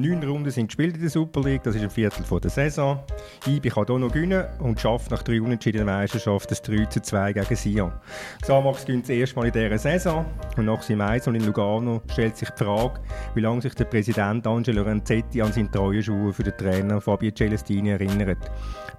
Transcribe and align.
Neun 0.00 0.22
Runden 0.22 0.50
sind 0.52 0.68
gespielt 0.68 0.94
in 0.94 1.00
der 1.00 1.10
Super 1.10 1.40
League, 1.40 1.64
das 1.64 1.74
ist 1.74 1.82
ein 1.82 1.90
Viertel 1.90 2.24
von 2.24 2.40
der 2.40 2.50
Saison. 2.50 3.00
IB 3.48 3.68
kann 3.68 3.86
hier 3.86 3.98
noch 3.98 4.12
gewinnen 4.12 4.44
und 4.60 4.80
schafft 4.80 5.10
nach 5.10 5.24
drei 5.24 5.42
unentschiedenen 5.42 5.86
Meisterschaften 5.86 6.50
das 6.50 6.62
3 6.62 6.84
zu 6.84 7.02
2 7.02 7.32
gegen 7.32 7.56
Sion. 7.56 7.92
Xamax 8.40 8.84
gewinnt 8.84 9.04
das 9.04 9.10
erste 9.10 9.36
Mal 9.36 9.46
in 9.46 9.52
dieser 9.52 9.78
Saison 9.78 10.24
und 10.56 10.66
nach 10.66 10.82
seinem 10.82 11.00
und 11.26 11.34
in 11.34 11.44
Lugano 11.44 12.00
stellt 12.12 12.36
sich 12.36 12.48
die 12.50 12.64
Frage, 12.64 13.00
wie 13.34 13.40
lange 13.40 13.60
sich 13.60 13.74
der 13.74 13.86
Präsident 13.86 14.46
Angelo 14.46 14.82
Renzetti 14.82 15.42
an 15.42 15.52
seine 15.52 15.70
treuen 15.70 16.02
Schuhe 16.02 16.32
für 16.32 16.44
den 16.44 16.56
Trainer 16.56 17.00
Fabio 17.00 17.32
Celestini 17.32 17.90
erinnert. 17.90 18.52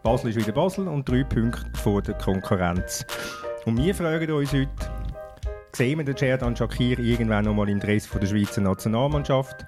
Basel 0.03 0.31
ist 0.31 0.35
wieder 0.35 0.51
Basel 0.51 0.85
und 0.89 1.07
drei 1.07 1.23
Punkte 1.23 1.65
vor 1.75 2.01
der 2.01 2.15
Konkurrenz. 2.15 3.05
Und 3.65 3.77
wir 3.77 3.95
fragen 3.95 4.31
uns 4.31 4.51
heute, 4.51 4.69
sehen 5.71 5.97
wir 5.99 6.03
den 6.03 6.17
Cerdan 6.17 6.57
Shakir 6.57 6.99
irgendwann 6.99 7.45
noch 7.45 7.53
mal 7.53 7.69
im 7.69 7.79
Dress 7.79 8.05
von 8.05 8.19
der 8.19 8.27
Schweizer 8.27 8.59
Nationalmannschaft? 8.59 9.65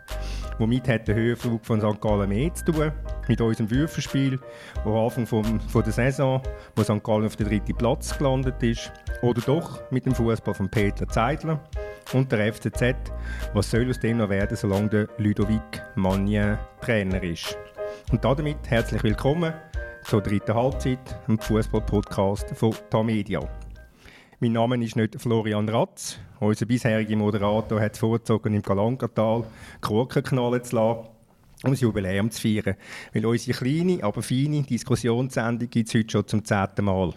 Womit 0.61 0.87
hat 0.87 1.07
der 1.07 1.15
Höhenflug 1.15 1.65
von 1.65 1.81
St. 1.81 1.99
Gallen 1.99 2.29
mehr 2.29 2.53
zu 2.53 2.65
tun? 2.65 2.91
Mit 3.27 3.41
unserem 3.41 3.71
Würfelspiel, 3.71 4.39
wo 4.83 4.91
am 4.91 5.05
Anfang 5.05 5.25
vom, 5.25 5.59
von 5.59 5.81
der 5.81 5.91
Saison, 5.91 6.39
wo 6.75 6.83
St. 6.83 7.03
Gallen 7.03 7.25
auf 7.25 7.35
den 7.35 7.47
dritten 7.47 7.75
Platz 7.75 8.15
gelandet 8.15 8.61
ist? 8.61 8.93
Oder 9.23 9.41
doch 9.41 9.81
mit 9.89 10.05
dem 10.05 10.13
Fußball 10.13 10.53
von 10.53 10.69
Peter 10.69 11.07
Zeidler 11.07 11.59
und 12.13 12.31
der 12.31 12.53
FCZ? 12.53 12.93
Was 13.55 13.71
soll 13.71 13.89
aus 13.89 13.99
dem 13.99 14.17
noch 14.17 14.29
werden, 14.29 14.55
solange 14.55 14.89
der 14.89 15.07
Ludovic 15.17 15.81
Magnin 15.95 16.59
Trainer 16.79 17.23
ist? 17.23 17.57
Und 18.11 18.23
damit 18.23 18.57
herzlich 18.69 19.01
willkommen 19.01 19.55
zur 20.03 20.21
dritten 20.21 20.53
Halbzeit, 20.53 20.99
dem 21.27 21.39
Fußball-Podcast 21.39 22.51
von 22.55 22.75
Tamedia. 22.91 23.39
Mein 24.43 24.53
Name 24.53 24.83
ist 24.83 24.95
nicht 24.95 25.21
Florian 25.21 25.69
Ratz. 25.69 26.17
Unser 26.39 26.65
bisheriger 26.65 27.15
Moderator 27.15 27.79
hat 27.79 27.95
vorgezogen, 27.95 28.55
im 28.55 28.63
Galankatal 28.63 29.43
Korken 29.81 30.23
knallen 30.23 30.63
zu 30.63 30.77
lassen, 30.77 31.09
um 31.63 31.69
das 31.69 31.81
Jubiläum 31.81 32.31
zu 32.31 32.41
feiern. 32.41 32.75
Weil 33.13 33.27
unsere 33.27 33.55
kleine, 33.55 34.03
aber 34.03 34.23
feine 34.23 34.63
Diskussionssendung 34.63 35.69
gibt 35.69 35.89
es 35.89 35.93
heute 35.93 36.09
schon 36.09 36.27
zum 36.27 36.43
zehnten 36.43 36.85
Mal. 36.85 37.13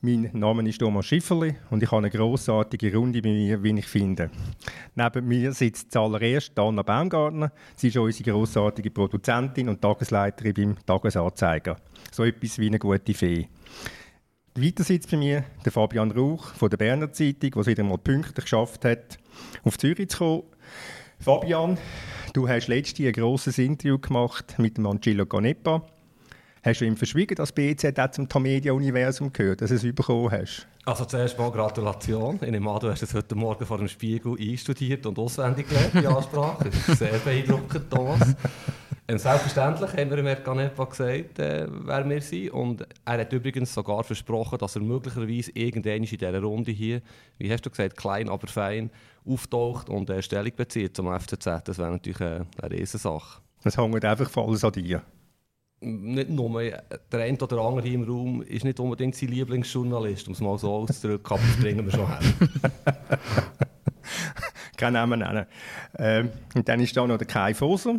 Mein 0.00 0.30
Name 0.32 0.68
ist 0.68 0.78
Thomas 0.78 1.06
Schifferli 1.06 1.56
und 1.70 1.82
ich 1.82 1.90
habe 1.90 2.06
eine 2.06 2.10
grossartige 2.10 2.94
Runde 2.94 3.20
bei 3.20 3.30
mir, 3.30 3.60
wie 3.60 3.76
ich 3.76 3.86
finde. 3.86 4.30
Neben 4.94 5.26
mir 5.26 5.52
sitzt 5.54 5.90
zuallererst 5.90 6.56
Anna 6.56 6.82
Baumgartner. 6.82 7.50
Sie 7.74 7.88
ist 7.88 7.96
unsere 7.96 8.30
grossartige 8.30 8.92
Produzentin 8.92 9.68
und 9.68 9.82
Tagesleiterin 9.82 10.54
beim 10.54 10.86
Tagesanzeiger. 10.86 11.78
So 12.12 12.22
etwas 12.22 12.60
wie 12.60 12.68
eine 12.68 12.78
gute 12.78 13.12
Fee. 13.12 13.48
Weiter 14.56 14.84
sitzt 14.84 15.10
bei 15.10 15.16
mir 15.16 15.42
der 15.64 15.72
Fabian 15.72 16.12
Rauch 16.12 16.46
von 16.54 16.70
der 16.70 16.76
Berner 16.76 17.12
Zeitung, 17.12 17.50
der 17.50 17.60
es 17.62 17.66
wieder 17.66 17.82
mal 17.82 17.98
pünktlich 17.98 18.44
geschafft 18.44 18.84
hat, 18.84 19.18
auf 19.64 19.76
Zürich 19.78 20.08
zu 20.10 20.18
kommen. 20.18 20.42
Fabian, 21.18 21.76
du 22.34 22.48
hast 22.48 22.68
letztes 22.68 23.00
Jahr 23.00 23.08
ein 23.08 23.14
grosses 23.14 23.58
Interview 23.58 23.98
gemacht 23.98 24.54
mit 24.58 24.76
dem 24.76 24.86
Angelo 24.86 25.26
Ganepa. 25.26 25.82
Hast 26.62 26.80
du 26.80 26.84
ihm 26.84 26.96
verschwiegen, 26.96 27.34
dass 27.34 27.50
BZ 27.50 27.98
auch 27.98 28.12
zum 28.12 28.28
Tamedia-Universum 28.28 29.32
gehört, 29.32 29.60
dass 29.60 29.70
du 29.70 29.76
es 29.76 29.82
bekommen 29.82 30.30
hast? 30.30 30.68
Also 30.84 31.04
zuerst 31.04 31.36
mal 31.36 31.50
Gratulation. 31.50 32.38
Ich 32.40 32.50
nehme 32.50 32.70
an, 32.70 32.78
du 32.78 32.90
hast 32.90 33.02
es 33.02 33.12
heute 33.12 33.34
Morgen 33.34 33.66
vor 33.66 33.78
dem 33.78 33.88
Spiegel 33.88 34.36
einstudiert 34.40 35.04
und 35.04 35.18
auswendig 35.18 35.68
gelernt, 35.68 35.94
die 35.94 36.06
Ansprache. 36.06 36.70
Das 36.70 36.88
ist 36.88 36.98
sehr 37.00 37.18
beeindruckend, 37.18 37.90
Thomas. 37.90 38.36
Ähm, 39.06 39.18
selbstverständlich 39.18 39.92
haben 39.92 40.10
wir 40.10 40.16
dem 40.16 40.44
Ganepa 40.44 40.84
gesagt, 40.84 41.38
äh, 41.38 41.66
wer 41.68 42.08
wir 42.08 42.22
sind. 42.22 42.52
Und 42.52 42.86
er 43.04 43.18
hat 43.18 43.32
übrigens 43.34 43.74
sogar 43.74 44.02
versprochen, 44.02 44.58
dass 44.58 44.76
er 44.76 44.82
möglicherweise 44.82 45.50
irgendwann 45.52 45.96
in 45.96 46.04
dieser 46.04 46.40
Runde 46.40 46.70
hier, 46.70 47.02
wie 47.36 47.52
hast 47.52 47.66
du 47.66 47.70
gesagt, 47.70 47.98
klein, 47.98 48.30
aber 48.30 48.46
fein, 48.46 48.90
auftaucht 49.26 49.90
und 49.90 50.08
äh, 50.08 50.22
Stellung 50.22 50.52
bezieht 50.56 50.96
zum 50.96 51.12
FCZ. 51.12 51.44
Das 51.64 51.78
wäre 51.78 51.90
natürlich 51.90 52.20
äh, 52.20 52.44
eine 52.62 52.70
Riesensache. 52.70 53.42
Das 53.62 53.76
hängt 53.76 54.04
einfach 54.04 54.30
von 54.30 54.48
alles 54.48 54.64
an 54.64 54.72
dir. 54.72 55.02
Nicht 55.80 56.30
nur, 56.30 56.62
der 57.12 57.20
eine 57.20 57.38
oder 57.38 57.58
andere 57.58 57.86
hier 57.86 57.94
im 57.94 58.04
Raum 58.04 58.40
ist 58.40 58.64
nicht 58.64 58.80
unbedingt 58.80 59.16
sein 59.16 59.28
Lieblingsjournalist, 59.28 60.28
um 60.28 60.32
es 60.32 60.40
mal 60.40 60.56
so 60.56 60.72
auszudrücken, 60.72 61.30
aber 61.30 61.42
das 61.46 61.60
bringen 61.60 61.84
wir 61.84 61.92
schon 61.92 62.20
hin. 62.20 62.48
Kein 64.78 64.94
Namen 64.94 65.18
nennen. 65.18 65.44
Ähm, 65.98 66.30
und 66.54 66.66
dann 66.66 66.80
ist 66.80 66.96
da 66.96 67.06
noch 67.06 67.18
der 67.18 67.26
Kai 67.26 67.52
Foser. 67.52 67.96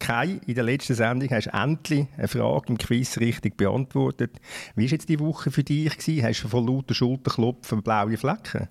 Kai, 0.00 0.40
in 0.46 0.54
der 0.54 0.64
letzten 0.64 0.94
Sendung 0.94 1.30
hast 1.30 1.46
du 1.46 1.50
endlich 1.52 2.06
eine 2.16 2.26
Frage 2.26 2.70
im 2.70 2.78
Quiz 2.78 3.18
richtig 3.18 3.56
beantwortet. 3.56 4.32
Wie 4.74 4.84
war 4.84 4.90
jetzt 4.90 5.08
die 5.08 5.20
Woche 5.20 5.52
für 5.52 5.62
dich? 5.62 5.96
Gewesen? 5.96 6.24
Hast 6.24 6.42
du 6.42 6.48
von 6.48 6.66
lauter 6.66 6.94
Schulterklopfen 6.94 7.82
blaue 7.82 8.16
Flecken? 8.16 8.68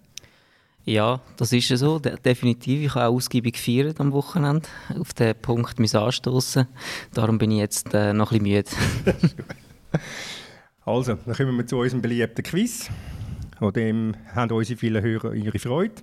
Ja, 0.86 1.22
das 1.38 1.54
ist 1.54 1.68
so, 1.68 2.00
de 2.00 2.18
definitiv. 2.18 2.82
Ich 2.82 2.96
habe 2.96 3.06
auch 3.06 3.16
ausgiebig 3.16 3.54
gefeiert 3.54 4.00
am 4.00 4.12
Wochenende. 4.12 4.68
Auf 5.00 5.14
den 5.14 5.36
Punkt 5.36 5.80
müssen 5.80 5.98
anstoßen. 5.98 6.68
Darum 7.14 7.38
bin 7.38 7.52
ich 7.52 7.60
jetzt 7.60 7.94
äh, 7.94 8.12
noch 8.12 8.32
ein 8.32 8.44
bisschen 8.44 8.66
müde. 9.06 9.22
also, 10.86 11.14
dann 11.14 11.36
kommen 11.36 11.58
wir 11.58 11.68
zu 11.68 11.78
unserem 11.78 12.02
beliebten 12.02 12.44
Quiz. 12.44 12.90
An 13.60 13.74
dem 13.74 14.16
haben 14.34 14.52
unsere 14.52 14.80
vielen 14.80 15.04
Hörer 15.04 15.34
ihre 15.34 15.60
Freude. 15.60 16.02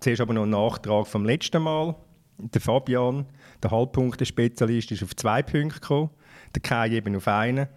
Zuerst 0.00 0.20
aber 0.20 0.34
noch 0.34 0.42
ein 0.42 0.50
Nachtrag 0.50 1.06
vom 1.06 1.24
letzten 1.24 1.62
Mal. 1.62 1.94
Der 2.36 2.60
Fabian, 2.60 3.26
der 3.62 3.70
Halbpunktespezialist, 3.70 4.92
ist 4.92 5.02
auf 5.02 5.16
zwei 5.16 5.42
Punkte 5.42 5.80
gekommen, 5.80 6.10
der 6.54 6.62
Kai 6.62 6.90
eben 6.90 7.16
auf 7.16 7.28
einen 7.28 7.68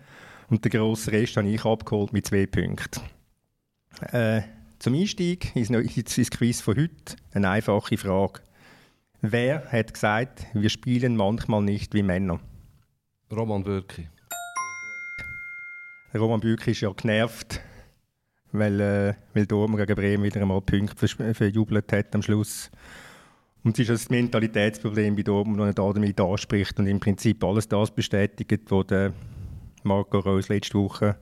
und 0.50 0.64
der 0.64 0.72
grosse 0.72 1.12
Rest 1.12 1.38
habe 1.38 1.48
ich 1.48 1.64
abgeholt 1.66 2.14
mit 2.14 2.28
zwei 2.28 2.46
Punkten. 2.46 3.02
Äh, 4.12 4.42
zum 4.80 4.96
Einstieg 4.96 5.56
ins 5.56 6.30
Quiz 6.30 6.62
von 6.62 6.76
heute 6.76 7.16
eine 7.34 7.50
einfache 7.50 7.98
Frage. 7.98 8.42
Wer 9.22 9.72
hat 9.72 9.94
gesagt, 9.94 10.48
wir 10.54 10.70
spielen 10.70 11.16
manchmal 11.16 11.62
nicht 11.62 11.94
wie 11.94 12.02
Männer? 12.02 12.40
Roman 13.32 13.64
Bürki. 13.64 14.10
Roman 16.14 16.40
Bürki 16.40 16.72
ist 16.72 16.82
ja 16.82 16.92
genervt, 16.92 17.62
weil, 18.52 18.82
äh, 18.82 19.14
weil 19.34 19.46
Dortmund 19.46 19.86
gegen 19.86 19.96
Bremen 19.96 20.24
wieder 20.24 20.42
einmal 20.42 20.62
Punkte 20.62 21.08
verjubelt 21.34 21.94
hat 21.94 22.14
am 22.16 22.22
Schluss. 22.22 22.72
Und 23.64 23.78
es 23.78 23.90
ist 23.90 23.90
das 23.90 24.10
Mentalitätsproblem 24.10 25.16
bei 25.16 25.22
Dortmund, 25.22 25.60
das 25.60 25.86
er 25.86 25.94
damit 25.94 26.20
anspricht 26.20 26.80
und 26.80 26.88
im 26.88 27.00
Prinzip 27.00 27.44
alles 27.44 27.68
das 27.68 27.92
bestätigt, 27.92 28.64
was 28.70 28.88
der 28.88 29.14
Marco 29.84 30.20
Reus 30.20 30.50
letzte 30.50 30.80
Woche 30.80 31.18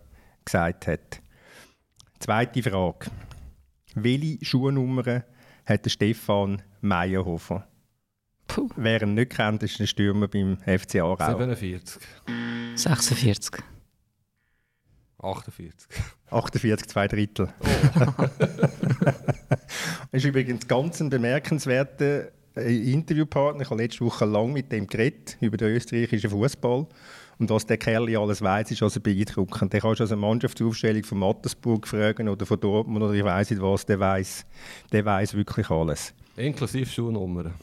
gesagt 0.45 0.87
hat. 0.87 1.21
Zweite 2.19 2.63
Frage. 2.63 3.11
Welche 3.95 4.43
Schuhnummer 4.43 5.23
hat 5.65 5.85
der 5.85 5.89
Stefan 5.89 6.61
Meyerhofer? 6.81 7.67
Puh. 8.47 8.69
Wer 8.75 9.03
ihn 9.03 9.13
nicht 9.13 9.31
kennt, 9.31 9.61
ist 9.63 9.79
ein 9.79 9.87
Stürmer 9.87 10.27
beim 10.27 10.57
FC 10.59 10.97
Aarau. 11.01 11.37
47. 11.37 12.01
46. 12.75 13.63
48. 15.21 15.87
48, 16.29 16.87
zwei 16.87 17.07
Drittel. 17.07 17.49
Oh. 17.59 18.25
ist 20.11 20.25
übrigens 20.25 20.67
ganz 20.67 21.01
ein 21.01 21.09
bemerkenswerter 21.09 22.29
äh, 22.55 22.91
Interviewpartner. 22.91 23.63
Ich 23.63 23.69
habe 23.69 23.81
letzte 23.81 24.05
Woche 24.05 24.25
lang 24.25 24.53
mit 24.53 24.71
dem 24.71 24.87
geredet 24.87 25.37
über 25.41 25.57
den 25.57 25.69
österreichischen 25.69 26.29
Fußball. 26.29 26.87
Und 27.37 27.49
was 27.49 27.65
der 27.65 27.77
Kerl 27.77 28.15
alles 28.17 28.41
weiß, 28.41 28.71
ist 28.71 28.83
also 28.83 28.99
beeindruckend. 28.99 29.71
Der 29.71 29.79
kannst 29.79 30.01
also 30.01 30.13
eine 30.13 30.21
Mannschaftsaufstellung 30.21 31.03
von 31.03 31.19
Mattersburg 31.19 31.87
fragen 31.87 32.27
oder 32.27 32.45
von 32.45 32.59
Dortmund 32.59 33.03
oder 33.03 33.13
ich 33.13 33.23
weiß 33.23 33.51
nicht 33.51 33.61
was, 33.61 33.85
der 33.85 33.99
weiß, 33.99 34.45
der 34.91 35.05
weiß 35.05 35.35
wirklich 35.35 35.69
alles. 35.69 36.13
Inklusive 36.35 36.89
Schuhnummern. 36.89 37.53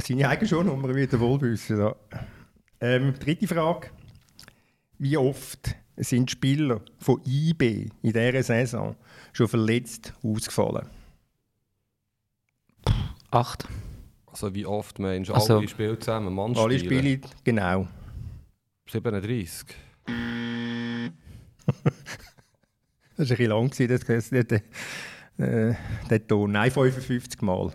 Seine 0.00 0.28
eigene 0.28 0.48
Schuhnummer 0.48 0.92
wie 0.94 1.06
der 1.06 1.20
Wohlbüsser. 1.20 1.78
Ja. 1.78 1.96
Ähm, 2.80 3.14
dritte 3.18 3.46
Frage. 3.46 3.90
Wie 4.98 5.16
oft 5.16 5.76
sind 5.96 6.30
Spieler 6.30 6.80
von 6.98 7.20
IB 7.26 7.90
in 8.02 8.12
dieser 8.12 8.42
Saison 8.42 8.96
schon 9.32 9.48
verletzt 9.48 10.12
ausgefallen? 10.22 10.86
Acht. 13.30 13.68
Also 14.26 14.54
wie 14.54 14.66
oft 14.66 14.98
meinst 14.98 15.30
du, 15.30 15.34
also, 15.34 15.58
alle 15.58 15.68
Spiele 15.68 15.98
zusammen, 15.98 16.34
Mann 16.34 16.56
Alle 16.56 16.78
Spiele, 16.78 17.20
genau. 17.42 17.88
37. 18.86 19.68
das 21.66 21.80
war 21.80 21.86
ein 23.18 23.26
bisschen 23.26 23.46
lang, 23.46 23.70
das, 23.70 24.04
das, 24.04 24.30
das, 24.30 24.60
äh, 25.38 25.74
der 26.10 26.26
Ton. 26.26 26.52
Nein, 26.52 26.70
55 26.70 27.42
Mal. 27.42 27.72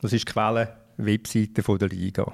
Das 0.00 0.12
ist 0.12 0.28
die 0.28 0.32
Quelle-Webseite 0.32 1.78
der 1.78 1.88
Liga. 1.88 2.32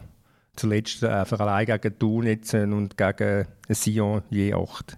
Zuletzt 0.55 1.05
einfach 1.05 1.41
allein 1.41 1.67
gegen 1.67 1.99
Thun 1.99 2.73
und 2.73 2.97
gegen 2.97 3.47
Sion 3.69 4.23
je 4.31 4.55
8. 4.55 4.97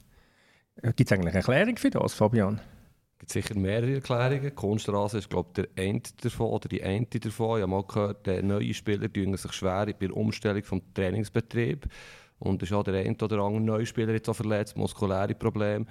Äh, 0.83 0.93
Gibt 0.95 1.11
es 1.11 1.13
eigentlich 1.13 1.35
eine 1.35 1.39
Erklärung 1.39 1.77
für 1.77 1.91
das, 1.91 2.15
Fabian? 2.15 2.61
Es 3.15 3.19
gibt 3.21 3.33
sicher 3.33 3.59
mehrere 3.59 3.95
Erklärungen. 3.95 4.41
Die 4.43 5.17
ist, 5.19 5.31
glaube 5.31 5.49
ich, 5.49 5.55
der 5.55 5.69
eine 5.77 6.03
davon 6.23 6.47
oder 6.47 6.69
die 6.69 6.83
eine 6.83 7.07
davon. 7.07 7.59
Ich 7.59 7.63
habe 7.63 7.67
mal 7.67 7.83
gehört, 7.83 8.27
neue 8.45 8.73
Spieler 8.73 9.13
tun 9.13 9.37
sich 9.37 9.53
schwer 9.53 9.87
bei 9.87 9.93
der 9.93 10.17
Umstellung 10.17 10.63
des 10.63 10.81
Trainingsbetriebs. 10.95 11.89
Und 12.39 12.63
ist 12.63 12.73
auch 12.73 12.85
der 12.85 12.95
eine 12.95 13.17
oder 13.21 13.39
andere 13.39 13.61
neue 13.61 13.87
Spieler 13.87 14.13
jetzt 14.13 14.29
auch 14.29 14.37
verletzt, 14.37 14.77
muskuläre 14.77 15.35
Probleme. 15.35 15.87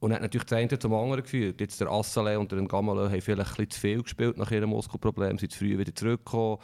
Und 0.00 0.12
hat 0.12 0.22
natürlich 0.22 0.46
das 0.46 0.58
eine 0.58 0.78
zum 0.78 0.94
anderen 0.94 1.22
geführt. 1.22 1.60
Jetzt 1.60 1.80
der 1.80 1.88
Assale 1.88 2.38
und 2.38 2.50
der 2.50 2.60
Gamalö 2.62 3.08
haben 3.08 3.20
vielleicht 3.20 3.50
ein 3.50 3.66
bisschen 3.66 3.70
zu 3.70 3.80
viel 3.80 4.02
gespielt 4.02 4.36
nach 4.36 4.50
ihrem 4.50 4.70
Muskelproblem, 4.70 5.38
sind 5.38 5.52
zu 5.52 5.58
früh 5.58 5.78
wieder 5.78 5.94
zurückgekommen. 5.94 6.58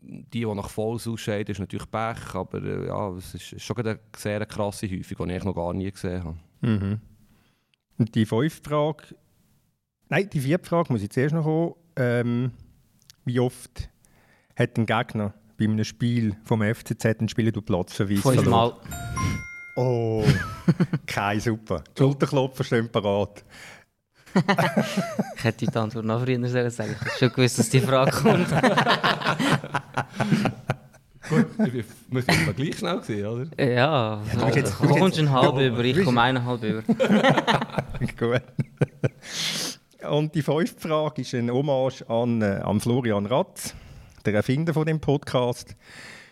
die, 0.00 0.40
die 0.40 0.54
nach 0.54 0.70
Volls 0.70 1.08
ausscheiden, 1.08 1.52
ist 1.52 1.58
natürlich 1.58 1.90
Pech, 1.90 2.34
aber 2.34 2.62
äh, 2.62 2.86
ja, 2.86 3.10
es 3.10 3.34
ist 3.34 3.62
schon 3.62 3.76
eine 3.78 3.98
sehr 4.16 4.44
krasse 4.46 4.88
Häufung, 4.88 5.28
die 5.28 5.34
ich 5.34 5.44
noch 5.44 5.54
gar 5.54 5.72
nie 5.72 5.90
gesehen 5.90 6.22
habe. 6.22 6.36
Mhm. 6.60 7.00
Und 7.98 8.14
die 8.14 8.26
fünfte 8.26 8.70
Frage, 8.70 9.16
nein, 10.08 10.30
die 10.30 10.40
vierte 10.40 10.68
Frage 10.68 10.92
muss 10.92 11.02
ich 11.02 11.10
zuerst 11.10 11.34
noch 11.34 11.44
kommen. 11.44 11.74
Ähm, 11.96 12.52
wie 13.24 13.40
oft 13.40 13.90
hat 14.56 14.78
ein 14.78 14.86
Gegner 14.86 15.34
bei 15.58 15.64
einem 15.64 15.84
Spiel 15.84 16.36
vom 16.44 16.62
FCZ 16.62 17.04
einen 17.04 17.28
Spieler 17.28 17.52
durch 17.52 17.66
Platzverweis 17.66 18.20
Fünfmal. 18.20 18.74
Oh, 19.76 20.24
kein 21.06 21.40
super. 21.40 21.82
Die 21.96 22.02
Schulterklopfer 22.02 22.64
stehen 22.64 22.90
parat. 22.90 23.44
ich 24.34 25.44
hätte 25.44 25.66
die 25.66 25.76
Antwort 25.76 26.04
noch 26.04 26.22
früher 26.22 26.48
sagen 26.48 26.70
sollen. 26.70 26.92
Ich 26.92 27.00
habe 27.00 27.10
schon 27.18 27.28
gewusst, 27.30 27.58
dass 27.58 27.70
die 27.70 27.80
Frage 27.80 28.10
kommt. 28.10 28.48
Gut, 31.28 31.46
wir 31.58 31.84
waren 32.26 32.54
gleich 32.56 32.76
schnell, 32.78 33.00
gewesen, 33.00 33.26
oder? 33.26 33.64
Ja, 33.64 34.22
Ja, 34.38 34.48
jetzt- 34.50 34.74
kommst 34.76 35.18
einen 35.18 35.30
halb 35.30 35.56
ja, 35.56 35.66
über, 35.68 35.84
ich 35.84 36.04
komme 36.04 36.20
eineinhalb 36.22 36.62
über. 36.62 36.82
Gut. 38.18 38.42
Und 40.08 40.34
die 40.34 40.42
fünfte 40.42 40.88
Frage 40.88 41.22
ist 41.22 41.34
ein 41.34 41.50
Hommage 41.50 42.02
an, 42.08 42.40
äh, 42.42 42.60
an 42.64 42.80
Florian 42.80 43.26
Ratz, 43.26 43.74
der 44.24 44.34
Erfinder 44.34 44.72
von 44.72 44.86
dem 44.86 45.00
Podcast. 45.00 45.74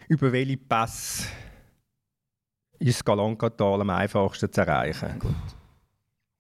Über 0.09 0.31
welche 0.33 0.57
Pässe 0.57 1.25
ist 2.79 2.99
das 3.01 3.05
Galankatal 3.05 3.81
am 3.81 3.91
einfachsten 3.91 4.53
zu 4.53 4.61
erreichen? 4.61 5.19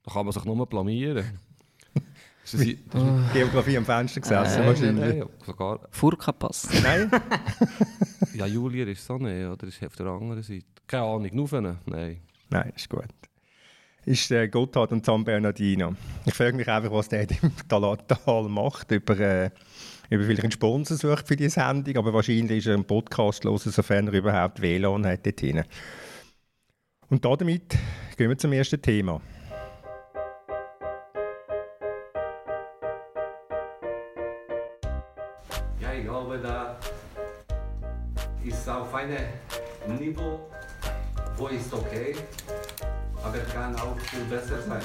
Da 0.04 0.12
kann 0.12 0.24
man 0.26 0.32
sich 0.32 0.44
nur 0.44 0.66
blamieren. 0.66 1.38
Ist 2.52 2.54
das, 2.54 3.02
das 3.02 3.32
Geografie 3.32 3.76
am 3.76 3.84
Fenster 3.84 4.20
gesessen, 4.20 4.62
Äh, 4.62 4.66
wahrscheinlich. 4.66 5.14
Nein, 5.16 5.28
sogar. 5.44 5.80
Furka-Pass. 5.90 6.68
Nein? 6.82 7.10
Ja, 8.34 8.44
Julier 8.46 8.86
ist 8.88 9.04
so 9.06 9.16
nicht, 9.16 9.46
oder 9.46 9.66
ist 9.66 9.82
auf 9.82 9.96
der 9.96 10.06
anderen 10.06 10.42
Seite? 10.42 10.66
Keine 10.86 11.04
Ahnung, 11.04 11.30
Nufen? 11.32 11.78
Nein. 11.86 12.20
Nein, 12.50 12.72
ist 12.76 12.88
gut. 12.90 13.06
Ist 14.04 14.30
äh, 14.30 14.46
Gotthard 14.48 14.92
und 14.92 15.04
San 15.06 15.24
Bernardino. 15.24 15.94
Ich 16.26 16.34
frage 16.34 16.54
mich 16.54 16.68
einfach, 16.68 16.92
was 16.92 17.08
der 17.08 17.22
im 17.30 17.52
Talatal 17.68 18.48
macht, 18.50 18.92
ob 18.92 19.10
er, 19.10 19.44
äh, 19.46 19.46
ob 19.46 20.12
er 20.12 20.22
vielleicht 20.22 20.42
einen 20.42 20.52
Sponsor 20.52 20.96
sucht 20.98 21.26
für 21.26 21.36
die 21.36 21.48
Sendung, 21.48 21.96
aber 21.96 22.12
wahrscheinlich 22.12 22.58
ist 22.58 22.66
er 22.66 22.74
einen 22.74 22.84
Podcast 22.84 23.44
los, 23.44 23.64
sofern 23.64 24.06
er 24.08 24.12
überhaupt 24.12 24.60
WLAN 24.60 25.06
hat 25.06 25.24
dort 25.24 25.40
drin. 25.40 25.64
Und 27.08 27.24
damit 27.24 27.76
gehen 28.16 28.28
wir 28.28 28.36
zum 28.38 28.52
ersten 28.52 28.82
Thema. 28.82 29.20
Einem 39.06 39.98
Niveau, 39.98 40.40
wo 41.36 41.46
ist 41.48 41.72
okay, 41.72 42.16
aber 43.22 43.38
kann 43.52 43.74
auch 43.76 43.98
viel 44.00 44.24
besser 44.24 44.60
sein. 44.62 44.82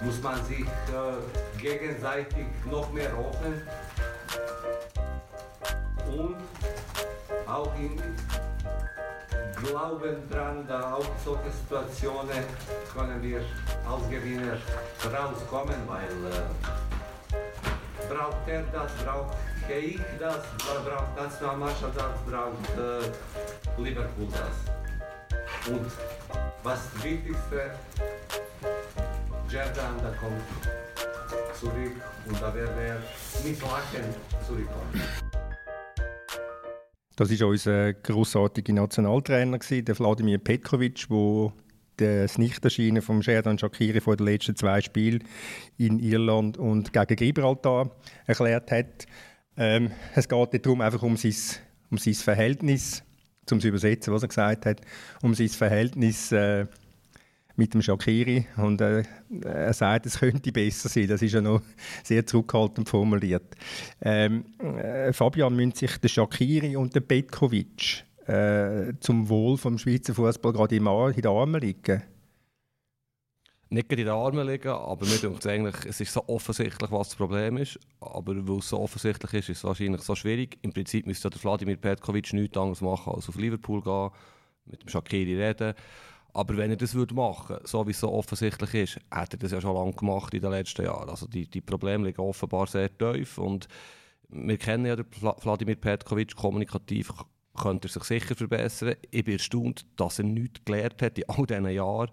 Muss 0.00 0.20
man 0.22 0.44
sich 0.46 0.60
äh, 0.60 1.60
gegenseitig 1.60 2.46
noch 2.70 2.92
mehr 2.92 3.10
hoffen 3.16 3.62
und 6.08 6.36
auch 7.46 7.72
in 7.76 8.00
Glauben 9.62 10.28
dran, 10.28 10.66
da 10.66 10.94
auch 10.94 11.06
solche 11.24 11.50
Situationen 11.52 12.42
können 12.92 13.22
wir 13.22 13.38
als 13.38 14.10
Gewinner 14.10 14.58
rauskommen, 15.04 15.76
weil 15.86 16.32
äh, 16.32 18.12
braucht 18.12 18.48
er 18.48 18.62
das, 18.72 18.92
braucht 19.04 19.36
ich 19.70 20.00
das, 20.18 20.42
braucht 20.84 21.16
Nationalmannschaft 21.16 21.96
das, 21.96 22.30
braucht 22.30 22.78
äh, 22.78 23.80
Liverpool 23.82 24.28
das. 24.30 25.72
Und 25.72 25.86
was 26.62 26.92
das 26.92 27.04
Wichtigste, 27.04 27.70
Jordan, 29.48 29.96
da 30.02 30.10
kommt 30.20 30.42
zurück 31.58 31.92
und 32.26 32.40
da 32.40 32.54
wird 32.54 32.70
er 32.70 33.00
mit 33.44 33.60
Lachen 33.60 34.14
zurückkommen. 34.46 35.00
Das 37.16 37.40
war 37.40 37.48
unser 37.48 37.92
grossartiger 37.92 38.72
Nationaltrainer, 38.72 39.58
der 39.58 39.98
Wladimir 39.98 40.38
Petkovic, 40.38 41.06
der 41.98 42.22
das 42.22 42.38
Nichterscheinen 42.38 43.02
von 43.02 43.22
Sherdan 43.22 43.58
Shakiri 43.58 44.00
vor 44.00 44.16
den 44.16 44.26
letzten 44.26 44.56
zwei 44.56 44.80
Spielen 44.80 45.22
in 45.78 45.98
Irland 45.98 46.56
und 46.56 46.92
gegen 46.92 47.16
Gibraltar 47.16 47.90
erklärt 48.26 48.70
hat. 48.70 49.06
Ähm, 49.56 49.90
es 50.14 50.28
geht 50.28 50.52
nicht 50.52 50.66
darum, 50.66 50.80
einfach 50.80 51.02
um 51.02 51.16
sein, 51.16 51.34
um 51.90 51.98
sein 51.98 52.14
Verhältnis, 52.14 53.02
um 53.50 53.60
zu 53.60 53.68
übersetzen, 53.68 54.12
was 54.12 54.22
er 54.22 54.28
gesagt 54.28 54.66
hat, 54.66 54.80
um 55.22 55.34
sein 55.34 55.48
Verhältnis 55.48 56.32
äh, 56.32 56.66
mit 57.56 57.74
dem 57.74 57.82
Shakiri. 57.82 58.46
Und 58.56 58.80
äh, 58.80 59.04
er 59.44 59.72
sagt, 59.72 60.06
es 60.06 60.18
könnte 60.18 60.52
besser 60.52 60.88
sein. 60.88 61.08
Das 61.08 61.22
ist 61.22 61.34
ja 61.34 61.40
noch 61.40 61.62
sehr 62.04 62.24
zurückhaltend 62.26 62.88
formuliert. 62.88 63.54
Ähm, 64.00 64.44
äh, 64.58 65.12
Fabian 65.12 65.54
müssen 65.54 65.74
sich 65.74 65.98
der 65.98 66.08
Shakiri 66.08 66.76
und 66.76 66.94
der 66.94 67.00
Petkovic 67.00 68.04
äh, 68.26 68.92
zum 69.00 69.28
Wohl 69.28 69.58
vom 69.58 69.78
Schweizer 69.78 70.14
Fußball 70.14 70.52
gerade 70.52 70.76
in 70.76 70.84
den 70.84 71.26
Armen 71.26 71.60
liegen. 71.60 72.02
Nicht 73.72 73.90
in 73.90 73.96
den 73.96 74.08
Armen 74.08 74.46
liegen, 74.46 74.68
aber 74.68 75.06
mir 75.06 75.16
denkt 75.16 75.46
eigentlich, 75.46 75.86
es 75.86 75.98
ist 75.98 76.12
so 76.12 76.22
offensichtlich, 76.28 76.90
was 76.90 77.08
das 77.08 77.16
Problem 77.16 77.56
ist. 77.56 77.78
Aber 78.00 78.36
weil 78.46 78.58
es 78.58 78.68
so 78.68 78.78
offensichtlich 78.78 79.32
ist, 79.32 79.48
ist 79.48 79.58
es 79.58 79.64
wahrscheinlich 79.64 80.02
so 80.02 80.14
schwierig. 80.14 80.58
Im 80.60 80.74
Prinzip 80.74 81.06
müsste 81.06 81.30
der 81.30 81.42
Wladimir 81.42 81.76
Petkovic 81.76 82.34
nichts 82.34 82.58
anderes 82.58 82.82
machen, 82.82 83.14
als 83.14 83.30
auf 83.30 83.36
Liverpool 83.36 83.80
gehen, 83.80 84.10
mit 84.66 84.82
dem 84.82 84.90
Shakiri 84.90 85.42
reden. 85.42 85.72
Aber 86.34 86.54
wenn 86.58 86.70
er 86.70 86.76
das 86.76 86.94
würde 86.94 87.14
machen 87.14 87.60
so 87.64 87.86
wie 87.86 87.92
es 87.92 88.00
so 88.00 88.12
offensichtlich 88.12 88.74
ist, 88.74 89.00
hat 89.10 89.32
er 89.32 89.38
das 89.38 89.52
ja 89.52 89.60
schon 89.62 89.74
lange 89.74 89.94
gemacht 89.94 90.34
in 90.34 90.42
den 90.42 90.50
letzten 90.50 90.84
Jahren. 90.84 91.08
Also 91.08 91.26
die, 91.26 91.48
die 91.48 91.62
Probleme 91.62 92.06
liegen 92.06 92.20
offenbar 92.20 92.66
sehr 92.66 92.94
tief. 92.98 93.38
Und 93.38 93.68
wir 94.28 94.58
kennen 94.58 94.84
ja 94.84 94.96
den 94.96 95.06
Vla- 95.06 95.42
Wladimir 95.42 95.76
Petkovic 95.76 96.36
kommunikativ, 96.36 97.10
könnte 97.58 97.88
er 97.88 97.90
sich 97.90 98.04
sicher 98.04 98.34
verbessern. 98.34 98.96
Ich 99.10 99.24
bin 99.24 99.32
erstaunt, 99.32 99.86
dass 99.96 100.18
er 100.18 100.26
nichts 100.26 100.62
gelernt 100.66 101.00
hat 101.00 101.16
in 101.16 101.24
all 101.28 101.46
diesen 101.46 101.70
Jahren 101.70 102.10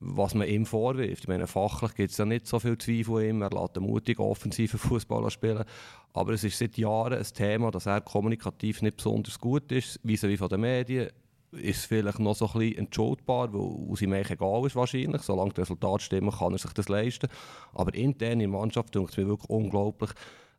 was 0.00 0.34
man 0.34 0.46
ihm 0.46 0.64
vorwirft. 0.64 1.24
Ich 1.24 1.28
meine, 1.28 1.46
fachlich 1.46 1.94
gibt 1.94 2.10
es 2.12 2.18
ja 2.18 2.24
nicht 2.24 2.46
so 2.46 2.58
viel 2.58 2.78
Zweifel 2.78 3.24
ihm. 3.24 3.42
Er 3.42 3.50
lässt 3.50 3.76
einen 3.76 3.86
mutigen, 3.86 4.22
offensiven 4.22 4.78
Fußballer 4.78 5.30
spielen. 5.30 5.64
Aber 6.12 6.32
es 6.32 6.44
ist 6.44 6.58
seit 6.58 6.78
Jahren 6.78 7.18
ein 7.18 7.24
Thema, 7.24 7.70
dass 7.70 7.86
er 7.86 8.00
kommunikativ 8.00 8.82
nicht 8.82 8.96
besonders 8.96 9.38
gut 9.38 9.70
ist, 9.72 9.98
wie 10.02 10.20
wie 10.20 10.36
von 10.36 10.48
den 10.48 10.60
Medien. 10.60 11.10
Ist 11.50 11.86
vielleicht 11.86 12.18
noch 12.18 12.36
so 12.36 12.46
ein 12.46 12.58
bisschen 12.58 12.78
entschuldbar, 12.78 13.52
weil 13.52 13.94
es 13.94 14.02
ihm 14.02 14.12
egal 14.12 14.66
ist 14.66 14.76
wahrscheinlich. 14.76 15.22
Solange 15.22 15.52
die 15.52 15.60
Resultate 15.62 16.04
stimmen, 16.04 16.30
kann 16.30 16.52
er 16.52 16.58
sich 16.58 16.72
das 16.74 16.88
leisten. 16.88 17.28
Aber 17.72 17.94
intern 17.94 18.32
in 18.32 18.38
der 18.40 18.48
Mannschaft 18.48 18.94
denkt 18.94 19.12
es 19.12 19.16
mir 19.16 19.26
wirklich 19.26 19.48
unglaublich, 19.48 20.10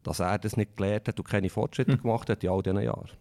dass 0.03 0.19
er 0.19 0.39
das 0.39 0.57
nicht 0.57 0.75
gelernt 0.75 1.07
hat 1.07 1.19
und 1.19 1.27
keine 1.27 1.49
Fortschritte 1.49 1.97
gemacht 1.97 2.29
hat 2.29 2.43
in 2.43 2.49
all 2.49 2.63
diesen 2.63 2.81
Jahren. 2.81 3.11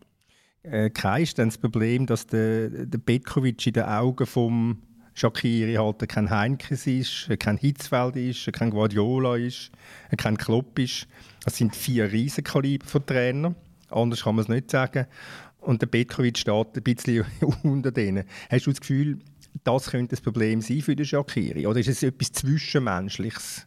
Äh, 0.63 0.91
kein 0.91 1.23
ist 1.23 1.39
dann 1.39 1.49
das 1.49 1.59
Problem, 1.59 2.07
dass 2.07 2.27
der, 2.27 2.69
der 2.87 2.99
Petkovic 2.99 3.67
in 3.67 3.75
den 3.75 3.85
Augen 3.85 4.27
vom 4.27 4.83
Shakiri 5.19 5.75
halt 5.75 6.09
kein 6.09 6.31
Heinkes 6.31 6.87
ist, 6.87 7.29
kein 7.41 7.57
Hitzfeld 7.57 8.17
ist, 8.17 8.53
kein 8.53 8.71
Guardiola 8.71 9.37
ist, 9.37 9.71
kein 10.17 10.39
Klopp 10.39 10.79
ist. 10.79 11.09
Das 11.45 11.57
sind 11.57 11.75
vier 11.75 12.13
Riesenkaliber 12.13 12.87
von 12.87 13.05
Trainern. 13.05 13.57
Anders 13.91 14.23
kann 14.23 14.37
man 14.37 14.45
es 14.45 14.49
nicht 14.49 14.71
sagen. 14.71 15.07
Und 15.61 15.83
der 15.83 15.87
Petkovic 15.87 16.39
steht 16.39 16.77
ein 16.77 16.83
bisschen 16.83 17.25
unter 17.63 17.91
denen. 17.91 18.25
Hast 18.49 18.67
du 18.67 18.71
das 18.71 18.81
Gefühl, 18.81 19.19
das 19.65 19.91
könnte 19.91 20.11
das 20.11 20.21
Problem 20.21 20.61
sein 20.61 20.83
für 20.83 20.95
den 20.95 21.07
Shakiri? 21.07 21.67
Oder 21.67 21.81
ist 21.81 21.89
es 21.89 22.03
etwas 22.03 22.33
Zwischenmenschliches? 22.33 23.67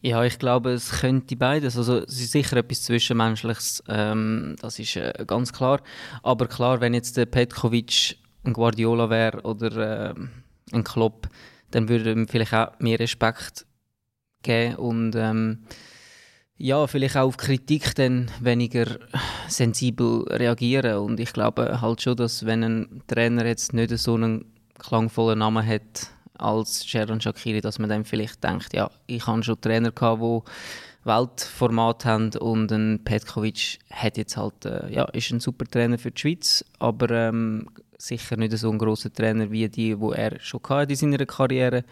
Ja, 0.00 0.22
ich 0.22 0.38
glaube, 0.38 0.72
es 0.72 1.00
könnte 1.00 1.34
beides. 1.34 1.76
Also, 1.76 1.98
es 1.98 2.20
ist 2.20 2.32
sicher 2.32 2.58
etwas 2.58 2.82
Zwischenmenschliches, 2.82 3.82
ähm, 3.88 4.54
das 4.60 4.78
ist 4.78 4.96
äh, 4.96 5.24
ganz 5.26 5.52
klar. 5.52 5.80
Aber 6.22 6.46
klar, 6.46 6.80
wenn 6.80 6.94
jetzt 6.94 7.16
der 7.16 7.26
Petkovic 7.26 8.18
ein 8.44 8.52
Guardiola 8.52 9.08
wäre 9.08 9.40
oder 9.42 10.10
ähm, 10.10 10.28
ein 10.72 10.84
Klopp, 10.84 11.28
dann 11.70 11.88
würde 11.88 12.12
ihm 12.12 12.28
vielleicht 12.28 12.54
auch 12.54 12.78
mehr 12.78 12.98
Respekt 12.98 13.66
geben 14.42 14.76
und 14.76 15.14
ähm, 15.16 15.64
ja, 16.56 16.86
vielleicht 16.86 17.16
auch 17.16 17.26
auf 17.26 17.36
Kritik 17.36 17.94
dann 17.96 18.30
weniger 18.40 18.86
sensibel 19.48 20.24
reagieren. 20.28 20.98
Und 20.98 21.18
ich 21.18 21.32
glaube 21.32 21.80
halt 21.80 22.02
schon, 22.02 22.16
dass 22.16 22.46
wenn 22.46 22.62
ein 22.62 23.02
Trainer 23.08 23.44
jetzt 23.44 23.72
nicht 23.72 23.96
so 23.98 24.14
einen 24.14 24.44
klangvollen 24.78 25.40
Namen 25.40 25.66
hat 25.66 26.10
als 26.38 26.86
Sharon 26.86 27.20
Shakiri, 27.20 27.60
dass 27.60 27.78
man 27.78 27.90
dann 27.90 28.04
vielleicht 28.04 28.42
denkt, 28.44 28.72
ja, 28.72 28.90
ich 29.06 29.26
habe 29.26 29.42
schon 29.42 29.60
Trainer 29.60 29.90
gehabt, 29.90 30.22
die 30.22 30.40
Weltformat 31.04 32.04
haben 32.04 32.34
und 32.36 32.72
ein 32.72 33.00
Petkovic 33.04 33.78
hat 33.90 34.16
jetzt 34.16 34.36
halt, 34.36 34.64
äh, 34.64 34.92
ja, 34.92 35.04
ist 35.06 35.30
ein 35.30 35.40
super 35.40 35.66
Trainer 35.66 35.98
für 35.98 36.10
die 36.10 36.20
Schweiz, 36.20 36.64
aber 36.78 37.10
ähm, 37.10 37.68
sicher 37.98 38.36
nicht 38.36 38.56
so 38.56 38.70
ein 38.70 38.78
großer 38.78 39.12
Trainer 39.12 39.50
wie 39.50 39.68
die, 39.68 39.98
wo 39.98 40.12
er 40.12 40.40
schon 40.40 40.60
hatte 40.68 40.92
in 40.92 40.96
seiner 40.96 41.26
Karriere. 41.26 41.84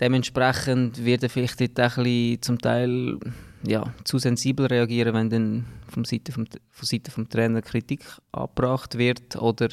Dementsprechend 0.00 1.04
wird 1.04 1.24
er 1.24 1.30
vielleicht 1.30 1.60
dort 1.60 1.78
ein 1.80 2.04
bisschen 2.04 2.42
zum 2.42 2.58
Teil 2.60 3.18
ja, 3.66 3.92
zu 4.04 4.18
sensibel 4.18 4.66
reagieren, 4.66 5.14
wenn 5.14 5.30
dann 5.30 5.66
vom 5.88 6.04
Seite 6.04 6.30
vom, 6.30 6.46
von 6.70 6.86
Seite 6.86 7.10
vom 7.10 7.28
Trainer 7.28 7.62
Kritik 7.62 8.04
abgebracht 8.30 8.96
wird 8.96 9.36
oder 9.36 9.68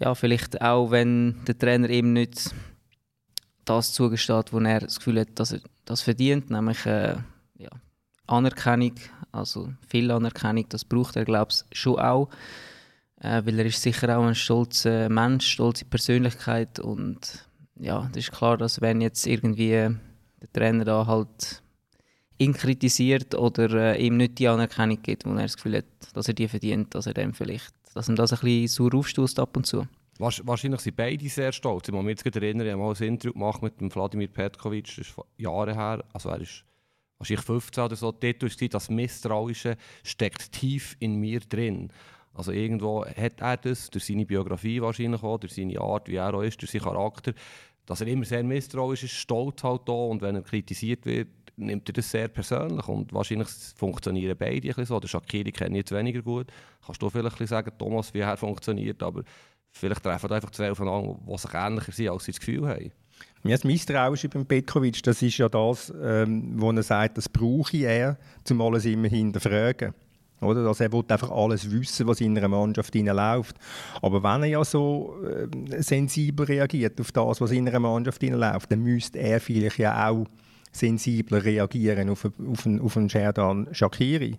ja, 0.00 0.14
vielleicht 0.14 0.62
auch, 0.62 0.90
wenn 0.90 1.44
der 1.46 1.58
Trainer 1.58 1.90
eben 1.90 2.14
nicht 2.14 2.54
das 3.64 3.92
zugesteht, 3.92 4.52
wo 4.52 4.60
er 4.60 4.80
das 4.80 4.96
Gefühl 4.96 5.20
hat, 5.20 5.28
dass 5.34 5.52
er 5.52 5.60
das 5.84 6.00
verdient, 6.00 6.50
nämlich 6.50 6.86
äh, 6.86 7.16
Anerkennung, 8.28 8.94
also 9.32 9.72
viel 9.88 10.10
Anerkennung, 10.10 10.66
das 10.68 10.84
braucht 10.84 11.16
er, 11.16 11.24
glaube 11.24 11.52
ich, 11.52 11.78
schon 11.78 11.98
auch, 11.98 12.28
äh, 13.20 13.42
weil 13.44 13.58
er 13.58 13.66
ist 13.66 13.82
sicher 13.82 14.16
auch 14.16 14.24
ein 14.24 14.34
stolzer 14.34 15.08
Mensch, 15.08 15.46
stolze 15.46 15.84
Persönlichkeit 15.84 16.78
und 16.78 17.48
ja, 17.76 18.08
das 18.12 18.24
ist 18.24 18.32
klar, 18.32 18.56
dass 18.56 18.80
wenn 18.80 19.00
jetzt 19.00 19.26
irgendwie 19.26 19.70
der 19.70 20.52
Trainer 20.52 20.84
da 20.84 21.06
halt 21.06 21.62
ihn 22.38 22.52
kritisiert 22.52 23.34
oder 23.34 23.94
äh, 23.94 24.06
ihm 24.06 24.16
nicht 24.16 24.38
die 24.38 24.48
Anerkennung 24.48 25.02
gibt, 25.02 25.26
wo 25.26 25.30
er 25.30 25.42
das 25.42 25.56
Gefühl 25.56 25.78
hat, 25.78 25.84
dass 26.14 26.28
er 26.28 26.34
die 26.34 26.48
verdient, 26.48 26.94
dass 26.94 27.06
er 27.06 27.14
dem 27.14 27.34
vielleicht, 27.34 27.74
dass 27.94 28.08
ihm 28.08 28.16
das 28.16 28.32
ein 28.32 28.38
bisschen 28.40 28.68
sauer 28.68 28.94
aufstößt 28.94 29.40
ab 29.40 29.56
und 29.56 29.66
zu. 29.66 29.86
Wahrscheinlich 30.18 30.80
sind 30.80 30.96
beide 30.96 31.28
sehr 31.28 31.52
stolz. 31.52 31.88
Ich 31.88 31.94
muss 31.94 32.04
mich 32.04 32.18
jetzt 32.18 32.36
erinnern, 32.36 32.66
ich 32.66 32.72
habe 32.72 32.82
mal 32.82 32.92
ein 32.92 33.02
Interview 33.02 33.32
gemacht 33.32 33.62
mit 33.62 33.80
dem 33.80 33.90
Vladimir 33.90 34.28
Petkovic, 34.28 34.86
das 34.86 34.98
ist 34.98 35.14
Jahre 35.36 35.74
her, 35.74 36.04
also 36.12 36.28
er 36.30 36.40
ist 36.40 36.64
wahrscheinlich 37.18 37.44
15 37.44 37.84
oder 37.84 37.96
so, 37.96 38.12
dort 38.12 38.42
war 38.42 38.68
das 38.68 38.90
Misstrauische 38.90 39.76
steckt 40.02 40.52
tief 40.52 40.96
in 41.00 41.16
mir 41.16 41.40
drin. 41.40 41.90
Also 42.34 42.52
irgendwo 42.52 43.04
hat 43.04 43.40
er 43.40 43.56
das, 43.56 43.90
durch 43.90 44.04
seine 44.04 44.24
Biografie 44.24 44.80
wahrscheinlich 44.80 45.22
auch, 45.22 45.38
durch 45.38 45.54
seine 45.54 45.80
Art, 45.80 46.08
wie 46.08 46.16
er 46.16 46.32
auch 46.32 46.42
ist, 46.42 46.60
durch 46.60 46.70
seinen 46.70 46.82
Charakter, 46.82 47.32
dass 47.84 48.00
er 48.00 48.06
immer 48.06 48.24
sehr 48.24 48.44
misstrauisch 48.44 49.04
ist, 49.04 49.14
stolz 49.14 49.64
halt 49.64 49.82
da 49.86 49.92
und 49.92 50.22
wenn 50.22 50.36
er 50.36 50.42
kritisiert 50.42 51.04
wird, 51.04 51.28
nimmt 51.56 51.88
er 51.88 51.94
das 51.94 52.10
sehr 52.10 52.28
persönlich 52.28 52.86
und 52.86 53.12
wahrscheinlich 53.12 53.48
funktionieren 53.74 54.36
beide 54.38 54.54
ein 54.54 54.60
bisschen 54.62 54.86
so. 54.86 55.00
Der 55.00 55.08
Shakiri 55.08 55.50
kenne 55.50 55.70
ich 55.70 55.82
jetzt 55.82 55.92
weniger 55.92 56.22
gut. 56.22 56.46
Kannst 56.84 57.02
du 57.02 57.10
vielleicht 57.10 57.38
sagen, 57.48 57.72
Thomas, 57.76 58.14
wie 58.14 58.20
er 58.20 58.36
funktioniert, 58.36 59.02
aber 59.02 59.24
vielleicht 59.72 60.02
treffen 60.02 60.30
einfach 60.30 60.50
zwei 60.50 60.70
aufeinander, 60.70 61.18
die 61.26 61.38
sich 61.38 61.54
ähnlicher 61.54 61.92
sind, 61.92 62.08
als 62.10 62.24
sie 62.24 62.32
das 62.32 62.40
Gefühl 62.40 62.68
haben. 62.68 62.92
Ja, 63.44 63.50
das 63.50 63.64
Misstrauische 63.64 64.28
beim 64.28 64.46
Petkovic, 64.46 65.02
das 65.02 65.22
ist 65.22 65.38
ja 65.38 65.48
das, 65.48 65.92
ähm, 66.02 66.54
wo 66.56 66.70
er 66.72 66.82
sagt, 66.82 67.18
das 67.18 67.28
brauche 67.28 67.76
er, 67.76 68.18
um 68.50 68.60
alles 68.60 68.84
immer 68.84 69.08
hinterfragen. 69.08 69.94
Oder? 70.40 70.66
Also 70.66 70.84
er 70.84 70.92
will 70.92 71.04
einfach 71.08 71.30
alles 71.30 71.70
wissen, 71.70 72.06
was 72.06 72.20
in 72.20 72.36
einer 72.36 72.48
Mannschaft 72.48 72.94
läuft. 72.94 73.56
Aber 74.02 74.22
wenn 74.22 74.42
er 74.42 74.48
ja 74.48 74.64
so 74.64 75.16
äh, 75.24 75.82
sensibel 75.82 76.46
reagiert 76.46 77.00
auf 77.00 77.12
das, 77.12 77.40
was 77.40 77.50
in 77.50 77.68
einer 77.68 77.80
Mannschaft 77.80 78.22
läuft, 78.22 78.70
dann 78.70 78.80
müsste 78.80 79.18
er 79.18 79.40
vielleicht 79.40 79.78
ja 79.78 80.08
auch 80.08 80.26
sensibler 80.72 81.44
reagieren 81.44 82.10
auf, 82.10 82.24
auf, 82.24 82.66
einen, 82.66 82.80
auf 82.80 82.96
einen 82.96 83.08
Sherdan 83.08 83.68
Shakiri. 83.72 84.38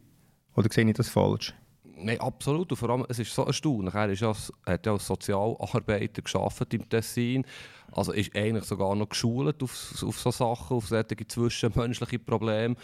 Oder 0.56 0.70
sehe 0.72 0.88
ich 0.88 0.96
das 0.96 1.10
falsch? 1.10 1.54
Nein, 2.02 2.20
absolut. 2.22 2.72
Und 2.72 2.78
vor 2.78 2.90
allem, 2.90 3.06
es 3.10 3.20
ist 3.20 3.34
so 3.34 3.44
erstaunlich. 3.44 3.94
Er 3.94 4.10
ist 4.10 4.22
ja, 4.22 4.34
hat 4.66 4.86
ja 4.86 4.94
als 4.94 5.06
Sozialarbeiter 5.06 6.22
gearbeitet 6.22 6.74
im 6.74 6.88
Tessin. 6.88 7.46
Also 7.92 8.12
ist 8.12 8.36
eigentlich 8.36 8.66
sogar 8.66 8.96
noch 8.96 9.10
geschult 9.10 9.64
auf, 9.64 10.04
auf 10.04 10.20
solche 10.20 10.38
Sachen, 10.38 10.78
auf 10.78 10.88
solche 10.88 11.28
zwischenmenschliche 11.28 12.20
Probleme. 12.20 12.76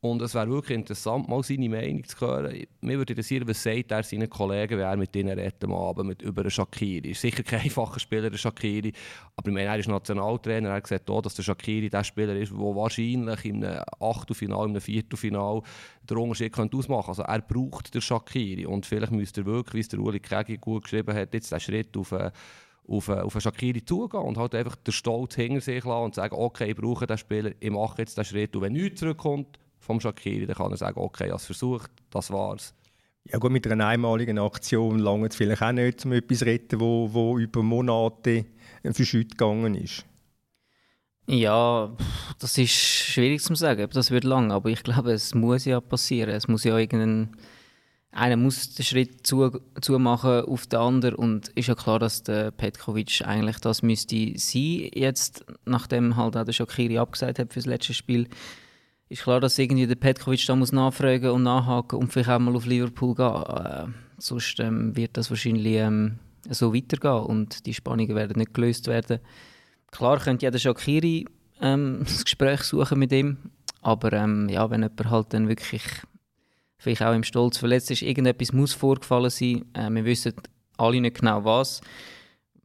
Und 0.00 0.22
es 0.22 0.34
wäre 0.34 0.48
wirklich 0.48 0.78
interessant, 0.78 1.28
mal 1.28 1.42
seine 1.42 1.68
Meinung 1.68 2.04
zu 2.04 2.20
hören. 2.20 2.66
Mir 2.80 2.98
würde 2.98 3.14
interessieren, 3.14 3.48
was 3.48 3.60
sagt 3.60 3.90
er 3.90 4.04
seinen 4.04 4.30
Kollegen, 4.30 4.78
wenn 4.78 4.86
er 4.86 4.96
mit 4.96 5.14
ihnen 5.16 5.36
redet 5.36 5.64
am 5.64 5.72
Abend 5.72 6.06
mit, 6.06 6.22
über 6.22 6.42
einen 6.42 6.52
Shakiri. 6.52 7.10
Ist 7.10 7.20
sicher 7.20 7.42
kein 7.42 7.60
einfacher 7.64 7.98
Spieler, 7.98 8.30
der 8.30 8.38
Shakiri. 8.38 8.92
Aber 9.34 9.48
ich 9.48 9.54
meine, 9.54 9.68
er 9.68 9.78
ist 9.78 9.88
Nationaltrainer. 9.88 10.68
Er 10.68 10.80
gesagt, 10.80 11.10
auch, 11.10 11.20
dass 11.20 11.34
der 11.34 11.42
Shakiri 11.42 11.90
der 11.90 12.04
Spieler 12.04 12.36
ist, 12.36 12.52
der 12.52 12.58
wahrscheinlich 12.58 13.44
im 13.44 13.64
Achtelfinal, 13.98 14.68
im 14.68 14.80
Viertelfinal 14.80 15.62
den 16.08 16.16
Unterschied 16.16 16.52
könnte 16.52 16.76
ausmachen. 16.76 17.08
Also 17.08 17.22
er 17.24 17.40
braucht 17.40 17.92
den 17.92 18.00
Shakiri. 18.00 18.66
Und 18.66 18.86
vielleicht 18.86 19.10
müsste 19.10 19.40
er 19.40 19.46
wirklich, 19.46 19.74
wie 19.74 19.80
es 19.80 19.88
der 19.88 19.98
Uli 19.98 20.20
Kegi 20.20 20.58
gut 20.58 20.84
geschrieben 20.84 21.16
hat, 21.16 21.34
jetzt 21.34 21.50
den 21.50 21.58
Schritt 21.58 21.96
auf 21.96 22.12
äh, 22.12 22.30
auf, 22.88 23.08
auf 23.08 23.34
einen 23.34 23.40
Shakiri 23.40 23.84
zugehen 23.84 24.22
und 24.22 24.38
halt 24.38 24.54
einfach 24.54 24.76
den 24.76 24.92
Stolz 24.92 25.34
hinter 25.34 25.60
sich 25.60 25.84
lassen 25.84 26.04
und 26.04 26.14
sagen, 26.14 26.34
okay, 26.36 26.70
ich 26.70 26.76
brauche 26.76 27.06
den 27.06 27.18
Spieler, 27.18 27.52
ich 27.60 27.70
mache 27.70 28.02
jetzt 28.02 28.16
den 28.16 28.24
Schritt 28.24 28.56
und 28.56 28.62
wenn 28.62 28.72
nichts 28.72 29.00
zurückkommt, 29.00 29.58
vom 29.78 30.00
Shakiri, 30.00 30.46
dann 30.46 30.56
kann 30.56 30.70
er 30.70 30.76
sagen, 30.76 30.98
okay, 30.98 31.24
ich 31.24 31.30
habe 31.30 31.38
es 31.38 31.46
versucht, 31.46 31.90
das 32.10 32.30
war's. 32.30 32.74
Ja 33.30 33.38
gut, 33.38 33.52
mit 33.52 33.66
einer 33.70 33.86
einmaligen 33.86 34.38
Aktion 34.38 34.98
lange 34.98 35.28
es 35.28 35.36
vielleicht 35.36 35.62
auch 35.62 35.72
nicht, 35.72 36.04
um 36.04 36.12
etwas 36.12 36.38
zu 36.38 36.46
retten, 36.46 36.80
wo, 36.80 37.12
wo 37.12 37.38
über 37.38 37.62
Monate 37.62 38.46
verschütt 38.82 39.32
gegangen 39.32 39.74
ist. 39.74 40.04
Ja, 41.26 41.94
das 42.38 42.56
ist 42.56 42.72
schwierig 42.72 43.42
zu 43.42 43.54
sagen, 43.54 43.86
das 43.92 44.10
wird 44.10 44.24
lang, 44.24 44.50
aber 44.50 44.70
ich 44.70 44.82
glaube, 44.82 45.12
es 45.12 45.34
muss 45.34 45.66
ja 45.66 45.78
passieren. 45.78 46.30
Es 46.30 46.48
muss 46.48 46.64
ja 46.64 46.78
irgendein 46.78 47.36
einer 48.10 48.36
muss 48.36 48.74
den 48.74 48.84
Schritt 48.84 49.26
zu, 49.26 49.60
zu 49.80 49.98
machen 49.98 50.42
auf 50.42 50.66
den 50.66 50.78
anderen 50.78 51.14
und 51.14 51.48
ist 51.48 51.68
ja 51.68 51.74
klar, 51.74 51.98
dass 51.98 52.22
der 52.22 52.50
Petkovic 52.50 53.22
eigentlich 53.24 53.58
das 53.58 53.82
müsste 53.82 54.32
sein 54.36 54.90
jetzt, 54.94 55.44
nachdem 55.66 56.16
halt 56.16 56.36
auch 56.36 56.44
der 56.44 56.52
Shakiri 56.52 56.98
abgesagt 56.98 57.38
hat 57.38 57.52
für 57.52 57.60
das 57.60 57.66
letzte 57.66 57.94
Spiel 57.94 58.28
ist 59.08 59.22
klar, 59.22 59.40
dass 59.40 59.58
irgendwie 59.58 59.86
der 59.86 59.94
Petkovic 59.94 60.44
da 60.46 60.54
muss 60.54 60.72
nachfragen 60.72 61.30
und 61.30 61.42
nachhaken 61.42 61.98
und 61.98 62.12
vielleicht 62.12 62.28
auch 62.28 62.38
mal 62.38 62.54
auf 62.54 62.66
Liverpool 62.66 63.14
gehen. 63.14 63.42
Äh, 63.42 63.86
sonst 64.18 64.60
ähm, 64.60 64.94
wird 64.96 65.16
das 65.16 65.30
wahrscheinlich 65.30 65.76
ähm, 65.76 66.18
so 66.48 66.74
weitergehen 66.74 67.24
und 67.24 67.66
die 67.66 67.74
Spannungen 67.74 68.14
werden 68.14 68.38
nicht 68.38 68.54
gelöst 68.54 68.86
werden. 68.86 69.20
Klar 69.90 70.18
könnte 70.18 70.46
jeder 70.46 70.58
Shakiri 70.58 71.26
ähm, 71.60 72.00
das 72.04 72.24
Gespräch 72.24 72.62
suchen 72.62 72.98
mit 72.98 73.12
ihm, 73.12 73.38
aber 73.80 74.12
ähm, 74.12 74.48
ja, 74.48 74.68
wenn 74.70 74.82
jemand 74.82 75.10
halt 75.10 75.32
dann 75.32 75.48
wirklich 75.48 75.84
vielleicht 76.78 77.02
auch 77.02 77.14
im 77.14 77.24
Stolz 77.24 77.58
verletzt 77.58 77.90
ist, 77.90 78.02
irgendetwas 78.02 78.52
muss 78.52 78.72
vorgefallen 78.72 79.30
sein. 79.30 79.64
Äh, 79.74 79.90
wir 79.90 80.04
wissen 80.04 80.34
alle 80.76 81.00
nicht 81.00 81.20
genau 81.20 81.44
was. 81.44 81.80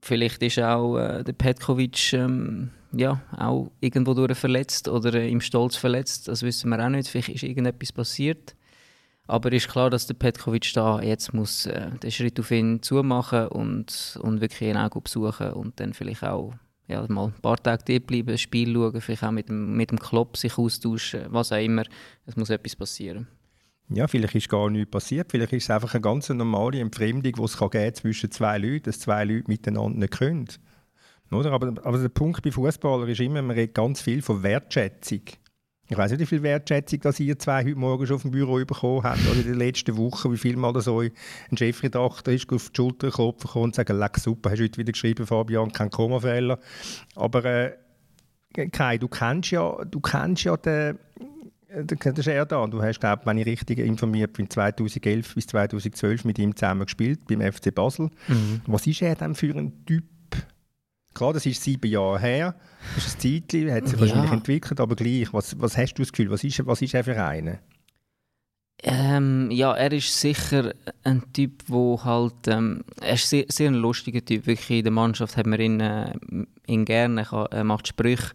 Vielleicht 0.01 0.41
ist 0.43 0.59
auch 0.59 0.97
äh, 0.97 1.23
der 1.23 1.33
Petkovic 1.33 2.13
ähm, 2.13 2.71
ja, 2.91 3.21
auch 3.35 3.71
irgendwo 3.79 4.13
durch 4.13 4.37
verletzt 4.37 4.87
oder 4.87 5.13
äh, 5.15 5.29
im 5.29 5.41
Stolz 5.41 5.75
verletzt. 5.75 6.27
Das 6.27 6.43
wissen 6.43 6.69
wir 6.69 6.83
auch 6.83 6.89
nicht. 6.89 7.07
Vielleicht 7.07 7.29
ist 7.29 7.43
irgendetwas 7.43 7.91
passiert. 7.91 8.55
Aber 9.25 9.51
ist 9.53 9.69
klar, 9.69 9.89
dass 9.89 10.05
der 10.05 10.15
Petkovic 10.15 10.73
da 10.73 11.01
jetzt 11.01 11.33
muss 11.33 11.65
äh, 11.65 11.91
den 11.91 12.11
Schritt 12.11 12.39
auf 12.39 12.51
ihn 12.51 12.81
zumachen 12.81 13.47
und, 13.47 14.19
und 14.21 14.41
wirklich 14.41 14.69
ein 14.69 14.77
Auge 14.77 14.99
besuchen 14.99 15.53
und 15.53 15.79
dann 15.79 15.93
vielleicht 15.93 16.23
auch 16.23 16.53
ja, 16.87 17.05
mal 17.07 17.27
ein 17.27 17.41
paar 17.41 17.57
Tage 17.57 17.83
dort 17.87 18.07
bleiben, 18.07 18.37
Spiel 18.37 18.73
schauen, 18.73 18.99
vielleicht 18.99 19.23
auch 19.23 19.31
mit 19.31 19.47
dem, 19.47 19.77
mit 19.77 19.91
dem 19.91 19.99
Klopp 19.99 20.35
sich 20.35 20.57
austauschen, 20.57 21.27
was 21.29 21.53
auch 21.53 21.63
immer. 21.63 21.83
Es 22.25 22.35
muss 22.35 22.49
etwas 22.49 22.75
passieren. 22.75 23.27
Ja, 23.93 24.07
vielleicht 24.07 24.33
ist 24.33 24.49
gar 24.49 24.69
nichts 24.69 24.89
passiert. 24.89 25.31
Vielleicht 25.31 25.53
ist 25.53 25.63
es 25.63 25.69
einfach 25.69 25.93
eine 25.93 26.01
ganz 26.01 26.29
normale 26.29 26.79
Entfremdung, 26.79 27.33
die 27.33 27.41
es 27.41 27.57
kann 27.57 27.93
zwischen 27.93 28.31
zwei 28.31 28.57
Leuten, 28.57 28.83
dass 28.83 28.99
zwei 28.99 29.23
Leute 29.23 29.43
miteinander 29.47 29.99
nicht 29.99 30.17
können. 30.17 30.47
Oder? 31.31 31.51
Aber, 31.51 31.73
aber 31.83 31.97
der 31.99 32.09
Punkt 32.09 32.41
bei 32.41 32.51
Fußballern 32.51 33.07
ist 33.07 33.19
immer, 33.19 33.41
man 33.41 33.55
redet 33.55 33.75
ganz 33.75 34.01
viel 34.01 34.21
von 34.21 34.41
Wertschätzung. 34.41 35.21
Ich 35.89 35.97
weiß 35.97 36.11
nicht, 36.11 36.21
wie 36.21 36.25
viel 36.25 36.43
Wertschätzung 36.43 37.01
dass 37.01 37.19
ihr 37.19 37.37
zwei 37.37 37.63
heute 37.63 37.75
Morgen 37.75 38.07
schon 38.07 38.15
auf 38.15 38.21
dem 38.21 38.31
Büro 38.31 38.55
bekommen 38.65 39.03
habt, 39.03 39.27
oder 39.29 39.39
in 39.39 39.47
den 39.47 39.55
letzten 39.55 39.97
Wochen, 39.97 40.31
wie 40.31 40.37
viel 40.37 40.55
Mal 40.55 40.79
so 40.81 41.01
ein 41.01 41.11
Chefredakteur 41.55 42.33
ist 42.33 42.51
auf 42.51 42.69
die 42.69 42.75
Schulter 42.75 43.11
klopfen 43.11 43.61
und 43.61 43.75
sagen, 43.75 43.99
leck 43.99 44.17
super, 44.17 44.51
hast 44.51 44.59
du 44.59 44.63
heute 44.63 44.77
wieder 44.77 44.91
geschrieben, 44.91 45.27
Fabian, 45.27 45.71
kein 45.71 45.89
Kommafehler. 45.89 46.59
Aber 47.15 47.45
äh, 47.45 47.73
Kai, 48.71 48.97
du 48.97 49.07
kennst 49.07 49.51
ja, 49.51 49.83
du 49.83 49.99
kennst 49.99 50.43
ja 50.43 50.55
den, 50.57 50.99
den, 51.73 51.97
den 51.97 52.27
Erdan. 52.27 52.71
Du 52.71 52.81
hast, 52.81 52.99
glaube 52.99 53.25
wenn 53.25 53.37
ich 53.37 53.45
richtig 53.45 53.79
informiert 53.79 54.33
bin, 54.33 54.49
2011 54.49 55.35
bis 55.35 55.47
2012 55.47 56.25
mit 56.25 56.39
ihm 56.39 56.55
zusammen 56.55 56.85
gespielt 56.85 57.21
beim 57.27 57.41
FC 57.41 57.73
Basel. 57.73 58.09
Mhm. 58.27 58.61
Was 58.67 58.87
ist 58.87 59.01
er 59.01 59.15
denn 59.15 59.35
für 59.35 59.55
ein 59.55 59.85
Typ? 59.85 60.03
Klar, 61.13 61.33
das 61.33 61.45
ist 61.45 61.61
sieben 61.61 61.91
Jahre 61.91 62.19
her, 62.19 62.55
das 62.95 63.05
ist 63.05 63.15
ein 63.17 63.19
Zeitchen, 63.19 63.71
hat 63.71 63.87
sich 63.87 63.99
ja. 63.99 64.01
wahrscheinlich 64.01 64.31
entwickelt, 64.31 64.79
aber 64.79 64.95
gleich, 64.95 65.31
was, 65.31 65.59
was 65.61 65.77
hast 65.77 65.93
du 65.93 66.01
das 66.01 66.11
Gefühl, 66.11 66.31
was 66.31 66.43
ist, 66.43 66.65
was 66.65 66.81
ist 66.81 66.95
er 66.95 67.03
für 67.03 67.23
einen? 67.23 67.59
Ähm, 68.81 69.51
ja, 69.51 69.73
er 69.73 69.91
ist 69.93 70.19
sicher 70.19 70.73
ein 71.03 71.21
Typ, 71.31 71.63
wo 71.67 72.03
halt, 72.03 72.47
ähm, 72.47 72.83
er 72.99 73.13
ist 73.13 73.29
sehr, 73.29 73.45
sehr 73.47 73.69
ein 73.69 73.75
lustiger 73.75 74.25
Typ, 74.25 74.47
wirklich 74.47 74.79
in 74.79 74.83
der 74.83 74.91
Mannschaft 74.91 75.37
hat 75.37 75.45
man 75.45 75.59
ihn, 75.59 75.79
äh, 75.79 76.13
ihn 76.65 76.83
gerne, 76.83 77.27
er 77.51 77.63
macht 77.63 77.87
Sprüche, 77.87 78.33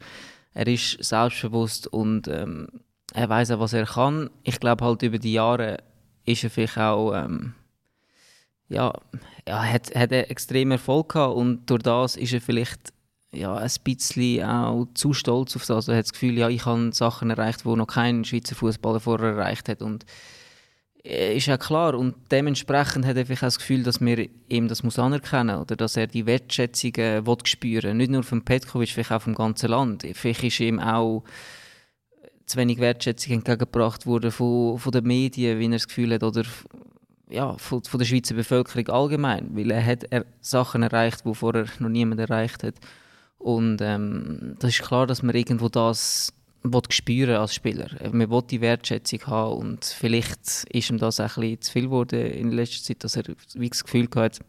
er 0.54 0.68
ist 0.68 1.02
selbstbewusst 1.02 1.88
und 1.88 2.28
ähm, 2.28 2.68
er 3.15 3.29
weiß 3.29 3.53
auch, 3.53 3.61
was 3.61 3.73
er 3.73 3.87
kann. 3.87 4.31
Ich 4.43 4.61
glaube 4.61 4.85
halt 4.85 5.03
über 5.03 5.19
die 5.19 5.33
Jahre 5.33 5.79
ist 6.25 6.45
er 6.45 6.50
vielleicht 6.50 6.79
auch 6.79 7.15
ähm, 7.15 7.55
ja, 8.69 8.93
ja, 9.47 9.62
hat, 9.62 9.95
hat 9.95 10.12
er 10.12 10.31
extrem 10.31 10.71
Erfolg 10.71 11.12
gehabt 11.12 11.37
und 11.37 11.69
durch 11.71 11.83
das 11.83 12.17
ist 12.17 12.33
er 12.33 12.41
vielleicht 12.41 12.93
ja, 13.33 13.57
ein 13.57 13.71
bisschen 13.85 14.45
auch 14.45 14.87
zu 14.95 15.12
stolz 15.12 15.57
auf 15.57 15.62
das. 15.62 15.71
Also 15.71 15.93
er 15.93 15.99
hat 15.99 16.07
das 16.07 16.12
Gefühl, 16.12 16.38
ja, 16.38 16.49
ich 16.49 16.65
habe 16.67 16.91
Sachen 16.93 17.31
erreicht, 17.31 17.65
die 17.65 17.77
noch 17.77 17.87
kein 17.87 18.25
Schweizer 18.25 18.55
Fußballer 18.55 19.00
vorher 19.00 19.31
erreicht 19.31 19.69
hat 19.69 19.83
und 19.83 20.05
äh, 21.05 21.37
ist 21.37 21.47
ja 21.47 21.57
klar 21.57 21.95
und 21.95 22.15
dementsprechend 22.31 23.07
hat 23.07 23.17
er 23.17 23.27
vielleicht 23.27 23.43
auch 23.43 23.49
das 23.49 23.59
Gefühl, 23.59 23.83
dass 23.83 24.00
wir 24.00 24.29
ihm 24.49 24.69
das 24.69 24.83
muss 24.83 24.99
anerkennen 24.99 25.59
oder 25.59 25.77
dass 25.77 25.97
er 25.97 26.07
die 26.07 26.27
Wertschätzung 26.27 26.97
will 26.97 27.37
spüren, 27.45 27.97
nicht 27.97 28.11
nur 28.11 28.23
vom 28.23 28.43
Petkovic, 28.43 28.91
vielleicht 28.91 29.12
auch 29.12 29.23
vom 29.23 29.35
ganzen 29.35 29.71
Land. 29.71 30.07
Vielleicht 30.15 30.45
ist 30.45 30.61
ihm 30.61 30.81
auch 30.81 31.25
zu 32.49 32.57
wenig 32.57 32.78
Wertschätzung 32.78 33.35
entgegengebracht 33.35 34.07
wurde 34.07 34.31
von, 34.31 34.78
von 34.78 34.93
den 34.93 35.05
Medien, 35.05 35.59
wie 35.59 35.67
er 35.67 35.73
das 35.73 35.87
Gefühl 35.87 36.14
hat, 36.14 36.23
oder 36.23 36.45
ja, 37.31 37.57
von, 37.59 37.83
von 37.85 37.99
der 37.99 38.07
Schweizer 38.07 38.35
Bevölkerung 38.35 38.88
allgemein, 38.88 39.55
weil 39.55 39.71
er 39.71 39.85
hat 39.85 40.05
er 40.11 40.25
Sachen 40.40 40.83
erreicht, 40.83 41.25
die 41.25 41.35
vorher 41.35 41.67
noch 41.78 41.90
niemand 41.90 42.21
erreicht 42.21 42.62
hat. 42.62 42.75
Und 43.38 43.81
ähm, 43.83 44.55
das 44.59 44.71
ist 44.71 44.83
klar, 44.83 45.07
dass 45.07 45.23
man 45.23 45.35
irgendwo 45.35 45.69
das 45.69 46.33
spüren 46.88 47.37
als 47.37 47.55
Spieler. 47.55 47.88
Man 48.12 48.31
will 48.31 48.43
die 48.43 48.61
Wertschätzung 48.61 49.26
haben 49.26 49.59
und 49.59 49.85
vielleicht 49.85 50.64
ist 50.71 50.90
ihm 50.90 50.99
das 50.99 51.21
ein 51.21 51.26
bisschen 51.26 51.61
zu 51.61 51.73
viel 51.73 51.83
geworden 51.85 52.21
in 52.21 52.50
letzter 52.50 52.83
Zeit, 52.83 53.05
dass 53.05 53.17
er 53.17 53.25
wie 53.55 53.69
das 53.69 53.85
Gefühl 53.85 54.09
hat, 54.17 54.40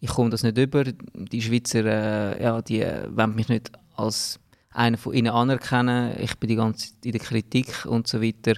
ich 0.00 0.10
komme 0.10 0.30
das 0.30 0.42
nicht 0.42 0.58
über. 0.58 0.84
Die 0.84 1.40
Schweizer, 1.40 1.84
äh, 1.84 2.42
ja, 2.42 2.60
die 2.60 2.82
äh, 2.82 3.08
wollen 3.10 3.34
mich 3.34 3.48
nicht 3.48 3.70
als 3.94 4.38
einer 4.76 4.98
von 4.98 5.14
ihnen 5.14 5.32
anerkennen. 5.32 6.14
Ich 6.20 6.36
bin 6.36 6.48
die 6.48 6.56
ganze 6.56 6.88
Zeit 6.88 7.06
in 7.06 7.12
der 7.12 7.20
Kritik 7.20 7.86
und 7.86 8.06
so 8.06 8.22
weiter. 8.22 8.54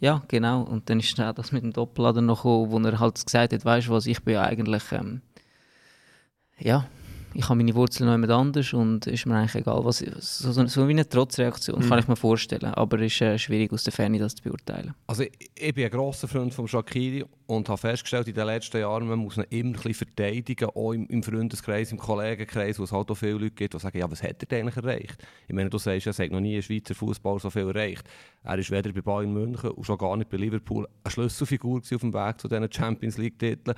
Ja, 0.00 0.22
genau. 0.28 0.62
Und 0.62 0.90
dann 0.90 1.00
ist 1.00 1.18
das 1.18 1.52
mit 1.52 1.62
dem 1.62 1.72
Doppellader 1.72 2.20
noch 2.20 2.38
gekommen, 2.38 2.70
wo 2.70 2.78
er 2.78 2.98
halt 2.98 3.24
gesagt 3.24 3.52
hat, 3.52 3.64
weißt 3.64 3.88
du 3.88 3.92
was, 3.92 4.06
ich 4.06 4.22
bin 4.22 4.34
ja 4.34 4.42
eigentlich, 4.42 4.82
ähm, 4.92 5.22
ja, 6.58 6.86
ich 7.34 7.48
habe 7.48 7.56
meine 7.56 7.74
Wurzeln 7.74 8.06
noch 8.06 8.14
jemand 8.14 8.32
anders 8.32 8.72
und 8.72 9.06
ist 9.06 9.26
mir 9.26 9.36
eigentlich 9.36 9.54
egal, 9.54 9.84
was 9.84 9.98
so, 9.98 10.66
so, 10.66 10.88
wie 10.88 10.92
eine 10.92 11.08
Trotzreaktion, 11.08 11.80
mhm. 11.80 11.88
kann 11.88 11.98
ich 11.98 12.08
mir 12.08 12.16
vorstellen. 12.16 12.74
Aber 12.74 12.98
es 13.00 13.12
ist 13.12 13.20
äh, 13.20 13.38
schwierig 13.38 13.72
aus 13.72 13.84
der 13.84 13.92
Ferne 13.92 14.18
das 14.18 14.34
zu 14.34 14.42
beurteilen. 14.42 14.94
Also 15.06 15.22
ich, 15.22 15.50
ich 15.54 15.74
bin 15.74 15.84
ein 15.84 15.90
grosser 15.90 16.28
Freund 16.28 16.52
von 16.52 16.68
Shakiri 16.68 17.24
und 17.46 17.68
habe 17.68 17.78
festgestellt 17.78 18.28
in 18.28 18.34
den 18.34 18.46
letzten 18.46 18.78
Jahren, 18.78 19.06
man 19.06 19.18
muss 19.18 19.36
ihn 19.36 19.44
immer 19.50 19.70
ein 19.70 19.72
bisschen 19.72 19.94
verteidigen, 19.94 20.68
auch 20.70 20.92
im, 20.92 21.06
im 21.06 21.22
Freundeskreis, 21.22 21.92
im 21.92 21.98
Kollegenkreis, 21.98 22.78
wo 22.78 22.84
es 22.84 22.92
halt 22.92 23.10
auch 23.10 23.14
viele 23.14 23.32
Leute 23.32 23.50
gibt, 23.50 23.74
die 23.74 23.78
sagen, 23.78 23.98
ja, 23.98 24.10
was 24.10 24.22
hat 24.22 24.42
er 24.42 24.46
denn 24.46 24.60
eigentlich 24.60 24.76
erreicht? 24.76 25.22
Ich 25.48 25.54
meine, 25.54 25.70
du 25.70 25.78
sagst, 25.78 26.06
er 26.06 26.12
hat 26.12 26.32
noch 26.32 26.40
nie 26.40 26.56
ein 26.56 26.62
Schweizer 26.62 26.94
Fußball 26.94 27.38
so 27.38 27.50
viel 27.50 27.68
erreicht. 27.68 28.08
Er 28.44 28.58
ist 28.58 28.70
weder 28.70 28.92
bei 28.92 29.00
Bayern 29.00 29.32
München 29.32 29.70
und 29.70 29.84
schon 29.84 29.98
gar 29.98 30.16
nicht 30.16 30.30
bei 30.30 30.36
Liverpool 30.36 30.88
eine 31.04 31.10
Schlüsselfigur 31.10 31.78
auf 31.78 31.88
dem 31.88 32.12
Weg 32.12 32.40
zu 32.40 32.48
diesen 32.48 32.72
Champions 32.72 33.18
League-Titeln. 33.18 33.76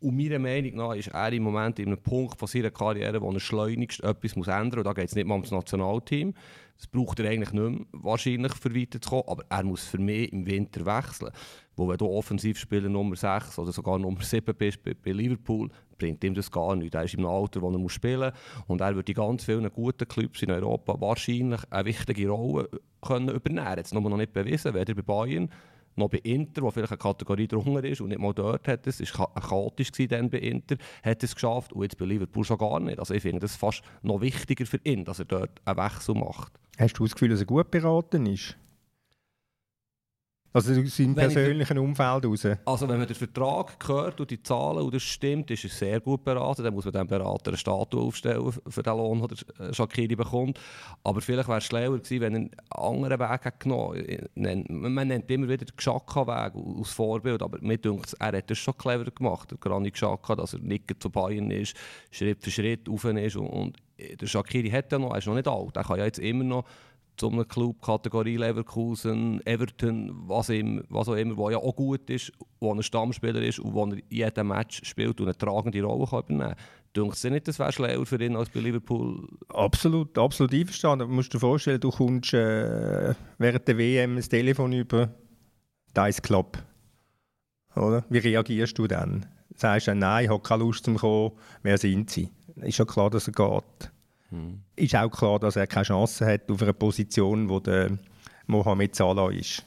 Und 0.00 0.16
meiner 0.16 0.38
Meinung 0.38 0.76
nach 0.76 0.94
ist 0.94 1.08
er 1.08 1.32
im 1.32 1.42
Moment 1.42 1.78
in 1.78 1.88
einem 1.88 2.02
Punkt 2.02 2.38
von 2.38 2.48
seiner 2.48 2.70
Karriere, 2.70 3.20
wo 3.20 3.30
er 3.30 3.40
schleunigst 3.40 4.02
etwas 4.02 4.34
muss 4.34 4.48
ändern 4.48 4.68
muss. 4.68 4.76
Und 4.78 4.86
da 4.86 4.92
geht 4.94 5.08
es 5.08 5.14
nicht 5.14 5.26
mal 5.26 5.34
ums 5.34 5.50
Nationalteam. 5.50 6.32
Das 6.78 6.86
braucht 6.86 7.20
er 7.20 7.28
eigentlich 7.28 7.52
nicht 7.52 7.62
mehr, 7.62 7.86
wahrscheinlich, 7.92 8.54
für 8.54 8.74
weiterzukommen. 8.74 9.24
Aber 9.28 9.44
er 9.50 9.62
muss 9.62 9.84
für 9.84 9.98
mich 9.98 10.32
im 10.32 10.46
Winter 10.46 10.86
wechseln. 10.86 11.30
Wo 11.76 11.86
wenn 11.86 11.98
du 11.98 12.06
Offensivspieler 12.06 12.88
Nummer 12.88 13.14
6 13.14 13.58
oder 13.58 13.72
sogar 13.72 13.98
Nummer 13.98 14.22
7 14.22 14.54
bist 14.56 14.82
bei, 14.82 14.94
bei 14.94 15.12
Liverpool, 15.12 15.68
bringt 15.98 16.24
ihm 16.24 16.34
das 16.34 16.50
gar 16.50 16.74
nichts. 16.76 16.94
Er 16.94 17.04
ist 17.04 17.14
im 17.14 17.26
Alter, 17.26 17.60
wo 17.60 17.70
er 17.70 17.78
muss 17.78 17.92
spielen 17.92 18.32
muss. 18.32 18.64
Und 18.68 18.80
er 18.80 18.96
wird 18.96 19.10
in 19.10 19.14
ganz 19.14 19.44
vielen 19.44 19.70
guten 19.70 20.08
Clubs 20.08 20.42
in 20.42 20.50
Europa 20.50 20.98
wahrscheinlich 20.98 21.60
eine 21.68 21.84
wichtige 21.84 22.30
Rolle 22.30 22.70
können 23.02 23.28
übernehmen. 23.28 23.76
Jetzt 23.76 23.92
noch 23.92 24.16
nicht 24.16 24.32
bewiesen, 24.32 24.72
weder 24.72 24.94
bei 24.94 25.02
Bayern 25.02 25.50
noch 25.96 26.08
bei 26.08 26.18
Inter, 26.18 26.62
wo 26.62 26.70
vielleicht 26.70 26.92
eine 26.92 26.98
Kategorie 26.98 27.46
drunter 27.46 27.84
ist 27.84 28.00
und 28.00 28.08
nicht 28.08 28.20
mal 28.20 28.32
dort 28.32 28.66
hat 28.68 28.86
es, 28.86 29.00
ist 29.00 29.12
chaotisch 29.12 29.90
dann 30.08 30.30
bei 30.30 30.38
Inter, 30.38 30.76
hat 31.02 31.22
es 31.22 31.34
geschafft 31.34 31.72
und 31.72 31.82
jetzt 31.82 31.98
bei 31.98 32.04
Liverpool 32.04 32.44
schon 32.44 32.58
gar 32.58 32.80
nicht. 32.80 32.98
Also 32.98 33.14
ich 33.14 33.22
finde 33.22 33.40
das 33.40 33.56
fast 33.56 33.82
noch 34.02 34.20
wichtiger 34.20 34.66
für 34.66 34.80
ihn, 34.84 35.04
dass 35.04 35.18
er 35.18 35.24
dort 35.26 35.60
einen 35.64 35.78
Wechsel 35.78 36.14
macht. 36.14 36.52
Hast 36.78 36.94
du 36.98 37.04
das 37.04 37.14
Gefühl, 37.14 37.30
dass 37.30 37.40
er 37.40 37.46
gut 37.46 37.70
beraten 37.70 38.26
ist? 38.26 38.56
Also 40.52 40.72
aus 40.80 40.96
seinem 40.96 41.14
persönlichen 41.14 41.78
Umfeld 41.78 42.26
raus? 42.26 42.46
Also 42.64 42.88
wenn 42.88 42.98
man 42.98 43.06
den 43.06 43.14
Vertrag 43.14 43.76
hört 43.86 44.20
und 44.20 44.30
die 44.30 44.42
Zahlen 44.42 44.82
und 44.82 44.92
das 44.92 45.02
stimmt, 45.02 45.48
ist 45.52 45.62
er 45.62 45.70
sehr 45.70 46.00
gut 46.00 46.24
beraten. 46.24 46.64
Dann 46.64 46.74
muss 46.74 46.84
man 46.84 46.92
dem 46.92 47.06
Berater 47.06 47.50
eine 47.50 47.56
Statue 47.56 48.02
aufstellen 48.02 48.52
für 48.66 48.82
den 48.82 48.96
Lohn, 48.96 49.28
den 49.28 49.74
Shakiri 49.74 50.16
bekommt. 50.16 50.58
Aber 51.04 51.20
vielleicht 51.20 51.48
wäre 51.48 51.58
es 51.58 51.64
schlauer 51.64 51.98
gewesen, 51.98 52.20
wenn 52.20 52.34
er 52.34 52.38
einen 52.38 52.50
anderen 52.70 53.20
Weg 53.20 53.44
hätte 53.44 53.58
genommen 53.60 54.04
hätte. 54.04 54.72
Man 54.72 55.08
nennt 55.08 55.30
immer 55.30 55.48
wieder 55.48 55.66
den 55.66 55.76
Xhaka-Weg 55.76 56.54
als 56.78 56.90
Vorbild, 56.90 57.42
aber 57.42 57.58
mir 57.60 57.78
denkt, 57.78 58.16
er 58.18 58.36
hat 58.36 58.50
das 58.50 58.58
schon 58.58 58.76
clever 58.76 59.04
gemacht, 59.04 59.52
der 59.52 59.58
Granit 59.58 59.94
Xhaka, 59.94 60.34
dass 60.34 60.54
er 60.54 60.60
nicht 60.60 60.90
zu 61.00 61.10
Bayern 61.10 61.50
ist, 61.52 61.76
Schritt 62.10 62.42
für 62.42 62.50
Schritt 62.50 62.88
auf 62.88 63.04
ist. 63.04 63.36
Und, 63.36 63.46
und 63.46 63.76
der 64.20 64.26
Shakiri 64.26 64.70
hat 64.70 64.90
ja 64.90 64.98
noch, 64.98 65.12
er 65.12 65.18
ist 65.18 65.26
noch 65.26 65.34
nicht 65.34 65.46
alt, 65.46 65.76
er 65.76 65.84
kann 65.84 65.98
ja 65.98 66.06
jetzt 66.06 66.18
immer 66.18 66.44
noch 66.44 66.64
zu 67.20 67.28
einem 67.28 67.46
Club, 67.46 67.82
Kategorie 67.82 68.38
Leverkusen, 68.38 69.44
Everton, 69.46 70.10
was, 70.26 70.48
ihm, 70.48 70.82
was 70.88 71.08
auch 71.08 71.14
immer, 71.14 71.36
wo 71.36 71.50
ja 71.50 71.58
auch 71.58 71.76
gut 71.76 72.08
ist, 72.08 72.32
wo 72.60 72.72
ein 72.72 72.82
Stammspieler 72.82 73.42
ist 73.42 73.58
und 73.58 73.74
wo 73.74 73.84
er 73.86 73.98
jeden 74.08 74.48
Match 74.48 74.80
spielt 74.84 75.20
und 75.20 75.26
eine 75.26 75.36
tragende 75.36 75.82
Rolle 75.82 76.06
kann 76.06 76.20
übernehmen 76.20 76.56
kann. 76.56 76.56
Denkt 76.96 77.16
es 77.16 77.24
nicht, 77.24 77.46
das 77.46 77.58
wäre 77.58 77.72
schlauer 77.72 78.06
für 78.06 78.20
ihn 78.24 78.36
als 78.36 78.48
bei 78.48 78.60
Liverpool? 78.60 79.28
Absolut, 79.48 80.16
absolut 80.16 80.52
einverstanden. 80.54 81.08
Du 81.08 81.14
musst 81.14 81.32
dir 81.32 81.38
vorstellen, 81.38 81.78
du 81.78 81.90
kommst 81.90 82.32
äh, 82.32 83.14
während 83.38 83.68
der 83.68 83.78
WM 83.78 84.16
das 84.16 84.28
Telefon 84.28 84.72
über 84.72 85.14
Dice 85.94 86.22
Club. 86.22 86.58
Oder? 87.76 88.04
Wie 88.08 88.18
reagierst 88.18 88.78
du 88.78 88.86
dann? 88.86 89.26
Sagst 89.54 89.88
du, 89.88 89.94
nein, 89.94 90.24
ich 90.24 90.30
habe 90.30 90.42
keine 90.42 90.64
Lust 90.64 90.84
zu 90.86 90.94
kommen, 90.94 91.32
wer 91.62 91.76
sind 91.76 92.10
sie? 92.10 92.30
Ist 92.56 92.78
ja 92.78 92.86
klar, 92.86 93.10
dass 93.10 93.28
er 93.28 93.34
geht. 93.34 93.92
Mhm. 94.30 94.60
Ist 94.76 94.94
auch 94.96 95.10
klar, 95.10 95.38
dass 95.38 95.56
er 95.56 95.66
keine 95.66 95.84
Chance 95.84 96.26
hat 96.26 96.50
auf 96.50 96.62
einer 96.62 96.72
Position, 96.72 97.48
wo 97.48 97.60
der 97.60 97.98
Mohamed 98.46 98.94
Salah 98.94 99.30
ist. 99.30 99.62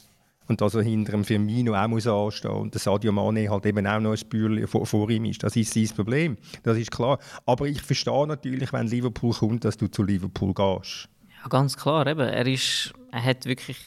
Und 0.46 0.60
dass 0.60 0.74
er 0.74 0.82
hinter 0.82 1.12
dem 1.12 1.24
Firmino 1.24 1.74
auch 1.74 1.88
muss 1.88 2.06
anstehen 2.06 2.50
und 2.50 2.74
der 2.74 2.80
Sadio 2.80 3.12
Mane 3.12 3.48
halt 3.48 3.64
eben 3.64 3.86
auch 3.86 3.98
noch 3.98 4.10
ein 4.10 4.16
Spürchen 4.18 4.66
vor, 4.66 4.84
vor, 4.84 5.08
ihm 5.08 5.24
ist. 5.24 5.42
Das 5.42 5.56
ist 5.56 5.72
sein 5.72 5.88
Problem. 5.88 6.36
Das 6.62 6.76
ist 6.76 6.90
klar. 6.90 7.18
Aber 7.46 7.66
ich 7.66 7.80
verstehe 7.80 8.26
natürlich, 8.26 8.70
wenn 8.72 8.86
Liverpool 8.86 9.32
kommt, 9.32 9.64
dass 9.64 9.78
du 9.78 9.86
zu 9.86 10.02
Liverpool 10.02 10.52
gehst. 10.52 11.08
Ja, 11.42 11.48
ganz 11.48 11.76
klar. 11.78 12.06
Eben. 12.06 12.28
Er, 12.28 12.46
ist, 12.46 12.92
er 13.10 13.24
hat 13.24 13.46
wirklich 13.46 13.78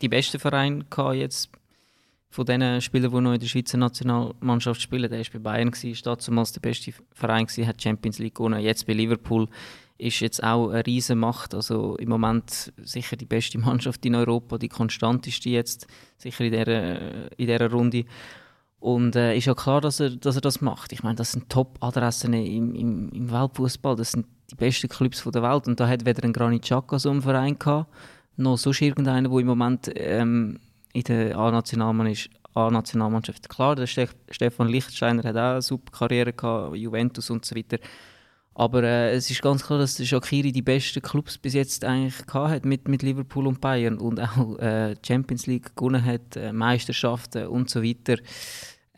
die 0.00 0.08
besten 0.08 0.38
gehabt 0.38 1.14
jetzt 1.16 1.50
von 2.30 2.46
den 2.46 2.80
Spielern, 2.80 3.10
die 3.10 3.20
noch 3.20 3.32
in 3.34 3.40
der 3.40 3.46
Schweizer 3.46 3.76
Nationalmannschaft 3.76 4.80
spielen. 4.80 5.12
Er 5.12 5.18
war 5.18 5.26
bei 5.34 5.38
Bayern, 5.38 5.72
war 5.72 6.16
damals 6.16 6.52
der 6.52 6.60
beste 6.60 6.92
Verein, 7.12 7.46
hat 7.46 7.82
Champions 7.82 8.18
League 8.18 8.36
gewonnen. 8.36 8.60
Jetzt 8.60 8.86
bei 8.86 8.94
Liverpool 8.94 9.48
ist 9.98 10.20
jetzt 10.20 10.42
auch 10.42 10.70
eine 10.70 10.86
riesige 10.86 11.16
Macht. 11.16 11.54
Also 11.54 11.96
im 11.96 12.08
Moment 12.08 12.72
sicher 12.78 13.16
die 13.16 13.26
beste 13.26 13.58
Mannschaft 13.58 14.06
in 14.06 14.14
Europa, 14.14 14.58
die 14.58 14.68
konstanteste 14.68 15.50
jetzt, 15.50 15.86
sicher 16.16 16.44
in 16.44 16.52
dieser, 16.52 17.38
in 17.38 17.46
dieser 17.46 17.70
Runde. 17.70 18.04
Und 18.80 19.16
äh, 19.16 19.36
ist 19.36 19.46
ja 19.46 19.54
klar, 19.54 19.80
dass 19.80 19.98
er, 19.98 20.10
dass 20.10 20.36
er 20.36 20.40
das 20.40 20.60
macht. 20.60 20.92
Ich 20.92 21.02
meine, 21.02 21.16
das 21.16 21.32
sind 21.32 21.50
Top-Adressen 21.50 22.32
im, 22.32 22.76
im, 22.76 23.10
im 23.10 23.32
Weltfußball. 23.32 23.96
Das 23.96 24.12
sind 24.12 24.26
die 24.50 24.54
besten 24.54 24.88
Clubs 24.88 25.24
der 25.24 25.42
Welt. 25.42 25.66
Und 25.66 25.80
da 25.80 25.88
hat 25.88 26.06
weder 26.06 26.22
ein 26.22 26.32
Granit 26.32 26.62
Xhaka 26.62 27.00
so 27.00 27.10
einen 27.10 27.22
Verein 27.22 27.58
gehabt, 27.58 27.92
noch 28.36 28.56
sonst 28.56 28.80
irgendeiner, 28.80 29.28
der 29.28 29.38
im 29.38 29.46
Moment 29.46 29.90
ähm, 29.96 30.60
in 30.92 31.02
der 31.02 31.36
A-Nationalmannschaft. 31.36 33.48
Klar, 33.48 33.74
der 33.74 33.86
Stefan 33.86 34.68
Lichtsteiner 34.68 35.24
hat 35.24 35.36
auch 35.36 35.52
eine 35.52 35.62
super 35.62 35.90
Karriere 35.90 36.32
gehabt, 36.32 36.76
Juventus 36.76 37.30
und 37.30 37.44
so 37.44 37.56
weiter. 37.56 37.78
Aber 38.58 38.82
äh, 38.82 39.12
es 39.12 39.30
ist 39.30 39.40
ganz 39.40 39.64
klar, 39.64 39.78
dass 39.78 40.04
Shakiri 40.04 40.50
die 40.50 40.62
besten 40.62 41.00
Clubs 41.00 41.38
bis 41.38 41.54
jetzt 41.54 41.84
eigentlich 41.84 42.16
hat 42.34 42.64
mit, 42.64 42.88
mit 42.88 43.04
Liverpool 43.04 43.46
und 43.46 43.60
Bayern 43.60 43.98
und 43.98 44.18
auch 44.18 44.58
äh, 44.58 44.96
Champions 45.06 45.46
League 45.46 45.76
gewonnen 45.76 46.04
hat, 46.04 46.34
äh, 46.34 46.52
Meisterschaften 46.52 47.46
und 47.46 47.70
so 47.70 47.84
weiter. 47.84 48.16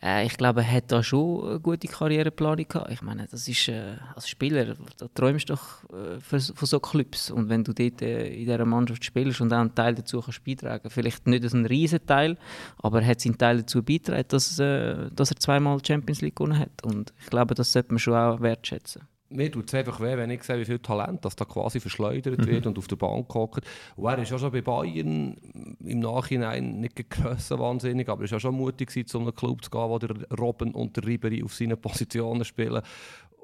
Äh, 0.01 0.25
ich 0.25 0.35
glaube, 0.35 0.61
er 0.61 0.71
hat 0.71 0.91
da 0.91 1.03
schon 1.03 1.47
eine 1.47 1.59
gute 1.59 1.87
Karriereplanung 1.87 2.67
gehabt. 2.67 2.91
Ich 2.91 3.03
meine, 3.03 3.27
das 3.29 3.47
ist 3.47 3.67
äh, 3.67 3.97
als 4.15 4.27
Spieler, 4.27 4.73
da 4.97 5.07
träumst 5.13 5.49
du 5.49 5.53
doch 5.53 5.83
äh, 5.93 6.19
von 6.19 6.39
so 6.39 6.79
Clubs. 6.79 7.29
Und 7.29 7.49
wenn 7.49 7.63
du 7.63 7.71
dort 7.71 8.01
in 8.01 8.39
dieser 8.39 8.65
Mannschaft 8.65 9.05
spielst 9.05 9.41
und 9.41 9.53
auch 9.53 9.59
einen 9.59 9.75
Teil 9.75 9.93
dazu 9.93 10.21
kannst 10.21 10.43
beitragen, 10.43 10.89
vielleicht 10.89 11.27
nicht 11.27 11.43
ein 11.53 11.67
riesen 11.67 12.03
Teil, 12.07 12.35
aber 12.79 13.03
er 13.03 13.09
hat 13.09 13.21
seinen 13.21 13.37
Teil 13.37 13.59
dazu 13.59 13.83
beitragen, 13.83 14.25
dass, 14.27 14.55
dass 14.55 15.31
er 15.31 15.37
zweimal 15.37 15.77
Champions 15.85 16.21
League 16.21 16.37
gewonnen 16.37 16.57
hat. 16.57 16.83
Und 16.83 17.13
ich 17.21 17.29
glaube, 17.29 17.53
das 17.53 17.71
sollte 17.71 17.89
man 17.89 17.99
schon 17.99 18.15
auch 18.15 18.41
wertschätzen 18.41 19.03
mir 19.31 19.51
tut 19.51 19.67
es 19.67 19.73
einfach 19.73 19.99
weh, 19.99 20.17
wenn 20.17 20.29
ich 20.29 20.43
sehe, 20.43 20.59
wie 20.59 20.65
viel 20.65 20.79
Talent 20.79 21.23
das 21.25 21.35
da 21.35 21.45
quasi 21.45 21.79
verschleudert 21.79 22.39
mhm. 22.39 22.47
wird 22.47 22.67
und 22.67 22.77
auf 22.77 22.87
der 22.87 22.95
Bank 22.95 23.33
hockt. 23.33 23.65
Und 23.95 24.05
er 24.05 24.19
ist 24.19 24.31
auch 24.33 24.39
schon 24.39 24.51
bei 24.51 24.61
Bayern 24.61 25.35
im 25.79 25.99
Nachhinein 25.99 26.79
nicht 26.79 27.09
grösser 27.09 27.59
wahnsinnig, 27.59 28.09
aber 28.09 28.21
er 28.21 28.25
ist 28.25 28.33
auch 28.33 28.39
schon 28.39 28.55
mutig 28.55 28.89
gewesen, 28.89 29.07
zu 29.07 29.19
einem 29.19 29.33
Club 29.33 29.63
zu 29.63 29.71
gehen, 29.71 29.89
wo 29.89 29.99
der 29.99 30.15
Robben 30.37 30.71
und 30.71 30.95
der 30.97 31.05
Ribery 31.05 31.43
auf 31.43 31.53
seinen 31.53 31.79
Positionen 31.79 32.45
spielen. 32.45 32.81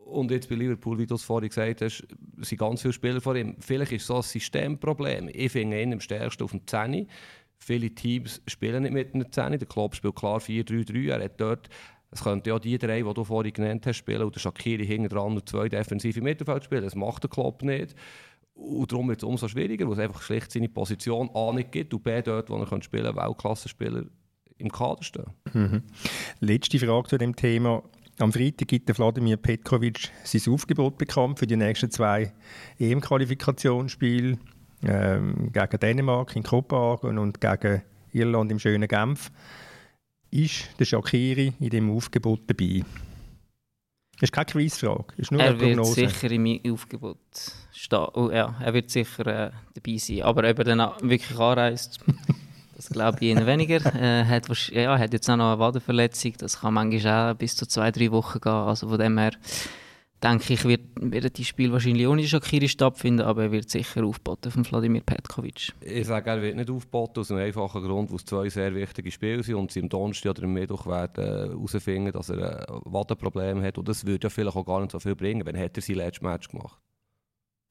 Und 0.05 0.31
jetzt 0.31 0.47
bei 0.47 0.55
Liverpool, 0.55 0.97
wie 0.99 1.05
du 1.05 1.15
es 1.15 1.23
vorhin 1.23 1.49
gesagt 1.49 1.81
hast, 1.81 2.07
sind 2.37 2.57
ganz 2.57 2.81
viele 2.81 2.93
Spieler 2.93 3.19
vor 3.19 3.35
ihm. 3.35 3.57
Vielleicht 3.59 3.91
ist 3.91 4.03
es 4.03 4.07
so 4.07 4.17
ein 4.17 4.21
Systemproblem. 4.21 5.29
Ich 5.33 5.51
finde 5.51 5.81
ihn 5.81 5.91
am 5.91 5.99
stärksten 5.99 6.43
auf 6.43 6.51
dem 6.51 6.65
10. 6.65 7.07
Viele 7.57 7.89
Teams 7.89 8.41
spielen 8.47 8.83
nicht 8.83 8.93
mit 8.93 9.13
einem 9.13 9.29
10. 9.29 9.59
Der 9.59 9.67
Klopp 9.67 9.95
spielt 9.95 10.15
klar 10.15 10.39
4-3-3. 10.39 11.09
Er 11.09 11.23
hat 11.25 11.41
dort 11.41 11.69
es 12.11 12.23
könnten 12.23 12.49
ja 12.49 12.57
die 12.57 12.77
drei, 12.77 13.01
die 13.01 13.13
du 13.13 13.23
vorhin 13.23 13.53
genannt 13.53 13.85
hast, 13.85 13.97
spielen 13.97 14.23
und 14.23 14.35
der 14.35 14.39
Shakiri 14.39 14.85
hinten 14.85 15.09
dran 15.09 15.33
und 15.33 15.47
zwei 15.47 15.67
defensive 15.67 16.21
Mittelfeld 16.21 16.63
spielen. 16.63 16.83
Das 16.83 16.95
macht 16.95 17.23
der 17.23 17.29
Klopp 17.29 17.63
nicht. 17.63 17.95
Und 18.53 18.91
darum 18.91 19.09
wird 19.09 19.19
es 19.19 19.23
umso 19.23 19.47
schwieriger, 19.47 19.85
weil 19.85 19.93
es 19.93 19.99
einfach 19.99 20.21
schlicht 20.21 20.51
seine 20.51 20.69
Position 20.69 21.29
A 21.33 21.51
nicht 21.53 21.71
gibt 21.71 21.93
und 21.93 22.03
B 22.03 22.21
dort, 22.21 22.49
wo 22.49 22.57
er 22.57 22.81
spielen 22.81 23.13
kann, 23.13 23.15
Weltklasse-Spieler 23.15 24.05
im 24.57 24.71
Kader 24.71 25.03
stehen. 25.03 25.25
Mhm. 25.53 25.83
Letzte 26.39 26.79
Frage 26.79 27.09
zu 27.09 27.17
dem 27.17 27.35
Thema. 27.35 27.83
Am 28.19 28.33
Freitag 28.33 28.67
gibt 28.67 28.89
der 28.89 28.97
Wladimir 28.97 29.37
Petkovic 29.37 30.09
sein 30.23 30.41
Aufgebot 30.51 30.97
bekannt 30.97 31.37
für 31.37 31.45
die 31.45 31.55
nächsten 31.55 31.91
zwei 31.91 32.33
EM-Qualifikationsspiele. 32.79 34.39
ähm, 34.83 35.51
gegen 35.51 35.79
Dänemark 35.79 36.35
in 36.35 36.43
Kopenhagen 36.43 37.17
und 37.17 37.41
gegen 37.41 37.83
Irland 38.11 38.51
im 38.51 38.59
schönen 38.59 38.87
Genf, 38.87 39.31
ist 40.31 40.69
der 40.79 40.85
Shakiri 40.85 41.53
in 41.59 41.69
dem 41.69 41.89
Aufgebot 41.95 42.41
dabei. 42.47 42.83
Das 44.19 44.29
ist 44.29 44.31
keine 44.33 44.45
Quizfrage, 44.45 45.05
ist 45.17 45.31
nur 45.31 45.41
er 45.41 45.49
eine 45.51 45.59
wird 45.59 45.75
Prognose. 45.75 45.93
sicher 46.09 46.31
im 46.31 46.59
Aufgebot 46.73 47.17
stehen. 47.71 48.07
Oh, 48.15 48.31
ja, 48.31 48.55
er 48.63 48.73
wird 48.73 48.89
sicher 48.89 49.27
äh, 49.27 49.51
dabei 49.75 49.97
sein. 49.97 50.23
Aber 50.23 50.49
ob 50.49 50.57
er 50.59 50.63
dann 50.63 50.79
wirklich 51.01 51.37
anreist, 51.39 51.99
das 52.75 52.89
glaube 52.89 53.17
ich 53.21 53.35
eher 53.35 53.45
weniger. 53.45 53.85
Er 53.93 54.27
hat, 54.27 54.49
wahrsch- 54.49 54.73
ja, 54.73 54.93
er 54.93 54.99
hat 54.99 55.13
jetzt 55.13 55.29
auch 55.29 55.35
noch 55.37 55.51
eine 55.51 55.59
Wadenverletzung. 55.59 56.33
Das 56.39 56.61
kann 56.61 56.73
manchmal 56.73 57.33
auch 57.33 57.37
bis 57.37 57.55
zu 57.55 57.67
zwei, 57.67 57.91
drei 57.91 58.11
Wochen 58.11 58.39
gehen. 58.41 58.51
Also 58.51 58.89
von 58.89 58.97
dem 58.97 59.19
her 59.19 59.33
denke 60.23 60.53
ich, 60.53 60.65
wird, 60.65 60.81
wird 60.95 61.37
das 61.37 61.45
Spiel 61.45 61.71
wahrscheinlich 61.71 62.07
ohne 62.07 62.23
Shakiri 62.23 62.67
stattfinden, 62.67 63.21
aber 63.21 63.43
er 63.43 63.51
wird 63.51 63.69
sicher 63.69 64.03
aufboten 64.03 64.51
von 64.51 64.65
Vladimir 64.65 65.01
Petkovic. 65.01 65.73
Ich 65.81 66.07
sage, 66.07 66.29
er 66.29 66.41
wird 66.41 66.55
nicht 66.55 66.69
aufgeboten 66.69 67.19
aus 67.19 67.31
einem 67.31 67.41
einfachen 67.41 67.83
Grund, 67.83 68.09
weil 68.09 68.17
es 68.17 68.25
zwei 68.25 68.49
sehr 68.49 68.73
wichtige 68.73 69.11
Spiele 69.11 69.43
sind 69.43 69.55
und 69.55 69.71
sie 69.71 69.81
am 69.81 69.89
Donnerstag 69.89 70.31
oder 70.31 70.43
am 70.43 70.53
Mittwoch 70.53 70.87
werden 70.87 71.23
äh, 71.23 71.49
herausfinden, 71.49 72.11
dass 72.11 72.29
er 72.29 72.69
ein 72.69 72.81
Wadenproblem 72.85 73.61
hat. 73.61 73.77
Und 73.77 73.87
das 73.87 74.05
würde 74.05 74.25
ja 74.25 74.29
vielleicht 74.29 74.57
auch 74.57 74.65
gar 74.65 74.79
nicht 74.79 74.91
so 74.91 74.99
viel 74.99 75.15
bringen, 75.15 75.45
wenn 75.45 75.55
er 75.55 75.69
sein 75.79 75.95
letztes 75.95 76.21
Match 76.21 76.49
gemacht. 76.49 76.79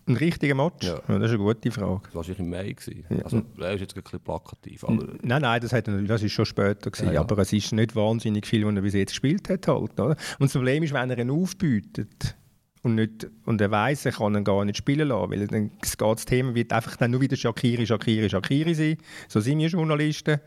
Ein 0.09 0.17
richtiger 0.17 0.55
Match? 0.55 0.87
Ja. 0.87 1.01
Ja. 1.09 1.19
das 1.19 1.31
ist 1.31 1.37
eine 1.37 1.39
gute 1.39 1.71
Frage. 1.73 2.01
Das 2.05 2.15
war 2.15 2.17
wahrscheinlich 2.17 2.39
im 2.39 2.51
Mai. 2.51 2.73
Gewesen. 2.73 3.05
Also, 3.25 3.43
er 3.59 3.73
ist 3.75 3.81
jetzt 3.81 3.97
ein 3.97 4.03
bisschen 4.03 4.21
plakativ, 4.21 4.85
aber 4.85 5.07
Nein, 5.23 5.43
nein, 5.43 5.61
das, 5.61 5.73
hat, 5.73 5.89
das 5.89 6.23
ist 6.23 6.33
schon 6.33 6.47
später 6.47 6.91
gewesen, 6.91 7.07
Ja, 7.07 7.15
ja. 7.15 7.21
aber 7.21 7.39
es 7.39 7.53
ist 7.53 7.73
nicht 7.73 7.97
wahnsinnig 7.97 8.47
viel, 8.47 8.65
was 8.65 8.75
er 8.77 8.83
bis 8.83 8.95
jetzt 8.95 9.11
gespielt 9.11 9.49
hat. 9.49 9.67
Halt, 9.67 9.99
oder? 9.99 10.11
Und 10.11 10.17
das 10.43 10.53
Problem 10.53 10.83
ist, 10.85 10.93
wenn 10.93 11.11
er 11.11 11.19
ihn 11.19 11.31
aufbietet 11.31 12.37
und, 12.83 12.95
nicht, 12.95 13.27
und 13.47 13.61
er 13.61 13.71
weiss, 13.73 14.07
er 14.07 14.13
kann 14.13 14.37
ihn 14.37 14.45
gar 14.45 14.65
nicht 14.65 14.77
spielen 14.77 15.09
lassen, 15.09 15.31
weil 15.33 15.47
dann 15.49 15.73
das 15.81 15.97
das 15.97 16.25
Thema 16.25 16.55
wird 16.55 16.73
einfach 16.73 16.95
dann 16.97 17.11
nur 17.11 17.21
wieder 17.21 17.35
Shakiri, 17.37 17.85
Shakiri, 17.85 18.31
Shakiri 18.31 18.75
sein. 18.75 18.97
So 19.27 19.41
sind 19.41 19.59
wir 19.59 19.67
Journalisten. 19.67 20.39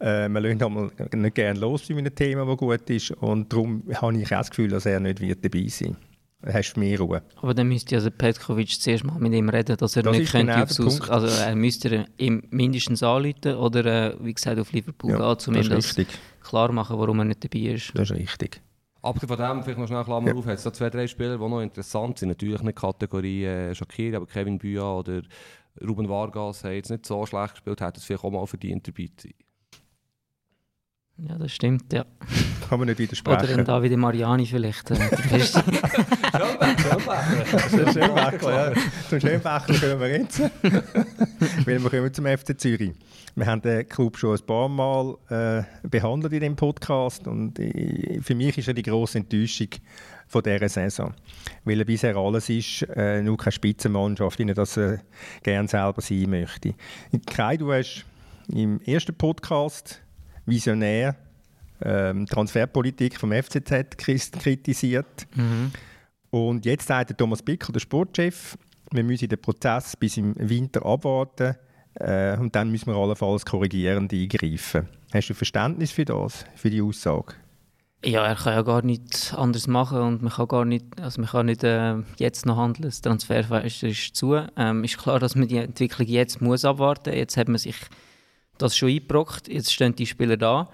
Äh, 0.00 0.28
wir 0.30 0.40
lassen 0.40 0.62
einmal 0.62 0.90
nicht 1.12 1.34
gerne 1.34 1.60
los 1.60 1.86
bei 1.86 1.96
einem 1.98 2.14
Thema, 2.14 2.46
das 2.46 2.56
gut 2.56 2.88
ist 2.88 3.10
und 3.10 3.52
darum 3.52 3.82
habe 3.94 4.16
ich 4.16 4.26
auch 4.34 4.38
das 4.38 4.48
Gefühl, 4.48 4.70
dass 4.70 4.86
er 4.86 4.98
nicht 4.98 5.20
wird 5.20 5.44
dabei 5.44 5.66
sein 5.68 5.88
wird. 5.88 5.98
Hast 6.46 6.74
du 6.74 6.80
mehr 6.80 6.98
Ruhe. 6.98 7.22
Aber 7.36 7.54
dann 7.54 7.68
müsste 7.68 7.94
also 7.96 8.10
Petkovic 8.10 8.68
zuerst 8.80 9.04
mal 9.04 9.18
mit 9.18 9.32
ihm 9.32 9.48
reden, 9.48 9.76
dass 9.76 9.96
er 9.96 10.02
Das 10.02 10.16
nicht 10.18 10.30
könnte 10.32 10.52
genau 10.52 10.86
Aus. 10.86 11.08
Also 11.10 11.26
er 11.26 11.56
müsste 11.56 12.06
ihm 12.18 12.42
mindestens 12.50 13.02
anrufen 13.02 13.54
oder 13.56 13.84
äh, 14.12 14.16
wie 14.20 14.34
gesagt 14.34 14.58
auf 14.58 14.72
Liverpool 14.72 15.12
Ja, 15.12 15.34
gehen, 15.34 15.48
um 15.48 15.54
ihm 15.54 15.68
das 15.70 15.78
ist 15.86 15.90
das 15.90 15.98
richtig. 15.98 16.18
klar 16.40 16.70
machen, 16.72 16.98
warum 16.98 17.18
er 17.20 17.24
nicht 17.24 17.42
dabei 17.44 17.72
ist. 17.74 17.92
Das 17.94 18.10
ist 18.10 18.16
richtig. 18.16 18.60
Abgesehen 19.00 19.28
von 19.28 19.38
dem, 19.38 19.62
vielleicht 19.62 19.78
noch 19.78 19.86
schnell 19.86 20.04
Klammer 20.04 20.28
Ja. 20.28 20.34
auf, 20.34 20.46
hat 20.46 20.54
es 20.58 20.64
da 20.64 20.72
zwei, 20.72 20.90
drei 20.90 21.06
Spieler, 21.06 21.36
die 21.38 21.48
noch 21.48 21.60
interessant 21.60 22.18
sind. 22.18 22.28
Natürlich 22.28 22.62
nicht 22.62 22.76
Kategorie 22.78 23.44
äh, 23.44 23.74
Shakiri, 23.74 24.16
aber 24.16 24.26
Kevin 24.26 24.58
Büa 24.58 24.98
oder 24.98 25.22
Ruben 25.86 26.08
Vargas 26.08 26.64
haben 26.64 26.72
jetzt 26.74 26.90
nicht 26.90 27.04
so 27.06 27.24
schlecht 27.26 27.54
gespielt, 27.54 27.80
hätten 27.80 27.98
es 27.98 28.04
vielleicht 28.04 28.24
auch 28.24 28.30
mal 28.30 28.46
verdient 28.46 28.86
dabei 28.86 29.08
zu 29.16 29.28
sein. 29.28 29.34
Ja, 31.16 31.38
das 31.38 31.52
stimmt, 31.52 31.92
ja. 31.92 32.04
Kann 32.68 32.80
man 32.80 32.88
nicht 32.88 32.96
Oder 32.96 33.04
widersprechen. 33.04 33.60
ein 33.60 33.64
Davide 33.64 33.96
Mariani 33.96 34.46
vielleicht. 34.46 34.90
Äh, 34.90 34.96
der 34.96 35.36
Beste. 35.36 35.62
Das 37.52 37.72
ist 37.72 37.92
schön 37.92 38.14
Bächler, 38.14 38.72
ja. 38.72 38.80
Zum 39.08 39.20
Schönbächler 39.20 39.78
können 39.78 40.00
wir 40.00 40.08
jetzt. 40.08 40.40
Weil 41.66 41.82
wir 41.82 41.90
kommen 41.90 42.12
zum 42.12 42.26
FC 42.26 42.58
Zürich. 42.58 42.92
Wir 43.36 43.46
haben 43.46 43.62
den 43.62 43.88
Club 43.88 44.16
schon 44.16 44.36
ein 44.36 44.44
paar 44.44 44.68
Mal 44.68 45.16
äh, 45.28 45.88
behandelt 45.88 46.32
in 46.32 46.40
dem 46.40 46.56
Podcast 46.56 47.28
und 47.28 47.58
äh, 47.60 48.20
für 48.20 48.34
mich 48.34 48.58
ist 48.58 48.66
er 48.68 48.74
die 48.74 48.82
grosse 48.82 49.18
Enttäuschung 49.18 49.68
von 50.26 50.42
dieser 50.42 50.68
Saison. 50.68 51.14
Weil 51.64 51.78
er 51.78 51.84
bisher 51.84 52.16
alles 52.16 52.48
ist, 52.48 52.82
äh, 52.96 53.22
nur 53.22 53.36
keine 53.36 53.52
Spitzenmannschaft, 53.52 54.40
er 54.40 54.54
das 54.54 54.76
äh, 54.76 54.98
gerne 55.44 55.68
selber 55.68 56.00
sein 56.00 56.28
möchte. 56.30 56.74
Kai, 57.26 57.56
du 57.56 57.72
hast 57.72 58.04
im 58.48 58.80
ersten 58.80 59.14
Podcast 59.14 60.03
visionär 60.46 61.16
ähm, 61.82 62.26
Transferpolitik 62.26 63.18
vom 63.18 63.32
FCZ 63.32 63.96
kritisiert. 63.96 65.26
mhm. 65.34 65.72
Und 66.30 66.66
jetzt 66.66 66.88
sagt 66.88 67.10
der 67.10 67.16
Thomas 67.16 67.42
Bickel, 67.42 67.72
der 67.72 67.78
Sportchef, 67.78 68.58
wir 68.90 69.04
müssen 69.04 69.28
den 69.28 69.40
Prozess 69.40 69.96
bis 69.96 70.16
im 70.16 70.34
Winter 70.36 70.84
abwarten 70.84 71.54
äh, 71.94 72.36
und 72.38 72.56
dann 72.56 72.72
müssen 72.72 72.86
wir 72.86 72.96
allenfalls 72.96 73.46
korrigierend 73.46 74.12
eingreifen. 74.12 74.88
Hast 75.12 75.28
du 75.28 75.34
Verständnis 75.34 75.92
für 75.92 76.04
das, 76.04 76.44
für 76.56 76.70
die 76.70 76.82
Aussage? 76.82 77.34
Ja, 78.04 78.26
er 78.26 78.34
kann 78.34 78.52
ja 78.52 78.62
gar 78.62 78.82
nichts 78.82 79.32
anderes 79.32 79.66
machen 79.66 79.98
und 80.00 80.22
man 80.22 80.32
kann 80.32 80.48
gar 80.48 80.64
nicht, 80.64 80.84
also 81.00 81.20
man 81.20 81.30
kann 81.30 81.46
nicht 81.46 81.64
äh, 81.64 81.96
jetzt 82.18 82.44
noch 82.44 82.56
handeln. 82.56 82.82
Das 82.82 83.00
Transferfenster 83.00 83.86
ist 83.86 84.14
zu. 84.14 84.34
Ähm, 84.56 84.84
ist 84.84 84.98
klar, 84.98 85.18
dass 85.18 85.36
man 85.36 85.48
die 85.48 85.56
Entwicklung 85.56 86.06
jetzt 86.06 86.42
muss 86.42 86.64
abwarten. 86.64 87.14
Jetzt 87.14 87.36
hat 87.36 87.48
man 87.48 87.58
sich 87.58 87.76
das 88.58 88.76
schon 88.76 88.90
eingebrockt. 88.90 89.48
Jetzt 89.48 89.72
stehen 89.72 89.94
die 89.94 90.06
Spieler 90.06 90.36
da, 90.36 90.68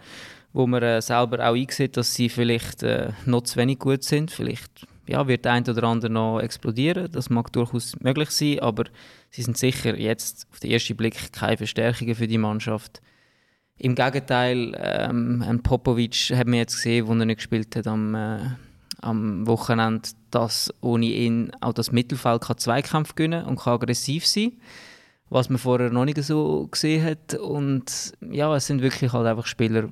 wo 0.53 0.66
man 0.66 0.83
äh, 0.83 1.03
selber 1.03 1.49
auch 1.49 1.55
einsieht, 1.55 1.97
dass 1.97 2.14
sie 2.14 2.29
vielleicht 2.29 2.83
äh, 2.83 3.12
noch 3.27 3.43
zu 3.43 3.57
wenig 3.57 3.79
gut 3.79 4.05
sind. 4.05 4.31
Vielleicht 4.31 4.87
ja, 5.07 5.27
wird 5.27 5.45
der 5.45 5.53
eine 5.53 5.71
oder 5.71 5.85
andere 5.85 6.11
noch 6.11 6.40
explodieren. 6.40 7.11
Das 7.11 7.31
mag 7.31 7.53
durchaus 7.53 7.99
möglich 8.01 8.31
sein, 8.31 8.61
aber 8.61 8.85
sie 9.31 9.43
sind 9.43 9.59
sicher 9.59 9.99
jetzt 9.99 10.47
auf 10.53 10.61
den 10.61 10.71
ersten 10.71 10.97
Blick 10.97 11.33
keine 11.33 11.57
Verstärkungen 11.57 12.14
für 12.14 12.29
die 12.29 12.38
Mannschaft. 12.38 13.03
Im 13.77 13.95
Gegenteil, 13.95 14.77
ähm, 14.79 15.43
ein 15.47 15.62
Popovic 15.62 16.33
hat 16.35 16.47
man 16.47 16.59
jetzt 16.59 16.77
gesehen, 16.77 17.09
wo 17.09 17.12
er 17.14 17.25
nicht 17.25 17.38
gespielt 17.38 17.75
hat 17.75 17.87
am, 17.87 18.14
äh, 18.14 18.38
am 19.01 19.47
Wochenende, 19.47 20.11
dass 20.31 20.73
ohne 20.81 21.07
ihn 21.07 21.51
auch 21.61 21.73
das 21.73 21.90
Mittelfeld 21.90 22.43
kann 22.43 22.59
Zweikampf 22.59 23.14
gewinnen 23.14 23.47
und 23.47 23.59
kann 23.59 23.75
aggressiv 23.75 24.27
sein, 24.27 24.53
was 25.31 25.49
man 25.49 25.59
vorher 25.59 25.90
noch 25.90 26.05
nicht 26.05 26.23
so 26.23 26.66
gesehen 26.66 27.05
hat. 27.05 27.35
Und 27.35 28.12
ja, 28.31 28.55
es 28.55 28.66
sind 28.66 28.83
wirklich 28.83 29.12
halt 29.12 29.27
einfach 29.27 29.47
Spieler, 29.47 29.88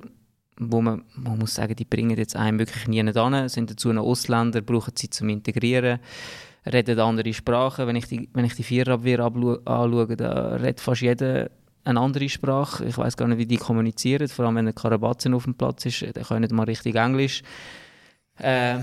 wo 0.57 0.81
man, 0.81 1.05
man 1.15 1.39
muss 1.39 1.55
sagen, 1.55 1.75
die 1.75 1.85
bringen 1.85 2.17
jetzt 2.17 2.35
einen 2.35 2.59
wirklich 2.59 2.87
nie 2.87 3.01
an, 3.01 3.49
sind 3.49 3.71
dazu 3.71 3.93
noch 3.93 4.03
Ausländer, 4.03 4.61
brauchen 4.61 4.95
Zeit 4.95 5.13
zum 5.13 5.29
Integrieren, 5.29 5.99
reden 6.65 6.99
andere 6.99 7.33
Sprachen. 7.33 7.87
Wenn 7.87 7.95
ich 7.95 8.07
die, 8.07 8.29
wenn 8.33 8.45
ich 8.45 8.55
die 8.55 8.63
Viererabwehr 8.63 9.21
anschaue, 9.21 10.17
da 10.17 10.55
redet 10.57 10.81
fast 10.81 11.01
jeder 11.01 11.49
eine 11.85 11.99
andere 12.01 12.27
Sprache. 12.27 12.83
Ich 12.85 12.97
weiß 12.97 13.15
gar 13.15 13.27
nicht, 13.29 13.37
wie 13.37 13.45
die 13.45 13.57
kommunizieren, 13.57 14.27
vor 14.27 14.45
allem 14.45 14.57
wenn 14.57 14.67
ein 14.67 14.75
Karabatzen 14.75 15.33
auf 15.33 15.45
dem 15.45 15.55
Platz 15.55 15.85
ist, 15.85 16.01
der 16.01 16.23
kann 16.23 16.41
nicht 16.41 16.51
mal 16.51 16.63
richtig 16.63 16.95
Englisch. 16.95 17.41
Äh, 18.41 18.79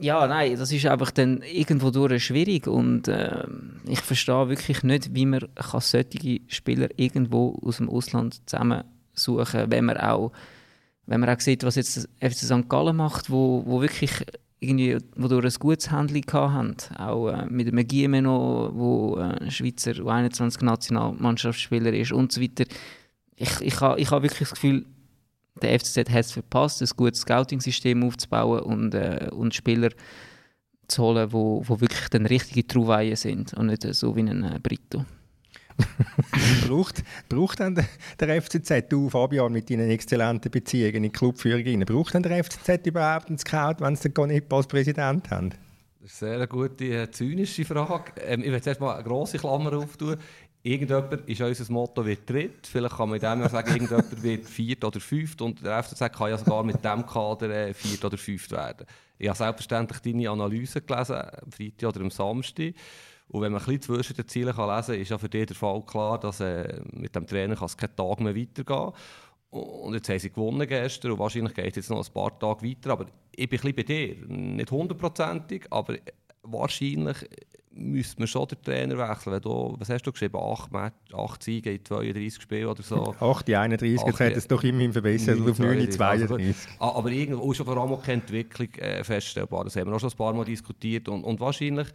ja, 0.00 0.26
nein, 0.26 0.56
das 0.56 0.70
ist 0.70 0.86
einfach 0.86 1.10
dann 1.10 1.42
irgendwo 1.42 1.90
durch 1.90 2.24
schwierig 2.24 2.68
und 2.68 3.08
äh, 3.08 3.44
ich 3.86 4.00
verstehe 4.00 4.48
wirklich 4.48 4.84
nicht, 4.84 5.14
wie 5.14 5.26
man 5.26 5.48
kann 5.54 5.80
solche 5.80 6.40
Spieler 6.46 6.88
irgendwo 6.96 7.58
aus 7.62 7.78
dem 7.78 7.88
Ausland 7.88 8.40
zusammensuchen 8.48 9.70
wenn 9.70 9.86
man 9.86 9.96
auch 9.96 10.32
wenn 11.06 11.20
man 11.20 11.28
auch 11.28 11.40
sieht, 11.40 11.64
was 11.64 11.74
jetzt 11.74 12.08
FC 12.20 12.36
St. 12.36 12.68
Gallen 12.68 12.96
macht, 12.96 13.30
wo, 13.30 13.64
wo 13.66 13.82
wirklich 13.82 14.24
irgendwie, 14.60 14.96
wo 15.16 15.26
durch 15.26 15.44
ein 15.44 15.58
gutes 15.58 15.90
Handling 15.90 16.24
haben. 16.32 16.76
Auch 16.96 17.30
äh, 17.30 17.46
mit 17.46 17.66
dem 17.66 17.84
Giemeno, 17.86 18.70
wo 18.72 19.18
äh, 19.18 19.50
Schweizer 19.50 19.90
U21-Nationalmannschaftsspieler 19.92 21.92
ist 21.94 22.12
und 22.12 22.30
so 22.30 22.40
weiter. 22.40 22.64
Ich, 23.34 23.60
ich 23.60 23.80
habe 23.80 23.98
ich 23.98 24.12
ha 24.12 24.22
wirklich 24.22 24.50
das 24.50 24.52
Gefühl, 24.52 24.86
der 25.62 25.78
FCZ 25.78 26.10
hat 26.10 26.24
es 26.24 26.32
verpasst, 26.32 26.82
ein 26.82 26.88
gutes 26.96 27.22
Scouting-System 27.22 28.02
aufzubauen 28.04 28.60
und, 28.60 28.94
äh, 28.94 29.28
und 29.32 29.54
Spieler 29.54 29.90
zu 30.88 31.02
holen, 31.02 31.32
wo, 31.32 31.62
wo 31.66 31.80
wirklich 31.80 32.08
dann 32.08 32.26
richtige 32.26 32.66
Trauweihen 32.66 33.16
sind 33.16 33.54
und 33.54 33.66
nicht 33.66 33.82
so 33.82 34.14
wie 34.16 34.20
ein 34.20 34.44
äh, 34.44 34.58
Brito. 34.62 35.04
braucht, 36.66 37.02
braucht 37.28 37.60
dann 37.60 37.74
der, 38.18 38.42
FCZ, 38.42 38.88
du 38.88 39.08
Fabian, 39.08 39.52
mit 39.52 39.70
deinen 39.70 39.90
exzellenten 39.90 40.50
Beziehungen 40.50 40.96
in 40.96 41.02
die 41.04 41.10
Clubführung, 41.10 41.80
braucht 41.86 42.14
dann 42.14 42.22
der 42.22 42.44
FCZ 42.44 42.86
überhaupt 42.86 43.28
einen 43.28 43.38
Scout, 43.38 43.76
wenn 43.78 43.96
sie 43.96 44.08
den 44.08 44.14
Gonip 44.14 44.52
als 44.52 44.66
Präsident 44.66 45.30
haben? 45.30 45.50
Das 46.02 46.12
ist 46.12 46.22
eine 46.22 46.38
sehr 46.38 46.46
gute, 46.46 46.84
äh, 46.84 47.10
zynische 47.10 47.64
Frage. 47.64 48.12
Ähm, 48.22 48.42
ich 48.42 48.50
will 48.50 48.62
zuerst 48.62 48.80
mal 48.80 48.94
eine 48.94 49.04
grosse 49.04 49.38
Klammer 49.38 49.72
auftun. 49.74 50.16
Irgendjemand 50.62 51.26
ist 51.26 51.40
unser 51.40 51.72
Motto 51.72 52.04
wird 52.04 52.28
dritt. 52.28 52.66
Vielleicht 52.66 52.96
kann 52.96 53.08
man 53.08 53.16
in 53.16 53.22
dem 53.22 53.40
Jahr 53.40 53.48
sagen, 53.48 53.70
irgendjemand 53.70 54.22
wird 54.22 54.46
viert 54.46 54.84
oder 54.84 55.00
fünft. 55.00 55.40
Und 55.40 55.64
der 55.64 55.82
FCZ 55.82 56.12
kann 56.12 56.28
ja 56.28 56.36
sogar 56.36 56.62
mit 56.62 56.84
diesem 56.84 57.06
Kader 57.06 57.48
äh, 57.48 57.72
viert 57.72 58.04
oder 58.04 58.18
fünft 58.18 58.50
werden. 58.50 58.86
Ich 59.18 59.28
habe 59.28 59.38
selbstverständlich 59.38 60.00
deine 60.00 60.28
Analyse 60.28 60.82
gelesen, 60.82 61.16
am 61.16 61.50
Freitag 61.50 61.88
oder 61.88 62.00
am 62.02 62.10
Samstag. 62.10 62.74
Und 63.28 63.42
wenn 63.42 63.52
man 63.52 63.60
ein 63.60 63.64
bisschen 63.64 63.82
zwischen 63.82 64.16
den 64.16 64.28
Zielen 64.28 64.54
kann 64.54 64.68
lesen 64.76 64.92
kann, 64.92 65.00
ist 65.00 65.08
ja 65.10 65.18
für 65.18 65.28
dich 65.28 65.46
der 65.46 65.56
Fall 65.56 65.82
klar, 65.82 66.18
dass 66.20 66.40
äh, 66.40 66.80
mit 66.92 67.14
dem 67.14 67.26
Trainer 67.26 67.56
kann 67.56 67.66
es 67.66 67.76
keinen 67.76 67.96
Tag 67.96 68.20
mehr 68.20 68.36
weitergehen 68.36 68.92
Und 69.50 69.94
jetzt 69.94 70.08
haben 70.10 70.18
sie 70.18 70.30
gewonnen 70.30 70.68
gestern 70.68 71.12
und 71.12 71.18
wahrscheinlich 71.20 71.54
geht 71.54 71.68
es 71.68 71.76
jetzt 71.76 71.90
noch 71.90 72.04
ein 72.04 72.12
paar 72.12 72.38
Tage 72.38 72.66
weiter. 72.66 72.90
Aber 72.90 73.06
ich 73.34 73.48
bin 73.48 73.60
ein 73.60 73.62
bisschen 73.62 73.76
bei 73.76 73.82
dir. 73.84 74.16
Nicht 74.26 74.70
hundertprozentig, 74.70 75.66
aber 75.70 75.96
wahrscheinlich 76.42 77.18
müsste 77.72 78.18
man 78.18 78.26
schon 78.26 78.48
den 78.48 78.62
Trainer 78.62 78.98
wechseln. 78.98 79.40
Du, 79.40 79.76
was 79.78 79.88
hast 79.88 80.06
du 80.06 80.12
geschrieben? 80.12 80.36
Acht, 80.36 80.72
Match, 80.72 81.14
acht 81.14 81.42
Siege 81.42 81.72
in 81.72 81.84
32 81.84 82.42
Spielen 82.42 82.66
oder 82.66 82.82
so. 82.82 83.14
8, 83.20 83.48
31, 83.50 84.00
jetzt 84.00 84.14
8, 84.14 84.20
hat 84.20 84.36
es 84.36 84.48
doch 84.48 84.62
immerhin 84.62 84.92
verbessert 84.92 85.40
auf 85.40 85.58
9, 85.58 85.90
32. 85.90 86.56
Ah, 86.78 86.96
Aber 86.96 87.10
irgendwo 87.10 87.50
ist 87.50 87.58
schon 87.58 87.66
vor 87.66 87.76
allem 87.76 87.92
auch 87.92 88.02
keine 88.02 88.22
Entwicklung 88.22 88.72
äh, 88.74 89.04
feststellbar. 89.04 89.64
Das 89.64 89.76
haben 89.76 89.88
wir 89.88 89.96
auch 89.96 90.00
schon 90.00 90.10
ein 90.10 90.16
paar 90.16 90.34
Mal 90.34 90.44
diskutiert. 90.44 91.08
Und, 91.08 91.24
und 91.24 91.40
wahrscheinlich 91.40 91.88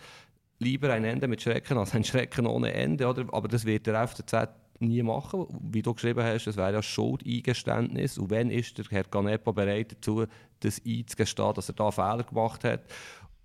lieber 0.59 0.91
ein 0.93 1.03
Ende 1.03 1.27
mit 1.27 1.41
Schrecken 1.41 1.77
als 1.77 1.93
ein 1.93 2.03
Schrecken 2.03 2.47
ohne 2.47 2.73
Ende, 2.73 3.07
oder? 3.07 3.25
Aber 3.31 3.47
das 3.47 3.65
wird 3.65 3.88
der 3.88 4.07
FCZ 4.07 4.49
nie 4.79 5.03
machen. 5.03 5.45
Wie 5.71 5.81
du 5.81 5.93
geschrieben 5.93 6.23
hast, 6.23 6.45
das 6.45 6.57
wäre 6.57 6.73
ja 6.73 6.81
Schuldeingeständnis. 6.81 8.17
Und 8.17 8.29
wenn 8.29 8.49
ist 8.49 8.77
der 8.77 8.85
Herr 8.89 9.03
Canepa 9.03 9.51
bereit 9.51 9.93
dazu, 9.93 10.25
das 10.59 10.81
einzugestehen, 10.85 11.53
dass 11.53 11.69
er 11.69 11.75
da 11.75 11.91
Fehler 11.91 12.23
gemacht 12.23 12.63
hat? 12.63 12.81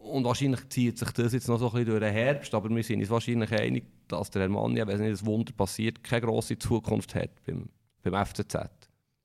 Und 0.03 0.25
wahrscheinlich 0.25 0.69
zieht 0.69 0.99
sich 0.99 1.11
das 1.11 1.33
jetzt 1.33 1.49
noch 1.49 1.59
so 1.59 1.67
ein 1.67 1.73
bisschen 1.73 1.87
durch 1.87 2.01
den 2.01 2.13
Herbst, 2.13 2.55
aber 2.55 2.69
wir 2.69 2.83
sind 2.83 3.01
uns 3.01 3.11
wahrscheinlich 3.11 3.53
einig, 3.53 3.85
dass 4.09 4.31
der 4.31 4.43
Herr 4.43 4.49
Mann, 4.49 4.75
wenn 4.75 4.87
nicht 5.01 5.23
ein 5.23 5.27
Wunder 5.27 5.53
passiert, 5.53 6.03
keine 6.03 6.23
grosse 6.23 6.59
Zukunft 6.59 7.15
hat 7.15 7.31
beim, 7.47 7.69
beim 8.03 8.27
FCZ. 8.27 8.57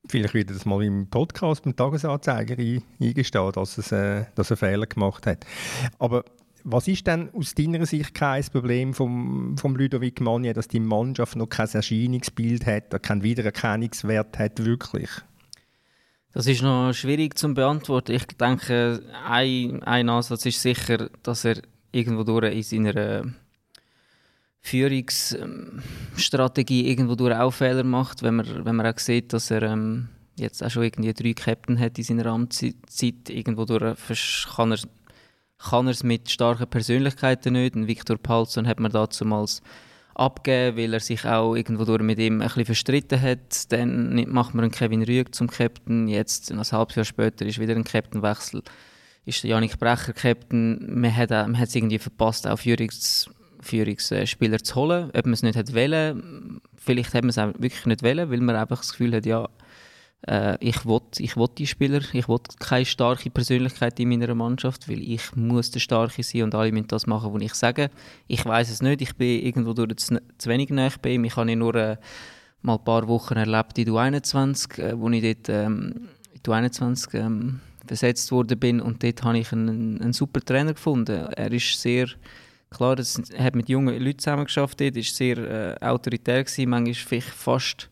Vielleicht 0.08 0.34
wird 0.36 0.52
das 0.52 0.66
mal 0.66 0.84
im 0.84 1.10
Podcast 1.10 1.64
beim 1.64 1.76
Tagesanzeiger 1.76 2.56
eingestehen, 3.02 3.52
dass, 3.54 3.78
es, 3.78 3.92
äh, 3.92 4.26
dass 4.36 4.52
er 4.52 4.58
Fehler 4.58 4.86
gemacht 4.86 5.26
hat. 5.26 5.46
Aber 5.98 6.24
was 6.64 6.88
ist 6.88 7.08
denn 7.08 7.30
aus 7.34 7.54
deiner 7.54 7.86
Sicht 7.86 8.14
kein 8.14 8.44
Problem 8.44 8.94
vom, 8.94 9.56
vom 9.58 9.76
Ludovic 9.76 10.20
Manje, 10.20 10.54
dass 10.54 10.68
die 10.68 10.80
Mannschaft 10.80 11.36
noch 11.36 11.48
kein 11.48 11.70
Erscheinungsbild 11.70 12.66
hat, 12.66 13.04
keinen 13.04 13.24
Wiedererkennungswert 13.24 14.38
hat, 14.40 14.64
wirklich? 14.66 15.10
Das 16.36 16.46
ist 16.48 16.62
noch 16.62 16.92
schwierig 16.92 17.38
zu 17.38 17.54
beantworten. 17.54 18.12
Ich 18.12 18.26
denke, 18.26 19.02
ein, 19.26 19.82
ein 19.84 20.10
Ansatz 20.10 20.46
ist 20.46 20.62
sicher, 20.62 21.10
dass 21.24 21.46
er 21.46 21.62
irgendwo 21.94 22.26
durch 22.26 22.54
in 22.54 22.62
seiner 22.62 23.24
Führungsstrategie 24.60 26.90
irgendwo 26.90 27.16
durch 27.16 27.38
auch 27.38 27.52
Fehler 27.52 27.86
macht, 27.86 28.22
wenn 28.22 28.36
man, 28.36 28.66
wenn 28.66 28.76
man 28.76 28.86
auch 28.86 29.00
sieht, 29.00 29.32
dass 29.32 29.50
er 29.50 29.62
ähm, 29.62 30.10
jetzt 30.36 30.62
auch 30.62 30.70
schon 30.70 30.84
irgendwie 30.84 31.14
drei 31.14 31.32
Captain 31.32 31.80
hat 31.80 31.98
in 31.98 32.04
seiner 32.04 32.26
Amtszeit. 32.26 33.30
Irgendwo 33.30 33.64
durch 33.64 33.96
kann 34.58 34.74
er 34.74 34.80
kann 35.58 35.88
er 35.88 35.92
es 35.92 36.04
mit 36.04 36.30
starken 36.30 36.68
Persönlichkeiten 36.68 37.54
nicht. 37.54 37.78
Und 37.78 37.88
Viktor 37.88 38.18
Palzon 38.18 38.68
hat 38.68 38.82
man 38.82 38.92
damals 38.92 39.62
abgegeben, 40.16 40.78
weil 40.78 40.94
er 40.94 41.00
sich 41.00 41.26
auch 41.26 41.56
irgendwo 41.56 41.98
mit 42.00 42.20
ihm 42.20 42.42
ein 42.42 42.48
bisschen 42.48 42.66
verstritten 42.66 43.22
hat. 43.22 43.72
Dann 43.72 44.30
macht 44.30 44.54
man 44.54 44.64
einen 44.64 44.72
Kevin 44.72 45.04
Rüeg 45.04 45.36
zum 45.36 45.48
Captain. 45.48 46.08
Jetzt, 46.08 46.52
ein 46.52 46.60
halbes 46.60 46.96
Jahr 46.96 47.06
später, 47.06 47.46
ist 47.46 47.60
wieder 47.60 47.76
ein 47.76 47.84
Captainwechsel. 47.84 48.64
Ist 49.26 49.44
der 49.44 49.52
Janik 49.52 49.80
Brecher 49.80 50.14
Captain. 50.14 51.00
Man 51.00 51.16
hat, 51.16 51.30
man 51.30 51.60
hat 51.60 51.68
es 51.68 51.76
irgendwie 51.76 52.00
verpasst, 52.00 52.48
auch 52.48 52.58
Führungs 52.58 53.30
Führungsspieler 53.62 54.60
zu 54.60 54.76
holen. 54.76 55.10
Ob 55.16 55.26
man 55.26 55.34
es 55.34 55.44
nicht 55.44 55.58
hat 55.58 55.74
wollen, 55.74 56.62
vielleicht 56.78 57.14
hat 57.14 57.24
man 57.24 57.30
es 57.30 57.38
auch 57.38 57.54
wirklich 57.58 57.86
nicht 57.86 58.04
wollen, 58.04 58.30
weil 58.30 58.40
man 58.42 58.56
einfach 58.56 58.78
das 58.78 58.92
Gefühl 58.92 59.16
hat, 59.16 59.26
ja, 59.26 59.50
äh, 60.28 60.58
ich 60.60 60.86
will, 60.86 61.02
ich 61.18 61.38
will 61.38 61.48
die 61.58 61.68
Spieler, 61.68 62.02
ich 62.14 62.28
will 62.28 62.40
keine 62.60 62.86
starke 62.86 63.30
Persönlichkeit 63.30 64.00
in 64.00 64.10
meiner 64.10 64.34
Mannschaft, 64.34 64.90
weil 64.90 65.02
ich 65.02 65.36
muss 65.36 65.72
der 65.72 65.80
Starke 65.80 66.24
sein 66.24 66.44
und 66.44 66.56
alle 66.56 66.72
müssen 66.72 66.88
das 66.88 67.08
machen, 67.08 67.34
was 67.34 67.42
ich 67.42 67.54
sage. 67.54 67.90
Ich 68.28 68.46
weiß 68.46 68.70
es 68.70 68.82
nicht, 68.82 69.02
ich 69.02 69.16
bin 69.16 69.44
irgendwo 69.44 69.74
durch 69.74 69.98
zu, 69.98 70.22
zu 70.38 70.50
wenig 70.50 70.70
nahe 70.70 70.92
bei 71.02 71.12
ihm. 71.12 71.26
Ich 71.26 71.36
habe 71.36 71.52
ihn 71.52 71.60
nur 71.60 71.76
äh, 71.76 71.98
mal 72.62 72.78
ein 72.78 72.84
paar 72.84 73.08
Wochen 73.08 73.36
erlebt 73.36 73.78
in 73.78 73.90
U21, 73.90 74.80
äh, 74.80 75.00
wo 75.00 75.10
ich 75.10 75.22
dort 75.22 75.50
ähm, 75.50 76.10
in 76.34 76.42
U21 76.42 77.14
ähm, 77.14 77.60
versetzt 77.86 78.32
worden 78.32 78.60
bin 78.60 78.82
und 78.82 79.04
dort 79.04 79.24
habe 79.24 79.38
ich 79.38 79.52
einen, 79.52 80.02
einen 80.02 80.14
super 80.14 80.42
Trainer 80.42 80.74
gefunden. 80.74 81.28
Er 81.36 81.52
ist 81.52 81.80
sehr 81.80 82.08
klar, 82.72 82.98
er 82.98 83.44
hat 83.44 83.56
mit 83.56 83.70
jungen 83.70 84.02
Leuten 84.04 84.20
zusammengearbeitet, 84.20 84.96
dort 84.96 84.98
ist 84.98 85.16
sehr 85.16 85.38
äh, 85.38 85.86
autoritär 85.86 86.44
gewesen, 86.44 86.70
manchmal 86.70 87.22
fast 87.22 87.90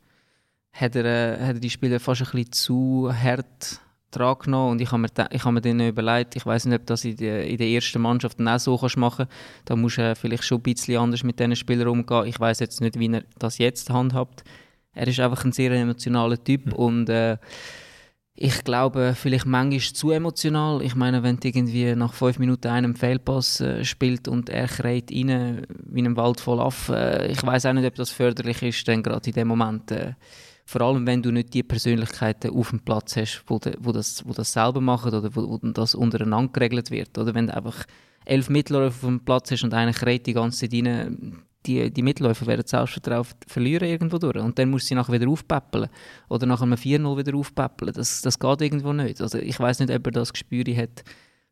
hat 0.74 0.96
er, 0.96 1.06
äh, 1.06 1.40
hat 1.40 1.56
er 1.56 1.60
die 1.60 1.70
Spieler 1.70 2.00
fast 2.00 2.22
ein 2.22 2.32
bisschen 2.32 2.52
zu 2.52 3.12
hart 3.14 3.80
dran 4.12 4.38
genommen 4.40 4.72
und 4.72 4.82
ich 4.82 4.92
habe 4.92 5.02
mir, 5.02 5.10
ich 5.32 5.44
habe 5.44 5.54
mir 5.54 5.62
dann 5.62 5.80
überlegt, 5.80 6.36
ich 6.36 6.46
weiß 6.46 6.66
nicht, 6.66 6.80
ob 6.80 6.86
das 6.86 7.06
in 7.06 7.16
der, 7.18 7.48
in 7.48 7.58
der 7.58 7.68
ersten 7.68 8.02
Mannschaft 8.02 8.40
auch 8.42 8.60
so 8.60 8.78
kannst 8.78 8.98
machen 8.98 9.28
da 9.66 9.76
musst 9.76 9.98
du 9.98 10.02
äh, 10.02 10.16
vielleicht 10.16 10.44
schon 10.44 10.60
ein 10.60 10.64
bisschen 10.64 10.98
anders 10.98 11.24
mit 11.24 11.40
diesen 11.40 11.56
Spielern 11.56 11.88
umgehen. 11.88 12.26
Ich 12.26 12.40
weiß 12.40 12.60
jetzt 12.60 12.82
nicht, 12.82 13.00
wie 13.00 13.12
er 13.12 13.24
das 13.40 13.58
jetzt 13.58 13.90
handhabt. 13.90 14.44
Er 14.94 15.08
ist 15.08 15.20
einfach 15.20 15.44
ein 15.44 15.52
sehr 15.52 15.72
emotionaler 15.72 16.44
Typ 16.44 16.68
mhm. 16.68 16.74
und 16.74 17.10
äh, 17.10 17.38
ich 18.36 18.64
glaube, 18.64 19.14
vielleicht 19.16 19.46
manchmal 19.46 19.80
zu 19.80 20.10
emotional. 20.10 20.82
Ich 20.82 20.96
meine, 20.96 21.22
wenn 21.22 21.38
du 21.38 21.48
irgendwie 21.48 21.96
nach 21.96 22.14
fünf 22.14 22.40
Minuten 22.40 22.68
einen 22.68 22.96
Fehlpass 22.96 23.62
äh, 23.62 23.86
spielt 23.86 24.28
und 24.28 24.50
er 24.50 24.68
kreit 24.68 25.12
rein 25.12 25.68
wie 25.86 26.02
ein 26.02 26.18
Wald 26.18 26.40
voll 26.40 26.60
auf, 26.60 26.90
äh, 26.90 27.32
ich 27.32 27.44
weiß 27.44 27.68
auch 27.68 27.74
nicht, 27.74 27.86
ob 27.86 27.96
das 27.96 28.10
förderlich 28.10 28.62
ist, 28.64 28.88
dann 28.88 29.04
gerade 29.04 29.30
in 29.30 29.36
dem 29.36 29.48
Moment. 29.48 29.92
Äh, 29.92 30.14
vor 30.66 30.82
allem, 30.82 31.06
wenn 31.06 31.22
du 31.22 31.32
nicht 31.32 31.54
die 31.54 31.64
Persönlichkeiten 31.64 32.52
auf 32.52 32.70
dem 32.70 32.80
Platz 32.80 33.16
hast, 33.18 33.44
wo, 33.48 33.60
de, 33.60 33.76
wo, 33.80 33.92
das, 33.92 34.26
wo 34.26 34.34
das 34.34 34.54
selber 34.54 34.82
machen 34.82 35.14
oder 35.14 35.36
wo, 35.36 35.50
wo 35.50 35.58
das 35.58 35.96
untereinander 35.96 36.52
geregelt 36.54 36.90
wird. 36.90 37.18
Oder 37.18 37.34
wenn 37.36 37.48
du 37.48 37.56
einfach 37.56 37.86
elf 38.26 38.50
Mitläufer 38.50 38.96
auf 38.96 39.02
dem 39.02 39.20
Platz 39.20 39.52
hast 39.52 39.64
und 39.64 39.74
einer 39.74 39.94
kräht 39.94 40.26
die 40.26 40.34
ganze 40.34 40.70
Zeit 40.70 40.74
rein, 40.74 41.44
die, 41.66 41.92
die 41.92 42.02
Mitläufer 42.02 42.46
werden 42.48 42.66
Selbstvertrauen 42.66 43.26
verlieren 43.48 43.88
irgendwo 43.88 44.18
durch. 44.18 44.38
Und 44.38 44.58
dann 44.60 44.70
musst 44.70 44.86
du 44.86 44.88
sie 44.90 44.96
nachher 44.96 45.14
wieder 45.14 45.30
aufpäppeln. 45.30 45.90
Oder 46.30 46.46
nach 46.46 46.62
einem 46.62 46.78
4-0 46.78 47.18
wieder 47.18 47.38
aufpäppeln. 47.38 47.94
Das, 47.94 48.22
das 48.22 48.40
geht 48.40 48.62
irgendwo 48.62 48.94
nicht. 48.94 49.22
Also 49.22 49.38
ich 49.38 49.60
weiß 49.60 49.80
nicht, 49.80 49.92
ob 49.92 50.06
er 50.08 50.12
das 50.12 50.34
Gespür 50.34 50.64
hat 50.76 51.04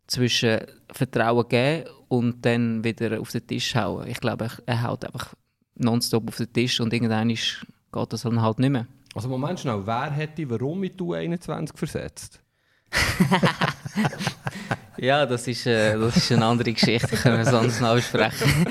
zwischen 0.08 0.60
Vertrauen 0.92 1.48
geben 1.48 1.90
und 2.10 2.46
dann 2.46 2.84
wieder 2.84 3.20
auf 3.22 3.32
den 3.32 3.48
Tisch 3.48 3.76
hauen. 3.76 4.08
Ich 4.08 4.20
glaube, 4.20 4.50
er 4.66 4.84
haut 4.84 5.06
einfach 5.06 5.34
nonstop 5.76 6.28
auf 6.28 6.38
den 6.38 6.52
Tisch 6.52 6.80
und 6.82 6.94
irgendwann 6.94 7.30
geht 7.30 8.14
das 8.14 8.22
dann 8.24 8.42
halt 8.42 8.60
nicht 8.60 8.72
mehr. 8.72 8.88
Also 9.14 9.28
Moment 9.28 9.60
schnell, 9.60 9.82
wer 9.86 10.12
hätte 10.12 10.50
warum 10.50 10.80
mit 10.80 11.00
U21 11.00 11.76
versetzt? 11.76 12.40
ja, 14.98 15.26
das 15.26 15.48
ist, 15.48 15.66
äh, 15.66 15.98
das 15.98 16.18
ist 16.18 16.32
eine 16.32 16.46
andere 16.46 16.74
Geschichte, 16.74 17.16
können 17.18 17.38
wir 17.38 17.46
sonst 17.46 17.82
noch 17.82 17.96
besprechen. 17.96 18.68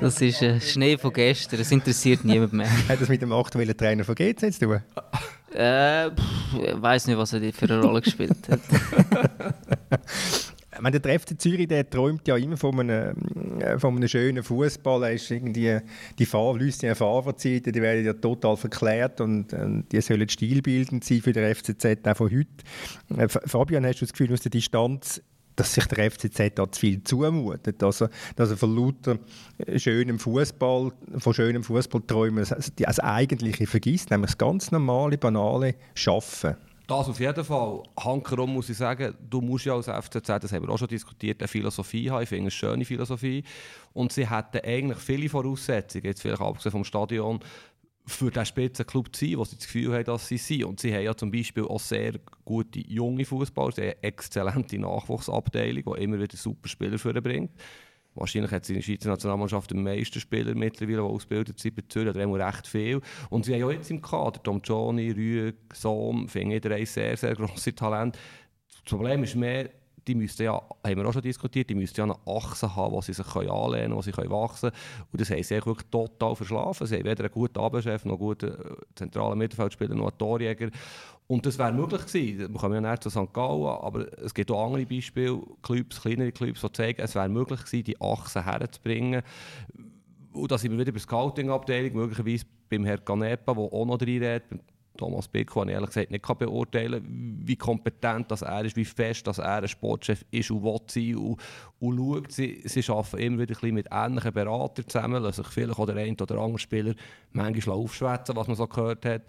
das 0.00 0.20
ist 0.20 0.42
äh, 0.42 0.60
Schnee 0.60 0.96
von 0.96 1.12
gestern, 1.12 1.58
das 1.58 1.70
interessiert 1.70 2.24
niemand 2.24 2.52
mehr. 2.52 2.68
Hat 2.88 3.00
das 3.00 3.08
mit 3.08 3.22
dem 3.22 3.32
aktuellen 3.32 3.76
Trainer 3.76 4.04
von 4.04 4.14
GC 4.14 4.52
zu 4.52 4.60
tun? 4.60 4.82
Äh, 5.54 6.08
ich 6.08 6.12
weiß 6.74 7.08
nicht, 7.08 7.18
was 7.18 7.32
er 7.32 7.52
für 7.52 7.66
eine 7.66 7.82
Rolle 7.82 8.00
gespielt 8.00 8.48
hat. 8.48 8.60
Meine, 10.82 10.98
der 10.98 11.20
FC 11.20 11.40
Zürich 11.40 11.68
der 11.68 11.88
träumt 11.88 12.26
ja 12.26 12.36
immer 12.36 12.56
von 12.56 12.80
einem, 12.80 13.60
äh, 13.60 13.78
von 13.78 13.94
einem 13.94 14.08
schönen 14.08 14.42
Fußball. 14.42 15.04
Er 15.04 15.12
ist 15.12 15.30
irgendwie 15.30 15.78
die 16.18 16.26
Fahr 16.26 16.58
Lucien 16.58 16.96
Favre-Zeiten, 16.96 17.70
die 17.70 17.80
werden 17.80 18.04
ja 18.04 18.12
total 18.14 18.56
verklärt 18.56 19.20
und, 19.20 19.52
und 19.52 19.84
die 19.92 20.00
sollen 20.00 20.28
stilbildend 20.28 21.04
sein 21.04 21.20
für 21.20 21.32
den 21.32 21.54
FCZ 21.54 22.04
auch 22.04 22.16
von 22.16 22.32
heute. 22.32 22.48
Äh, 23.16 23.28
Fabian, 23.28 23.86
hast 23.86 24.00
du 24.00 24.06
das 24.06 24.12
Gefühl 24.12 24.32
aus 24.32 24.40
der 24.40 24.50
Distanz, 24.50 25.22
dass 25.54 25.72
sich 25.72 25.86
der 25.86 26.10
FCZ 26.10 26.52
da 26.56 26.70
zu 26.72 26.80
viel 26.80 27.04
zumutet, 27.04 27.80
er, 27.80 28.10
dass 28.34 28.50
er 28.50 28.56
von 28.56 28.74
lauter 28.74 29.20
schönem 29.76 30.18
Fußball, 30.18 30.90
von 31.18 31.34
schönem 31.34 31.62
Fußballträumen 31.62 32.44
das, 32.44 32.72
das 32.74 32.98
Eigentliche 32.98 33.68
vergisst, 33.68 34.10
nämlich 34.10 34.32
das 34.32 34.38
ganz 34.38 34.72
normale, 34.72 35.16
banale 35.16 35.76
Schaffen. 35.94 36.56
Das 36.86 37.08
auf 37.08 37.20
jeden 37.20 37.44
Fall. 37.44 37.82
Hankerum 37.98 38.54
muss 38.54 38.68
ich 38.68 38.76
sagen, 38.76 39.14
du 39.28 39.40
musst 39.40 39.64
ja 39.64 39.74
als 39.74 39.86
FCZ, 39.86 40.26
das 40.26 40.52
haben 40.52 40.66
wir 40.66 40.70
auch 40.70 40.78
schon 40.78 40.88
diskutiert, 40.88 41.40
eine 41.40 41.48
Philosophie 41.48 42.10
haben. 42.10 42.22
Ich 42.22 42.28
finde 42.28 42.42
eine 42.42 42.50
schöne 42.50 42.84
Philosophie. 42.84 43.44
Und 43.92 44.12
sie 44.12 44.28
hätten 44.28 44.60
eigentlich 44.64 44.98
viele 44.98 45.28
Voraussetzungen, 45.28 46.06
jetzt 46.06 46.22
vielleicht 46.22 46.42
abgesehen 46.42 46.72
vom 46.72 46.84
Stadion, 46.84 47.40
für 48.04 48.30
diesen 48.30 48.46
Spitzenclub 48.46 49.14
zu 49.14 49.24
sein, 49.24 49.38
wo 49.38 49.44
sie 49.44 49.56
das 49.56 49.66
Gefühl 49.66 49.94
haben, 49.94 50.04
dass 50.04 50.26
sie 50.26 50.36
sind. 50.36 50.64
Und 50.64 50.80
sie 50.80 50.92
haben 50.92 51.04
ja 51.04 51.16
zum 51.16 51.30
Beispiel 51.30 51.64
auch 51.64 51.80
sehr 51.80 52.14
gute 52.44 52.80
junge 52.80 53.24
Fußballer, 53.24 53.72
sie 53.72 53.82
haben 53.82 53.88
eine 53.88 54.02
exzellente 54.02 54.78
Nachwuchsabteilung, 54.78 55.94
die 55.94 56.02
immer 56.02 56.18
wieder 56.18 56.36
super 56.36 56.68
Spieler 56.68 57.20
bringt. 57.20 57.52
Wahrscheinlich 58.14 58.50
hat 58.50 58.64
sie 58.64 58.74
in 58.74 58.78
der 58.80 58.84
Schweizer 58.84 59.08
Nationalmannschaft 59.08 59.70
den 59.70 59.82
meisten 59.82 60.20
Spieler 60.20 60.54
mittlerweile, 60.54 60.98
die 60.98 61.02
ausgebildet 61.02 61.58
sind 61.58 61.74
bei 61.74 61.82
Zürich, 61.88 62.14
oder 62.14 62.46
recht 62.46 62.66
viel. 62.66 63.00
Und 63.30 63.44
sie 63.44 63.54
haben 63.54 63.60
ja 63.60 63.70
jetzt 63.70 63.90
im 63.90 64.02
Kader, 64.02 64.42
Tom 64.42 64.60
Johnny, 64.62 65.10
Rüeg, 65.10 65.56
Sohm, 65.72 66.28
finde 66.28 66.56
ich 66.56 66.60
drei 66.60 66.84
sehr, 66.84 67.16
sehr 67.16 67.34
grosse 67.34 67.74
Talente. 67.74 68.18
Das 68.68 68.82
Problem 68.82 69.22
ist 69.24 69.34
mehr, 69.34 69.70
die 70.06 70.14
müssten 70.14 70.42
ja, 70.42 70.54
haben 70.54 70.96
wir 70.96 71.06
auch 71.06 71.12
schon 71.12 71.22
diskutiert, 71.22 71.70
die 71.70 71.74
müssten 71.74 72.00
ja 72.00 72.04
eine 72.04 72.16
Achse 72.26 72.74
haben, 72.74 72.92
wo 72.92 73.00
sie 73.00 73.12
sich 73.12 73.26
anlehnen 73.36 73.70
können, 73.70 73.96
wo 73.96 74.02
sie 74.02 74.10
können 74.10 74.30
wachsen 74.30 74.70
können. 74.70 75.06
Und 75.12 75.20
das 75.20 75.30
haben 75.30 75.42
sie 75.42 75.54
wirklich 75.54 75.88
total 75.90 76.34
verschlafen. 76.34 76.86
Sie 76.86 76.96
haben 76.96 77.04
weder 77.04 77.24
einen 77.24 77.32
guten 77.32 77.58
Abendchef, 77.58 78.04
noch 78.04 78.12
einen 78.12 78.18
guten 78.18 78.50
äh, 78.50 78.74
zentralen 78.94 79.38
Mittelfeldspieler, 79.38 79.94
noch 79.94 80.08
einen 80.08 80.18
Torjäger. 80.18 80.70
Und 81.32 81.46
das 81.46 81.58
wäre 81.58 81.72
möglich 81.72 82.04
gewesen. 82.04 82.52
Wir 82.52 82.60
kommen 82.60 82.84
ja 82.84 82.90
nicht 82.90 83.02
zu 83.02 83.08
St. 83.08 83.32
Gallen, 83.32 83.64
aber 83.64 84.06
es 84.22 84.34
gibt 84.34 84.50
auch 84.50 84.66
andere 84.66 84.84
Beispiele, 84.84 85.40
Clubs, 85.62 86.02
kleinere 86.02 86.30
Clubs, 86.30 86.60
die 86.60 86.72
zeigen, 86.72 87.00
es 87.00 87.14
wäre 87.14 87.30
möglich 87.30 87.64
gewesen, 87.64 87.84
die 87.84 87.98
Achse 88.02 88.44
herzubringen. 88.44 89.22
Und 90.34 90.52
da 90.52 90.58
sind 90.58 90.72
wir 90.72 90.78
wieder 90.78 90.92
bei 90.92 90.98
der 90.98 91.00
Scouting-Abteilung, 91.00 91.94
möglicherweise 91.94 92.44
beim 92.68 92.84
Herrn 92.84 93.02
Canepa, 93.02 93.54
der 93.54 93.62
auch 93.62 93.86
noch 93.86 93.98
reinredet, 93.98 94.42
Thomas 94.96 95.28
Beck, 95.28 95.52
kann 95.52 95.68
ich 95.68 95.74
ehrlich 95.74 95.90
gesagt 95.90 96.10
nicht 96.10 96.26
beurteilen 96.38 97.40
wie 97.44 97.56
kompetent 97.56 98.30
das 98.30 98.42
er 98.42 98.64
ist, 98.64 98.76
wie 98.76 98.84
fest 98.84 99.26
dass 99.26 99.38
er 99.38 99.62
ein 99.62 99.68
Sportchef 99.68 100.24
ist 100.30 100.50
und 100.50 100.62
will 100.62 100.80
sein 100.86 101.16
und, 101.16 101.40
und 101.80 101.96
schaut. 101.96 102.32
Sie, 102.32 102.62
sie 102.64 102.92
arbeiten 102.92 103.18
immer 103.18 103.38
wieder 103.38 103.54
ein 103.54 103.60
bisschen 103.60 103.74
mit 103.74 103.88
ähnlichen 103.90 104.32
Beratern 104.32 104.88
zusammen, 104.88 105.22
lassen 105.22 105.42
sich 105.42 105.52
vielleicht 105.52 105.78
auch 105.78 105.86
der 105.86 105.96
eine 105.96 106.12
oder 106.12 106.38
andere 106.38 106.58
Spieler 106.58 106.94
manchmal 107.32 107.76
aufschwätzen, 107.76 108.36
was 108.36 108.46
man 108.46 108.56
so 108.56 108.66
gehört 108.66 109.04
hat. 109.04 109.22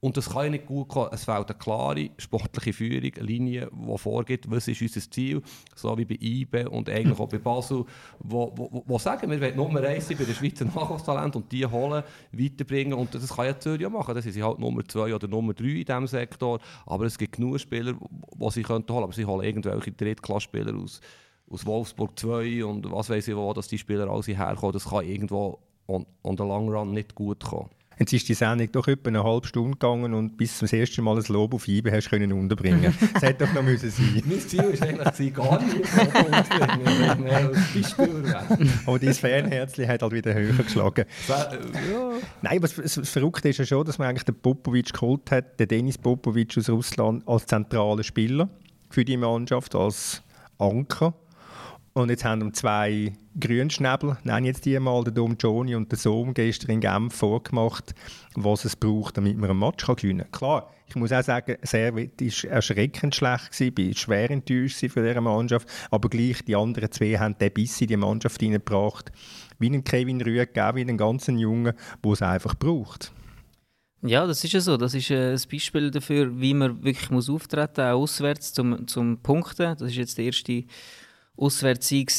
Und 0.00 0.16
das 0.16 0.30
kann 0.30 0.50
nicht 0.50 0.66
gut 0.66 0.88
kommen. 0.88 1.10
Es 1.12 1.24
fehlt 1.24 1.50
eine 1.50 1.58
klare 1.58 2.10
sportliche 2.16 2.72
Führung, 2.72 3.12
eine 3.14 3.26
Linie, 3.26 3.70
die 3.70 3.98
vorgibt, 3.98 4.50
was 4.50 4.66
ist 4.66 4.80
unser 4.80 5.10
Ziel, 5.10 5.42
so 5.76 5.96
wie 5.98 6.06
bei 6.06 6.16
IBE 6.18 6.70
und 6.70 6.88
eigentlich 6.88 7.18
auch 7.18 7.28
bei 7.28 7.36
Basel, 7.38 7.84
wo, 8.18 8.50
wo, 8.56 8.82
wo 8.86 8.98
sagen, 8.98 9.30
wir 9.30 9.38
wollen 9.38 9.56
Nummer 9.56 9.82
1 9.82 10.08
sein 10.08 10.16
bei 10.16 10.24
den 10.24 10.34
Schweizer 10.34 10.64
Nachwuchstalenten 10.64 11.42
und 11.42 11.52
die 11.52 11.66
holen, 11.66 12.02
weiterbringen 12.32 12.94
und 12.94 13.14
das 13.14 13.28
kann 13.36 13.44
ja 13.44 13.58
Zürich 13.58 13.86
auch 13.86 13.90
machen. 13.90 14.14
Das 14.14 14.24
sind 14.24 14.42
halt 14.42 14.58
Nummer 14.58 14.82
2 14.86 15.09
oder 15.14 15.28
Nummer 15.28 15.54
3 15.54 15.64
in 15.64 15.84
diesem 15.84 16.06
Sektor, 16.06 16.60
aber 16.86 17.04
es 17.04 17.18
gibt 17.18 17.36
genug 17.36 17.58
Spieler, 17.60 17.94
die 17.94 18.50
sie 18.50 18.64
holen 18.64 18.86
könnten, 18.86 18.92
aber 18.92 19.12
sie 19.12 19.24
holen 19.24 19.44
irgendwelche 19.44 19.92
Drittklassspieler 19.92 20.76
aus, 20.76 21.00
aus 21.50 21.66
Wolfsburg 21.66 22.18
2 22.18 22.64
und 22.64 22.90
was 22.90 23.10
weiß 23.10 23.28
ich 23.28 23.36
wo, 23.36 23.52
dass 23.52 23.68
die 23.68 23.78
Spieler 23.78 24.08
alle 24.08 24.22
herkommen, 24.22 24.72
das 24.72 24.88
kann 24.88 25.06
irgendwo 25.06 25.58
on, 25.86 26.06
on 26.22 26.36
the 26.36 26.44
long 26.44 26.68
run 26.68 26.92
nicht 26.92 27.14
gut 27.14 27.44
kommen. 27.44 27.70
Jetzt 28.00 28.14
ist 28.14 28.28
die 28.30 28.34
Sendung 28.34 28.72
doch 28.72 28.88
etwa 28.88 29.08
eine 29.08 29.22
halbe 29.22 29.46
Stunde 29.46 29.72
gegangen 29.72 30.14
und 30.14 30.38
bis 30.38 30.56
zum 30.56 30.66
ersten 30.68 31.04
Mal 31.04 31.18
ein 31.18 31.24
Lob 31.28 31.52
auf 31.52 31.68
IBE 31.68 31.92
hast 31.92 32.08
können 32.08 32.32
unterbringen. 32.32 32.94
das 33.12 33.22
hätte 33.22 33.44
doch 33.44 33.52
noch 33.52 33.62
müssen 33.62 33.90
sein. 33.90 34.22
mein 34.26 34.40
Ziel 34.40 34.58
war 34.58 34.88
eigentlich 34.88 35.34
gar 35.34 35.62
nicht 35.62 35.76
unterbringen, 35.76 37.22
mehr 37.22 37.36
als 37.36 37.58
Beispiel 37.74 38.34
Aber 38.86 38.98
dein 38.98 39.12
Fanherzchen 39.12 39.86
hat 39.86 40.00
halt 40.00 40.12
wieder 40.12 40.32
höher 40.32 40.54
geschlagen. 40.54 41.04
ja. 41.28 42.12
Nein, 42.40 42.62
was 42.62 42.76
das 42.76 43.06
Verrückte 43.06 43.50
ist 43.50 43.58
ja 43.58 43.66
schon, 43.66 43.84
dass 43.84 43.98
man 43.98 44.08
eigentlich 44.08 44.24
den 44.24 44.40
Popovic 44.40 44.94
geholt 44.94 45.30
hat, 45.30 45.60
den 45.60 45.68
Denis 45.68 45.98
Popovic 45.98 46.56
aus 46.56 46.70
Russland 46.70 47.28
als 47.28 47.44
zentraler 47.44 48.02
Spieler 48.02 48.48
für 48.88 49.04
die 49.04 49.18
Mannschaft, 49.18 49.74
als 49.74 50.22
Anker. 50.58 51.12
Und 51.92 52.08
jetzt 52.08 52.24
haben 52.24 52.42
wir 52.42 52.52
zwei 52.52 53.12
Grünschnäbel, 53.38 54.16
nennen 54.22 54.46
jetzt 54.46 54.64
die 54.64 54.78
mal, 54.78 55.02
der 55.02 55.12
Dom 55.12 55.36
Joni 55.38 55.74
und 55.74 55.90
der 55.90 55.98
Sohn 55.98 56.34
gestern 56.34 56.70
in 56.70 56.80
Genf 56.80 57.14
vorgemacht, 57.14 57.94
was 58.34 58.64
es 58.64 58.76
braucht, 58.76 59.16
damit 59.16 59.36
man 59.36 59.50
einen 59.50 59.58
Match 59.58 59.84
gewinnen 59.86 60.26
kann. 60.30 60.30
Klar, 60.30 60.74
ich 60.86 60.94
muss 60.94 61.12
auch 61.12 61.22
sagen, 61.22 61.56
Servet 61.62 62.20
war 62.20 62.50
erschreckend 62.50 63.14
schlecht, 63.14 63.50
gewesen, 63.50 63.74
bin 63.74 63.94
schwer 63.94 64.30
enttäuscht 64.30 64.88
von 64.88 65.04
dieser 65.04 65.20
Mannschaft, 65.20 65.68
aber 65.90 66.08
gleich 66.08 66.44
die 66.44 66.54
anderen 66.54 66.92
zwei 66.92 67.18
haben 67.18 67.36
den 67.38 67.52
Biss 67.52 67.80
in 67.80 67.88
die 67.88 67.96
Mannschaft 67.96 68.40
hineingebracht, 68.40 69.10
wie 69.58 69.66
einen 69.66 69.82
Kevin 69.82 70.20
Rüegg, 70.20 70.54
wie 70.54 70.80
einen 70.80 70.96
ganzen 70.96 71.38
Jungen, 71.38 71.74
der 72.04 72.12
es 72.12 72.22
einfach 72.22 72.54
braucht. 72.54 73.12
Ja, 74.02 74.26
das 74.26 74.42
ist 74.44 74.52
ja 74.52 74.60
so. 74.60 74.76
Das 74.76 74.94
ist 74.94 75.10
ein 75.10 75.38
Beispiel 75.50 75.90
dafür, 75.90 76.40
wie 76.40 76.54
man 76.54 76.82
wirklich 76.82 77.10
auftreten 77.10 77.82
muss, 77.82 77.92
auch 77.92 78.00
auswärts 78.00 78.52
zum, 78.52 78.86
zum 78.86 79.18
Punkten. 79.18 79.76
Das 79.78 79.90
ist 79.90 79.96
jetzt 79.96 80.16
der 80.16 80.26
erste 80.26 80.64
Auswärtssieg. 81.36 82.10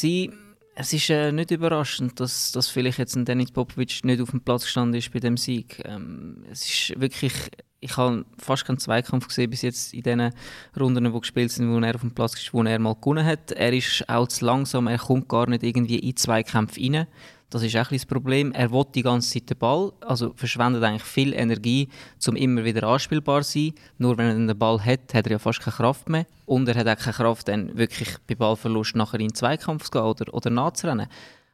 Es 0.74 0.92
ist 0.92 1.10
äh, 1.10 1.32
nicht 1.32 1.50
überraschend, 1.50 2.18
dass, 2.18 2.50
dass 2.52 2.68
vielleicht 2.68 2.98
jetzt 2.98 3.14
ein 3.14 3.26
Denis 3.26 3.52
Popovic 3.52 4.04
nicht 4.04 4.22
auf 4.22 4.30
dem 4.30 4.40
Platz 4.40 4.64
gestanden 4.64 4.98
ist 4.98 5.12
bei 5.12 5.20
dem 5.20 5.36
Sieg. 5.36 5.82
Ähm, 5.84 6.44
es 6.50 6.62
ist 6.62 7.00
wirklich, 7.00 7.34
ich 7.80 7.96
habe 7.98 8.24
fast 8.38 8.64
keinen 8.64 8.78
Zweikampf 8.78 9.28
gesehen 9.28 9.50
bis 9.50 9.62
jetzt 9.62 9.92
in 9.92 10.02
den 10.02 10.32
Runden, 10.78 11.04
die 11.04 11.20
gespielt 11.20 11.50
sind, 11.50 11.70
wo 11.70 11.78
er 11.78 11.94
auf 11.94 12.00
dem 12.00 12.14
Platz 12.14 12.34
ist, 12.34 12.54
wo 12.54 12.62
er 12.62 12.78
mal 12.78 12.94
gewonnen 12.94 13.26
hat. 13.26 13.52
Er 13.52 13.72
ist 13.72 14.08
auch 14.08 14.28
zu 14.28 14.46
langsam, 14.46 14.86
er 14.86 14.98
kommt 14.98 15.28
gar 15.28 15.46
nicht 15.46 15.62
irgendwie 15.62 15.98
in 15.98 16.16
Zweikämpfe 16.16 16.80
rein. 16.80 17.06
Das 17.52 17.62
ist 17.62 17.76
auch 17.76 17.90
ein 17.90 17.98
das 17.98 18.06
Problem. 18.06 18.50
Er 18.52 18.72
will 18.72 18.86
die 18.94 19.02
ganze 19.02 19.34
Zeit 19.34 19.50
den 19.50 19.58
Ball, 19.58 19.92
also 20.00 20.32
verschwendet 20.34 20.82
eigentlich 20.82 21.02
viel 21.02 21.34
Energie, 21.34 21.86
um 22.26 22.34
immer 22.34 22.64
wieder 22.64 22.84
anspielbar 22.84 23.42
zu 23.42 23.58
sein. 23.58 23.74
Nur 23.98 24.16
wenn 24.16 24.26
er 24.26 24.34
den 24.54 24.58
Ball 24.58 24.82
hat, 24.82 25.12
hat 25.12 25.26
er 25.26 25.32
ja 25.32 25.38
fast 25.38 25.60
keine 25.60 25.76
Kraft 25.76 26.08
mehr. 26.08 26.24
Und 26.46 26.66
er 26.66 26.76
hat 26.76 26.88
auch 26.88 27.04
keine 27.04 27.14
Kraft, 27.14 27.48
dann 27.48 27.76
wirklich 27.76 28.16
bei 28.26 28.36
Ballverlust 28.36 28.96
nachher 28.96 29.20
in 29.20 29.28
den 29.28 29.34
Zweikampf 29.34 29.84
zu 29.84 29.90
gehen 29.90 30.00
oder, 30.00 30.32
oder 30.32 30.48
nachzurennen. 30.48 31.08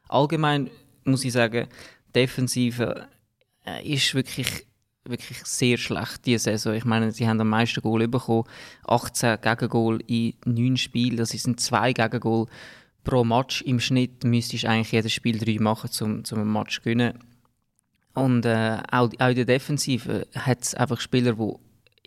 Allgemein 0.07 0.69
muss 1.03 1.25
ich 1.25 1.33
sagen, 1.33 1.67
Defensive 2.15 3.05
äh, 3.65 3.85
ist 3.85 4.15
wirklich 4.15 4.65
wirklich 5.03 5.43
sehr 5.43 5.77
schlecht 5.77 6.25
diese 6.25 6.51
Saison. 6.51 6.73
Ich 6.73 6.85
meine, 6.85 7.11
sie 7.11 7.27
haben 7.27 7.41
am 7.41 7.49
meisten 7.49 7.81
Goal 7.81 8.07
bekommen. 8.07 8.43
18 8.87 9.41
Gegengol 9.41 10.01
in 10.07 10.33
9 10.45 10.77
Spielen, 10.77 11.17
das 11.17 11.29
sind 11.29 11.59
zwei 11.59 11.93
Gegengol 11.93 12.47
pro 13.09 13.23
Match 13.23 13.63
im 13.63 13.79
Schnitt 13.79 14.23
müsstest 14.23 14.65
du 14.65 14.69
eigentlich 14.69 14.91
jedes 14.91 15.11
Spiel 15.11 15.39
drei 15.39 15.57
machen, 15.59 15.89
um, 16.01 16.23
um 16.31 16.39
ein 16.39 16.53
Match 16.53 16.75
zu 16.75 16.81
gewinnen. 16.81 17.17
Und 18.13 18.45
äh, 18.45 18.77
auch, 18.91 19.09
auch 19.17 19.29
in 19.29 19.35
der 19.35 19.45
Defensive 19.45 20.27
hat 20.35 20.61
es 20.61 20.75
einfach 20.75 20.99
Spieler, 20.99 21.33
die 21.33 21.53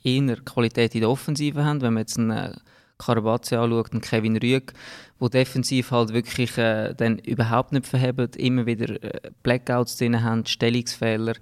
eher 0.05 0.37
Qualität 0.37 0.95
in 0.95 1.01
der 1.01 1.11
Offensive 1.11 1.65
haben. 1.65 1.81
Wenn 1.81 1.95
man 1.95 2.03
jetzt 2.03 2.19
einen 2.19 2.31
äh, 2.31 2.53
Karabatze 2.99 3.59
anschaut, 3.59 3.91
einen 3.91 4.01
Kevin 4.01 4.37
Rüegg, 4.37 4.75
wo 5.19 5.29
defensiv 5.29 5.91
halt 5.91 6.13
wirklich 6.13 6.57
äh, 6.57 6.95
dann 6.95 7.19
überhaupt 7.19 7.73
nicht 7.73 7.87
verheben, 7.87 8.31
immer 8.37 8.67
wieder 8.67 9.03
äh, 9.03 9.31
Blackouts 9.43 9.97
drin 9.97 10.23
haben, 10.23 10.47
Stellungsfehler 10.47 11.35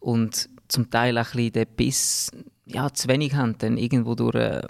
und 0.00 0.48
zum 0.68 0.90
Teil 0.90 1.18
auch 1.18 1.26
ein 1.34 1.36
bisschen 1.36 1.52
den 1.52 1.66
Biss 1.76 2.30
ja, 2.64 2.90
zu 2.90 3.08
wenig 3.08 3.34
haben, 3.34 3.58
dann 3.58 3.76
irgendwo 3.76 4.14
durch 4.14 4.34
äh, 4.34 4.62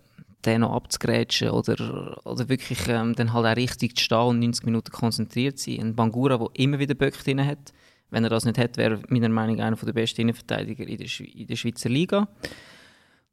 den 0.46 0.60
noch 0.60 0.74
abzugrätschen 0.74 1.50
oder, 1.50 2.20
oder 2.24 2.48
wirklich 2.48 2.86
ähm, 2.88 3.14
dann 3.14 3.32
halt 3.32 3.46
auch 3.46 3.56
richtig 3.56 3.96
zu 3.96 4.04
stehen 4.04 4.18
und 4.18 4.38
90 4.40 4.64
Minuten 4.64 4.90
konzentriert 4.90 5.58
sein. 5.58 5.80
Ein 5.80 5.94
Bangura, 5.94 6.38
der 6.38 6.48
immer 6.54 6.78
wieder 6.78 6.94
Böcke 6.94 7.22
drin 7.22 7.44
hat. 7.44 7.72
Wenn 8.10 8.24
er 8.24 8.30
das 8.30 8.44
nicht 8.44 8.58
hat, 8.58 8.76
wäre 8.76 9.00
meiner 9.08 9.28
Meinung 9.28 9.56
nach 9.56 9.66
einer 9.66 9.76
der 9.76 9.92
besten 9.92 10.22
Innenverteidiger 10.22 10.86
in 10.86 10.98
der, 10.98 11.08
in 11.20 11.46
der 11.46 11.56
Schweizer 11.56 11.88
Liga. 11.88 12.28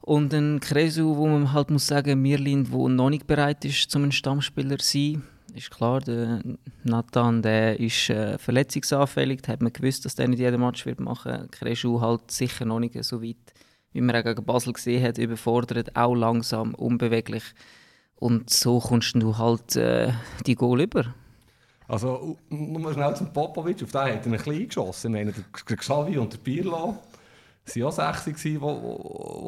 Und 0.02 0.34
ein 0.34 0.60
Kresu, 0.60 1.16
wo 1.16 1.28
man 1.28 1.54
halt 1.54 1.70
muss 1.70 1.86
sagen, 1.86 2.22
Mirlin, 2.22 2.68
der 2.72 2.90
noch 2.90 3.10
nicht 3.10 3.28
bereit 3.28 3.64
ist, 3.66 3.92
zum 3.92 4.04
ein 4.04 4.12
Stammspieler 4.12 4.80
zu 4.80 4.98
sein. 4.98 5.24
Ist 5.54 5.70
klar, 5.70 6.00
der 6.00 6.42
Nathan 6.84 7.42
der 7.42 7.80
ist 7.80 8.10
äh, 8.10 8.38
verletzungsanfällig, 8.38 9.42
da 9.42 9.52
hat 9.52 9.62
man 9.62 9.74
gewusst, 9.74 10.06
dass 10.06 10.16
der 10.16 10.28
nicht 10.28 10.40
jeden 10.40 10.62
Match 10.62 10.86
wird 10.86 11.00
machen 11.00 11.32
wird. 11.34 11.52
Kresu 11.52 12.00
halt 12.00 12.32
sicher 12.32 12.66
noch 12.66 12.80
nicht 12.80 13.02
so 13.04 13.22
weit 13.22 13.54
wie 13.94 14.02
man 14.02 14.16
auch 14.16 14.24
gegen 14.24 14.44
Basel 14.46 14.74
gesehen 14.74 15.04
hat, 15.04 15.18
überfordert, 15.18 15.96
auch 15.96 16.16
langsam, 16.16 16.74
unbeweglich. 16.76 17.44
Und 18.16 18.50
so 18.50 18.80
kommst 18.80 19.16
du 19.16 19.38
halt 19.38 19.76
äh, 19.76 20.14
die 20.46 20.56
Goal 20.56 20.82
über. 20.82 21.14
Also, 21.88 22.38
nur 22.50 22.94
schnell 22.94 23.16
zum 23.16 23.34
Popovic, 23.34 23.84
auf 23.84 23.92
den 23.92 24.02
hat 24.02 24.08
er 24.08 24.26
ein 24.26 24.32
bisschen 24.32 24.68
geschossen. 24.68 25.16
Ich 25.16 25.26
meine, 25.26 25.34
der 25.34 25.78
Xavi 25.78 26.18
und 26.18 26.32
der 26.32 26.38
Pirlo 26.38 26.96
waren 27.66 27.84
auch 27.84 28.24
sechs, 28.24 28.44
die 28.44 28.56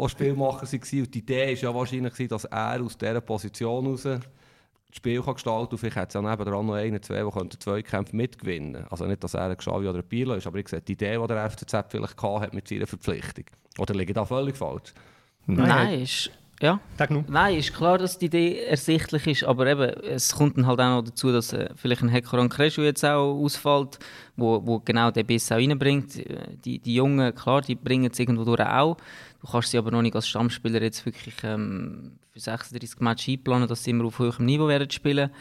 Spielmacher 0.10 0.40
waren. 0.40 1.00
Und 1.00 1.14
die 1.14 1.20
Idee 1.20 1.48
war 1.48 1.54
ja 1.54 1.74
wahrscheinlich, 1.74 2.28
dass 2.28 2.46
er 2.46 2.82
aus 2.82 2.98
dieser 2.98 3.22
Position 3.22 3.86
heraus 3.86 4.08
das 4.94 4.98
Spiel 4.98 5.24
kann 5.24 5.34
gestalten 5.34 5.70
kann. 5.70 5.78
Vielleicht 5.80 5.96
hat 5.98 6.10
es 6.10 6.14
ja 6.14 6.22
nebenan 6.22 6.66
noch 6.68 6.74
einen, 6.76 7.02
zwei, 7.02 7.24
die 7.24 7.60
zwei 7.60 7.82
Kämpfe 7.82 8.16
mitgewinnen 8.16 8.74
können. 8.74 8.88
Also 8.92 9.06
nicht, 9.06 9.24
dass 9.24 9.34
er 9.34 9.50
ein 9.50 9.58
Xavi 9.58 9.88
oder 9.88 10.00
ein 10.00 10.08
Pirlo 10.08 10.36
ist, 10.36 10.46
aber 10.46 10.60
ich 10.60 10.68
sehe 10.68 10.82
die 10.82 10.92
Idee, 10.94 11.18
die 11.20 11.28
der 11.28 11.50
FCZ 11.50 11.76
vielleicht 11.90 12.22
hat 12.22 12.54
mit 12.54 12.68
seiner 12.68 12.86
Verpflichtung. 12.86 13.46
Oder 13.80 13.96
liegt 13.96 14.16
da 14.16 14.24
völlig 14.24 14.56
falsch? 14.56 14.94
Nein, 15.48 15.68
Nein 15.68 16.02
ist, 16.02 16.30
ja. 16.62 16.80
Nein, 17.28 17.58
ist 17.58 17.74
klar, 17.74 17.98
dass 17.98 18.20
die 18.20 18.28
Idee 18.28 18.60
ersichtlich 18.60 19.26
ist, 19.26 19.44
aber 19.44 19.66
eben, 19.66 19.90
es 20.04 20.36
kommt 20.36 20.58
dann 20.58 20.68
halt 20.68 20.80
auch 20.80 20.98
noch 20.98 21.02
dazu, 21.02 21.32
dass 21.32 21.54
äh, 21.54 21.70
vielleicht 21.76 22.04
ein 22.04 22.10
Hekaron 22.10 22.50
Kreschu 22.50 22.84
jetzt 22.84 23.04
auch 23.04 23.34
ausfällt, 23.34 23.98
wo, 24.38 24.62
wo 24.64 24.80
genau 24.80 25.10
den 25.10 25.26
Biss 25.26 25.52
auch 25.52 25.56
reinbringt. 25.56 26.24
Die, 26.64 26.78
die 26.78 26.94
Jungen, 26.94 27.34
klar, 27.34 27.62
die 27.62 27.76
bringen 27.76 28.12
es 28.12 28.20
irgendwo 28.20 28.46
durch 28.46 28.62
auch. 28.62 28.98
Du 29.44 29.52
kannst 29.52 29.72
sie 29.72 29.78
aber 29.78 29.92
noch 29.92 30.02
nicht 30.02 30.16
als 30.16 30.30
Stammspieler 30.30 30.82
jetzt 30.82 31.06
wirklich 31.06 31.36
ähm, 31.44 32.14
für 32.32 32.40
36 32.40 33.02
Matches 33.02 33.28
einplanen, 33.28 33.68
dass 33.68 33.84
sie 33.84 33.92
immer 33.92 34.06
auf 34.06 34.20
hohem 34.20 34.46
Niveau 34.46 34.70
werden 34.70 34.90
spielen. 34.90 35.32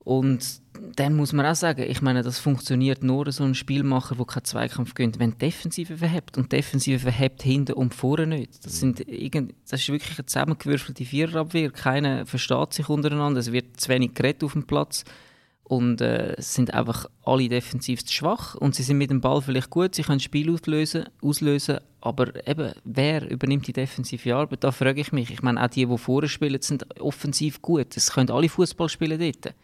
Und 0.00 0.60
dann 0.96 1.14
muss 1.14 1.32
man 1.32 1.46
auch 1.46 1.54
sagen, 1.54 1.84
ich 1.88 2.02
meine, 2.02 2.24
das 2.24 2.40
funktioniert 2.40 3.04
nur 3.04 3.30
so 3.30 3.44
ein 3.44 3.54
Spielmacher, 3.54 4.16
der 4.16 4.26
keinen 4.26 4.44
Zweikampf 4.44 4.94
gönnt, 4.94 5.20
wenn 5.20 5.30
die 5.30 5.38
Defensive 5.38 5.96
verhebt. 5.96 6.36
Und 6.36 6.50
die 6.52 6.56
Defensive 6.56 6.98
verhebt 6.98 7.44
hinten 7.44 7.74
und 7.74 7.94
vorne 7.94 8.26
nicht. 8.26 8.66
Das, 8.66 8.80
sind 8.80 9.08
irgend, 9.08 9.54
das 9.70 9.80
ist 9.80 9.88
wirklich 9.90 10.18
eine 10.18 10.26
zusammengewürfelte 10.26 11.04
Viererabwehr. 11.04 11.70
Keiner 11.70 12.26
versteht 12.26 12.74
sich 12.74 12.88
untereinander. 12.88 13.38
Es 13.38 13.52
wird 13.52 13.80
zu 13.80 13.90
wenig 13.90 14.14
geredet 14.14 14.42
auf 14.42 14.54
dem 14.54 14.66
Platz. 14.66 15.04
Und 15.66 16.02
äh, 16.02 16.34
sind 16.38 16.74
einfach 16.74 17.06
alle 17.24 17.48
defensiv 17.48 18.04
zu 18.04 18.12
schwach. 18.12 18.54
Und 18.54 18.74
sie 18.74 18.82
sind 18.82 18.98
mit 18.98 19.10
dem 19.10 19.20
Ball 19.20 19.40
vielleicht 19.40 19.70
gut, 19.70 19.94
sie 19.94 20.02
können 20.02 20.20
Spiel 20.20 20.52
auslösen, 20.52 21.06
auslösen. 21.22 21.78
Aber 22.02 22.46
eben, 22.46 22.72
wer 22.84 23.30
übernimmt 23.30 23.66
die 23.66 23.72
defensive 23.72 24.34
Arbeit? 24.34 24.62
Da 24.62 24.70
frage 24.72 25.00
ich 25.00 25.10
mich. 25.12 25.30
Ich 25.30 25.42
meine, 25.42 25.62
auch 25.64 25.68
die, 25.68 25.86
die 25.86 25.98
vorne 25.98 26.28
spielen, 26.28 26.60
sind 26.60 27.00
offensiv 27.00 27.62
gut. 27.62 27.96
Es 27.96 28.12
können 28.12 28.30
alle 28.30 28.48
Fußball 28.48 28.90
spielen 28.90 29.18
dort. 29.18 29.54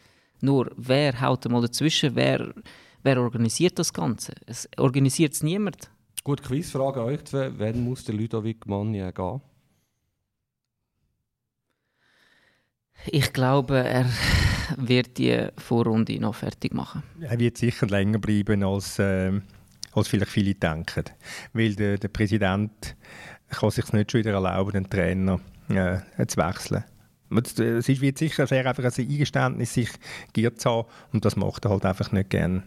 Nur, 0.40 0.70
wer 0.76 1.20
haut 1.20 1.46
mal 1.50 1.60
dazwischen? 1.60 2.16
Wer, 2.16 2.54
wer 3.02 3.20
organisiert 3.20 3.78
das 3.78 3.92
Ganze? 3.92 4.32
Es 4.46 4.66
organisiert 4.78 5.34
es 5.34 5.42
niemand. 5.42 5.90
Gut, 6.24 6.42
Quizfrage 6.42 7.00
an 7.00 7.06
euch 7.08 7.24
zwei. 7.24 7.50
Wann 7.58 7.84
muss 7.84 8.04
der 8.04 8.14
Ludovic 8.14 8.66
Magnier 8.66 9.12
gehen? 9.12 9.40
Ich 13.06 13.32
glaube, 13.32 13.78
er 13.78 14.06
wird 14.76 15.18
die 15.18 15.48
Vorrunde 15.56 16.18
noch 16.20 16.34
fertig 16.34 16.74
machen. 16.74 17.02
Er 17.20 17.38
wird 17.38 17.58
sicher 17.58 17.86
länger 17.86 18.18
bleiben, 18.18 18.62
als, 18.62 18.98
äh, 18.98 19.32
als 19.92 20.08
vielleicht 20.08 20.30
viele 20.30 20.54
denken. 20.54 21.04
Weil 21.52 21.74
der, 21.74 21.98
der 21.98 22.08
Präsident 22.08 22.96
kann 23.48 23.70
sich 23.70 23.92
nicht 23.92 24.12
schon 24.12 24.20
wieder 24.20 24.32
erlauben, 24.32 24.72
den 24.72 24.90
Trainer 24.90 25.40
äh, 25.68 26.26
zu 26.26 26.36
wechseln. 26.38 26.84
Es 27.30 27.88
ist 27.88 28.00
wie 28.00 28.12
sicher 28.16 28.46
sehr 28.46 28.66
einfach 28.66 28.84
ein 28.84 28.92
Eingeständnis, 29.08 29.74
sich 29.74 29.90
gier 30.32 30.56
zu 30.56 30.68
haben 30.68 30.88
und 31.12 31.24
das 31.24 31.36
macht 31.36 31.64
er 31.64 31.70
halt 31.70 31.84
einfach 31.84 32.10
nicht 32.10 32.30
gerne 32.30 32.64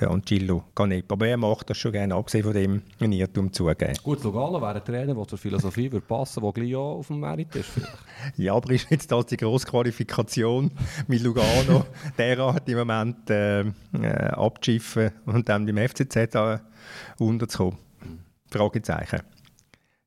der 0.00 0.10
Angelo 0.10 0.64
Canepa. 0.74 1.14
Aber 1.14 1.26
er 1.26 1.36
macht 1.36 1.70
das 1.70 1.78
schon 1.78 1.92
gerne, 1.92 2.14
abgesehen 2.14 2.44
von 2.44 2.54
dem 2.54 2.82
ein 3.00 3.12
Irrtum 3.12 3.52
zugeben. 3.52 3.94
Gut, 4.02 4.22
Lugano 4.24 4.60
wäre 4.60 4.74
ein 4.76 4.84
Trainer, 4.84 5.14
der 5.14 5.28
zur 5.28 5.38
Philosophie 5.38 5.90
würde 5.90 6.06
passen 6.06 6.42
würde, 6.42 6.54
der 6.54 6.62
gleich 6.64 6.76
auch 6.76 6.98
auf 6.98 7.06
dem 7.08 7.20
Merit 7.20 7.54
ist. 7.54 7.66
Vielleicht. 7.66 7.98
ja, 8.36 8.54
aber 8.54 8.70
ist 8.70 8.90
jetzt 8.90 9.10
das 9.10 9.26
die 9.26 9.36
grosse 9.36 9.66
Qualifikation 9.66 10.70
mit 11.06 11.22
Lugano 11.22 11.86
derart 12.18 12.68
im 12.68 12.78
Moment 12.78 13.30
äh, 13.30 13.60
äh, 13.60 14.28
abzuschiffen 14.32 15.12
und 15.26 15.48
dann 15.48 15.66
beim 15.66 15.88
FCZ 15.88 16.16
äh, 16.16 16.58
unterzukommen? 17.18 17.78
Fragezeichen. 18.50 19.20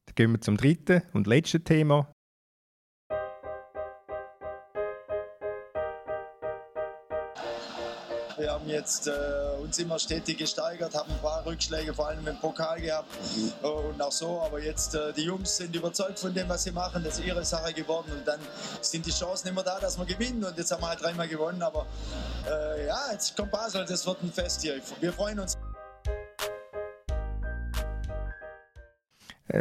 Dann 0.06 0.16
gehen 0.16 0.32
wir 0.32 0.42
zum 0.42 0.58
dritten 0.58 1.02
und 1.14 1.28
letzten 1.28 1.64
Thema. 1.64 2.13
Haben 8.64 8.70
jetzt 8.70 9.08
äh, 9.08 9.12
uns 9.62 9.78
immer 9.80 10.00
stetig 10.00 10.38
gesteigert, 10.38 10.96
haben 10.96 11.12
ein 11.12 11.20
paar 11.20 11.46
Rückschläge, 11.46 11.94
vor 11.94 12.08
allem 12.08 12.26
im 12.26 12.38
Pokal 12.38 12.80
gehabt 12.80 13.08
äh, 13.62 13.68
und 13.68 14.02
auch 14.02 14.12
so. 14.12 14.42
Aber 14.42 14.62
jetzt 14.62 14.96
äh, 14.96 15.12
die 15.14 15.24
Jungs 15.24 15.58
sind 15.58 15.76
überzeugt 15.76 16.20
von 16.20 16.34
dem, 16.34 16.48
was 16.48 16.64
sie 16.64 16.72
machen. 16.72 17.04
Das 17.04 17.20
ist 17.20 17.26
ihre 17.26 17.44
Sache 17.44 17.74
geworden 17.74 18.12
und 18.14 18.26
dann 18.26 18.40
sind 18.82 19.06
die 19.06 19.12
Chancen 19.12 19.50
immer 19.50 19.64
da, 19.64 19.80
dass 19.80 19.98
wir 19.98 20.06
gewinnen. 20.06 20.44
Und 20.44 20.58
jetzt 20.58 20.72
haben 20.72 20.82
wir 20.82 20.90
halt 20.90 21.02
dreimal 21.02 21.28
gewonnen. 21.28 21.62
Aber 21.62 21.86
äh, 22.48 22.88
ja, 22.88 23.12
jetzt 23.12 23.36
kommt 23.36 23.52
Basel, 23.52 23.86
das 23.86 24.06
wird 24.06 24.24
ein 24.24 24.32
Fest 24.32 24.62
hier. 24.62 24.80
Wir 25.02 25.12
freuen 25.12 25.40
uns. 25.40 25.58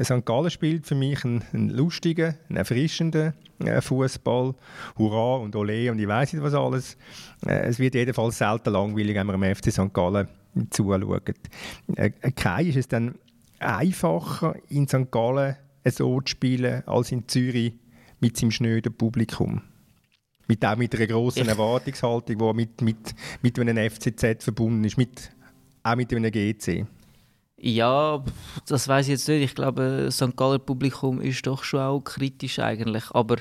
St. 0.03 0.25
Gallen 0.25 0.51
spielt 0.51 0.87
für 0.87 0.95
mich 0.95 1.25
einen, 1.25 1.43
einen 1.53 1.71
lustigen, 1.71 2.35
einen 2.49 2.57
erfrischenden 2.57 3.35
äh, 3.61 3.81
Fußball. 3.81 4.55
Hurra 4.97 5.37
und 5.37 5.55
Ole 5.55 5.91
und 5.91 5.99
ich 5.99 6.09
weiß 6.09 6.33
nicht 6.33 6.43
was 6.43 6.55
alles. 6.55 6.97
Äh, 7.47 7.69
es 7.69 7.79
wird 7.79 7.95
jedenfalls 7.95 8.39
selten 8.39 8.73
langweilig, 8.73 9.15
wenn 9.15 9.27
man 9.27 9.43
am 9.43 9.55
FC 9.55 9.71
St. 9.71 9.93
Gallen 9.93 10.29
zuschaut. 10.71 11.31
Äh, 11.97 12.11
Kai 12.11 12.65
ist 12.65 12.77
es 12.77 12.89
dann 12.89 13.15
einfacher, 13.59 14.55
in 14.69 14.89
St. 14.89 15.11
Gallen 15.11 15.57
so 15.85 16.21
zu 16.21 16.31
spielen, 16.31 16.83
als 16.87 17.13
in 17.13 17.29
Zürich 17.29 17.75
mit 18.21 18.37
seinem 18.37 18.51
schnöden 18.51 18.95
Publikum. 18.95 19.63
Mit, 20.49 20.65
auch 20.65 20.77
mit 20.77 20.95
einer 20.95 21.07
grossen 21.07 21.49
Erwartungshaltung, 21.49 22.39
die 22.39 22.55
mit, 22.55 22.81
mit, 22.83 23.15
mit 23.43 23.59
einem 23.59 23.91
FCZ 23.91 24.43
verbunden 24.43 24.85
ist, 24.85 24.99
mit, 24.99 25.33
auch 25.83 25.97
mit 25.97 26.13
einem 26.13 26.31
GC. 26.31 26.87
Ja, 27.65 28.25
das 28.67 28.89
weiß 28.89 29.07
ich 29.07 29.13
jetzt 29.13 29.29
nicht. 29.29 29.45
Ich 29.45 29.55
glaube, 29.55 30.07
das 30.07 30.17
St. 30.17 30.37
Galler 30.37 30.59
Publikum 30.59 31.21
ist 31.21 31.47
doch 31.47 31.63
schon 31.63 31.79
auch 31.79 32.01
kritisch 32.01 32.59
eigentlich. 32.59 33.05
Aber 33.13 33.37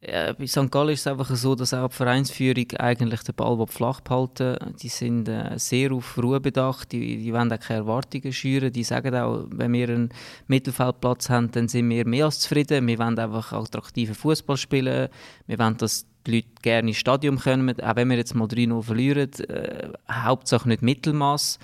äh, 0.00 0.32
bei 0.32 0.46
St. 0.46 0.70
Gallen 0.70 0.94
ist 0.94 1.00
es 1.00 1.06
einfach 1.06 1.28
so, 1.36 1.54
dass 1.54 1.74
auch 1.74 1.88
die 1.88 1.96
Vereinsführung 1.96 2.70
eigentlich 2.78 3.22
den 3.24 3.34
Ball 3.34 3.66
flach 3.66 4.00
behalten 4.00 4.56
Die 4.80 4.88
sind 4.88 5.28
äh, 5.28 5.58
sehr 5.58 5.92
auf 5.92 6.16
Ruhe 6.16 6.40
bedacht, 6.40 6.92
die, 6.92 7.18
die 7.18 7.32
wollen 7.34 7.52
auch 7.52 7.60
keine 7.60 7.80
Erwartungen 7.80 8.32
schüren. 8.32 8.72
Die 8.72 8.84
sagen 8.84 9.14
auch, 9.14 9.44
wenn 9.50 9.74
wir 9.74 9.90
einen 9.90 10.08
Mittelfeldplatz 10.46 11.28
haben, 11.28 11.50
dann 11.50 11.68
sind 11.68 11.90
wir 11.90 12.06
mehr 12.06 12.24
als 12.24 12.40
zufrieden. 12.40 12.86
Wir 12.86 12.98
wollen 12.98 13.18
einfach 13.18 13.52
attraktiven 13.52 14.14
Fußball 14.14 14.56
spielen. 14.56 15.10
Wir 15.46 15.58
wollen, 15.58 15.76
dass 15.76 16.06
die 16.26 16.36
Leute 16.36 16.48
gerne 16.62 16.88
ins 16.88 16.96
Stadion 16.96 17.38
kommen, 17.38 17.78
auch 17.82 17.96
wenn 17.96 18.08
wir 18.08 18.16
jetzt 18.16 18.34
mal 18.34 18.48
3-0 18.48 18.82
verlieren. 18.82 19.30
Äh, 19.50 19.90
Hauptsache 20.10 20.68
nicht 20.68 20.80
Mittelmaß. 20.80 21.58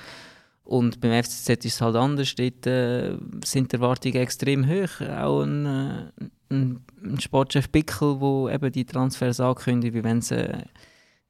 Und 0.64 1.00
beim 1.00 1.22
FCZ 1.22 1.64
ist 1.64 1.74
es 1.74 1.80
halt 1.80 1.96
anders. 1.96 2.34
Dort 2.34 2.66
äh, 2.66 3.16
sind 3.44 3.72
die 3.72 3.76
Erwartungen 3.76 4.16
extrem 4.16 4.68
hoch. 4.68 5.00
Auch 5.00 5.42
ein, 5.42 5.66
äh, 5.66 6.54
ein, 6.54 6.84
Sportchef 7.18 7.68
Bickel, 7.68 8.18
der 8.18 8.54
eben 8.54 8.72
die 8.72 8.84
Transfers 8.84 9.40
ankündigt, 9.40 9.94
wie, 9.94 10.34
äh, 10.34 10.62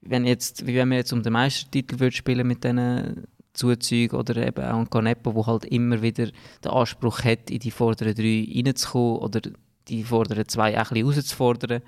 wenn 0.02 0.26
jetzt, 0.26 0.66
wie 0.66 0.74
wenn 0.74 0.90
wir 0.90 0.98
jetzt 0.98 1.12
um 1.12 1.22
den 1.22 1.32
Meistertitel 1.32 1.98
würde 1.98 2.14
spielen 2.14 2.46
mit 2.46 2.62
diesen 2.62 3.26
Zuzügen 3.54 4.18
oder 4.18 4.36
eben 4.36 4.64
auch 4.64 4.78
ein 4.78 4.90
Canepo, 4.90 5.32
der 5.32 5.46
halt 5.46 5.64
immer 5.66 6.02
wieder 6.02 6.26
den 6.64 6.70
Anspruch 6.70 7.24
hat, 7.24 7.50
in 7.50 7.58
die 7.58 7.70
vorderen 7.70 8.14
drei 8.14 8.46
reinzukommen 8.54 9.18
oder 9.18 9.40
die 9.88 10.04
vorderen 10.04 10.48
zwei 10.48 10.80
auch 10.80 10.90
ein 10.90 10.94
bisschen 10.94 11.06
rauszufordern. 11.06 11.82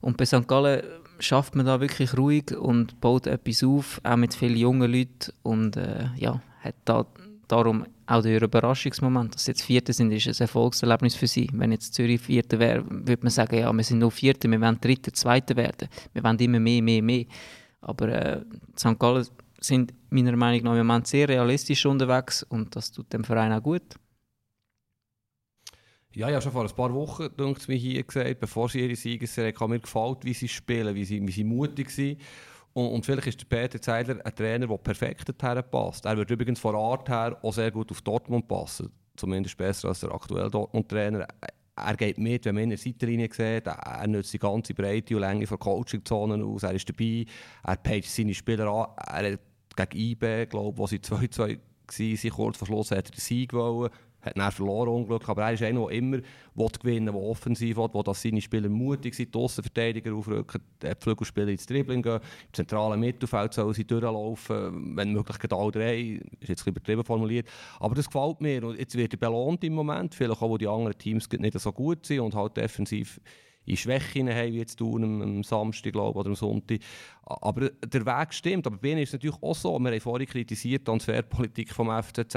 Und 0.00 0.16
bei 0.16 0.26
St. 0.26 0.48
Gallen 0.48 0.82
schafft 1.18 1.54
man 1.54 1.66
da 1.66 1.80
wirklich 1.80 2.16
ruhig 2.16 2.56
und 2.56 3.00
baut 3.00 3.26
etwas 3.26 3.62
auf, 3.62 4.00
auch 4.02 4.16
mit 4.16 4.34
vielen 4.34 4.56
jungen 4.56 4.92
Leuten 4.92 5.32
und 5.42 5.76
äh, 5.76 6.06
ja, 6.16 6.40
hat 6.62 6.74
da 6.84 7.06
darum 7.48 7.84
auch 8.06 8.22
der 8.22 8.40
Überraschungsmoment, 8.40 9.34
dass 9.34 9.44
sie 9.44 9.50
jetzt 9.50 9.62
Vierte 9.62 9.92
sind, 9.92 10.10
ist 10.10 10.26
ein 10.26 10.44
Erfolgserlebnis 10.44 11.14
für 11.14 11.26
sie. 11.26 11.48
Wenn 11.52 11.72
jetzt 11.72 11.94
Zürich 11.94 12.20
Vierte 12.20 12.58
wäre, 12.58 12.84
würde 12.88 13.22
man 13.22 13.30
sagen, 13.30 13.58
ja, 13.58 13.72
wir 13.72 13.84
sind 13.84 13.98
nur 13.98 14.10
Vierte, 14.10 14.50
wir 14.50 14.60
wollen 14.60 14.80
Dritte, 14.80 15.12
Zweite 15.12 15.54
werden. 15.56 15.88
Wir 16.12 16.24
wollen 16.24 16.38
immer 16.38 16.60
mehr, 16.60 16.82
mehr, 16.82 17.02
mehr. 17.02 17.26
Aber 17.82 18.08
äh, 18.08 18.40
St. 18.78 18.98
Gallen 18.98 19.26
sind 19.60 19.92
meiner 20.10 20.36
Meinung 20.36 20.64
nach 20.64 20.72
im 20.72 20.86
Moment 20.86 21.06
sehr 21.06 21.28
realistisch 21.28 21.84
unterwegs 21.84 22.42
und 22.42 22.74
das 22.74 22.90
tut 22.90 23.12
dem 23.12 23.24
Verein 23.24 23.52
auch 23.52 23.62
gut. 23.62 23.82
Ja, 26.14 26.28
ich 26.28 26.34
habe 26.34 26.42
schon 26.42 26.52
vor 26.52 26.64
ein 26.64 26.76
paar 26.76 26.92
Wochen 26.92 27.28
mir 27.68 27.76
hier 27.76 28.02
gesagt, 28.02 28.40
bevor 28.40 28.68
sie 28.68 28.80
ihre 28.80 28.96
Siegesserie 28.96 29.52
kam, 29.52 29.70
mir 29.70 29.80
gefällt, 29.80 30.24
wie 30.24 30.34
sie 30.34 30.48
spielen, 30.48 30.94
wie 30.94 31.04
sie, 31.04 31.26
wie 31.26 31.32
sie 31.32 31.44
mutig 31.44 31.90
sind. 31.90 32.20
Und, 32.74 32.88
und, 32.88 33.06
vielleicht 33.06 33.26
ist 33.26 33.40
der 33.40 33.46
Peter 33.46 33.80
Zeidler 33.80 34.24
ein 34.24 34.34
Trainer, 34.34 34.66
der 34.66 34.78
perfekt 34.78 35.28
dorthin 35.28 35.62
passt. 35.70 36.04
Er 36.06 36.16
wird 36.16 36.30
übrigens 36.30 36.60
von 36.60 36.74
Art 36.74 37.08
her 37.08 37.38
auch 37.42 37.52
sehr 37.52 37.70
gut 37.70 37.90
auf 37.90 38.00
Dortmund 38.00 38.48
passen. 38.48 38.90
Zumindest 39.16 39.56
besser 39.56 39.88
als 39.88 40.00
der 40.00 40.12
aktuelle 40.12 40.50
Dortmund-Trainer. 40.50 41.26
Er 41.76 41.96
geht 41.96 42.18
mit, 42.18 42.44
wenn 42.44 42.54
man 42.54 42.64
in 42.64 42.70
der 42.70 42.78
Seitenlinie 42.78 43.28
sieht. 43.30 43.66
Er 43.66 44.06
nutzt 44.06 44.32
die 44.32 44.38
ganze 44.38 44.74
Breite 44.74 45.14
und 45.14 45.20
Länge 45.20 45.46
von 45.46 45.58
Coaching-Zonen 45.58 46.42
aus. 46.42 46.62
Er 46.62 46.72
ist 46.72 46.88
dabei. 46.88 47.26
Er 47.62 47.76
page 47.76 48.06
seine 48.06 48.34
Spieler 48.34 48.66
an. 48.68 48.86
Er 48.96 49.32
hat 49.32 49.90
gegen 49.90 50.10
IB, 50.10 50.46
glaube 50.46 50.74
ich, 50.74 50.78
wo 50.78 50.86
sie 50.86 50.98
2-2 50.98 51.38
waren, 51.38 52.30
kurz 52.30 52.56
vor 52.56 52.66
Schluss 52.66 52.90
hat 52.90 53.08
er 53.08 53.10
den 53.10 53.20
Sieg 53.20 53.52
wollen 53.52 53.90
hat 54.22 54.38
dann 54.38 54.52
verloren, 54.52 54.88
Unglück. 54.88 55.28
Aber 55.28 55.42
er 55.42 55.52
ist 55.52 55.62
einer, 55.62 55.80
der 55.80 55.96
immer 55.96 56.18
will 56.54 56.68
gewinnen 56.80 57.12
will, 57.12 57.20
der 57.20 57.30
offensiv 57.30 57.76
will, 57.76 57.88
wo 57.92 58.12
seine 58.12 58.40
Spieler 58.40 58.68
mutig 58.68 59.14
sind, 59.14 59.34
die 59.34 59.38
Außenverteidiger 59.38 60.14
aufrücken, 60.14 60.60
die 60.82 60.90
Flügelspieler 60.98 61.48
ins 61.48 61.66
Dribbling 61.66 62.02
gehen, 62.02 62.20
im 62.20 62.52
zentralen 62.52 63.00
Mittelfeld 63.00 63.52
sollen 63.52 63.74
sie 63.74 63.84
durchlaufen, 63.84 64.96
wenn 64.96 65.12
möglich 65.12 65.52
alle 65.52 65.70
drei, 65.72 66.20
ist 66.40 66.48
jetzt 66.48 66.66
übertrieben 66.66 67.04
formuliert. 67.04 67.48
Aber 67.80 67.94
das 67.94 68.06
gefällt 68.06 68.40
mir 68.40 68.64
und 68.64 68.78
jetzt 68.78 68.96
wird 68.96 69.12
er 69.14 69.18
belohnt 69.18 69.64
im 69.64 69.74
Moment, 69.74 70.14
vielleicht 70.14 70.40
auch, 70.40 70.48
wo 70.48 70.56
die 70.56 70.68
anderen 70.68 70.96
Teams 70.96 71.28
nicht 71.30 71.58
so 71.58 71.72
gut 71.72 72.06
sind 72.06 72.20
und 72.20 72.34
halt 72.34 72.56
defensiv 72.56 73.20
in 73.64 73.76
Schwächen 73.76 74.28
haben, 74.28 74.52
wie 74.52 74.58
jetzt 74.58 74.76
tun 74.76 75.04
am, 75.04 75.22
am 75.22 75.42
Samstag 75.42 75.92
glaube, 75.92 76.18
oder 76.18 76.28
am 76.30 76.34
Sonntag. 76.34 76.80
Aber 77.22 77.70
der 77.70 78.06
Weg 78.06 78.34
stimmt. 78.34 78.66
Aber 78.66 78.76
bei 78.76 78.88
ihnen 78.88 79.02
ist 79.02 79.10
es 79.10 79.12
natürlich 79.14 79.42
auch 79.42 79.54
so, 79.54 79.78
wir 79.78 79.90
haben 79.90 80.00
vorhin 80.00 80.26
kritisiert, 80.26 80.80
die 80.80 80.84
Transferpolitik 80.84 81.72
vom 81.72 81.90
FCZ. 81.90 82.36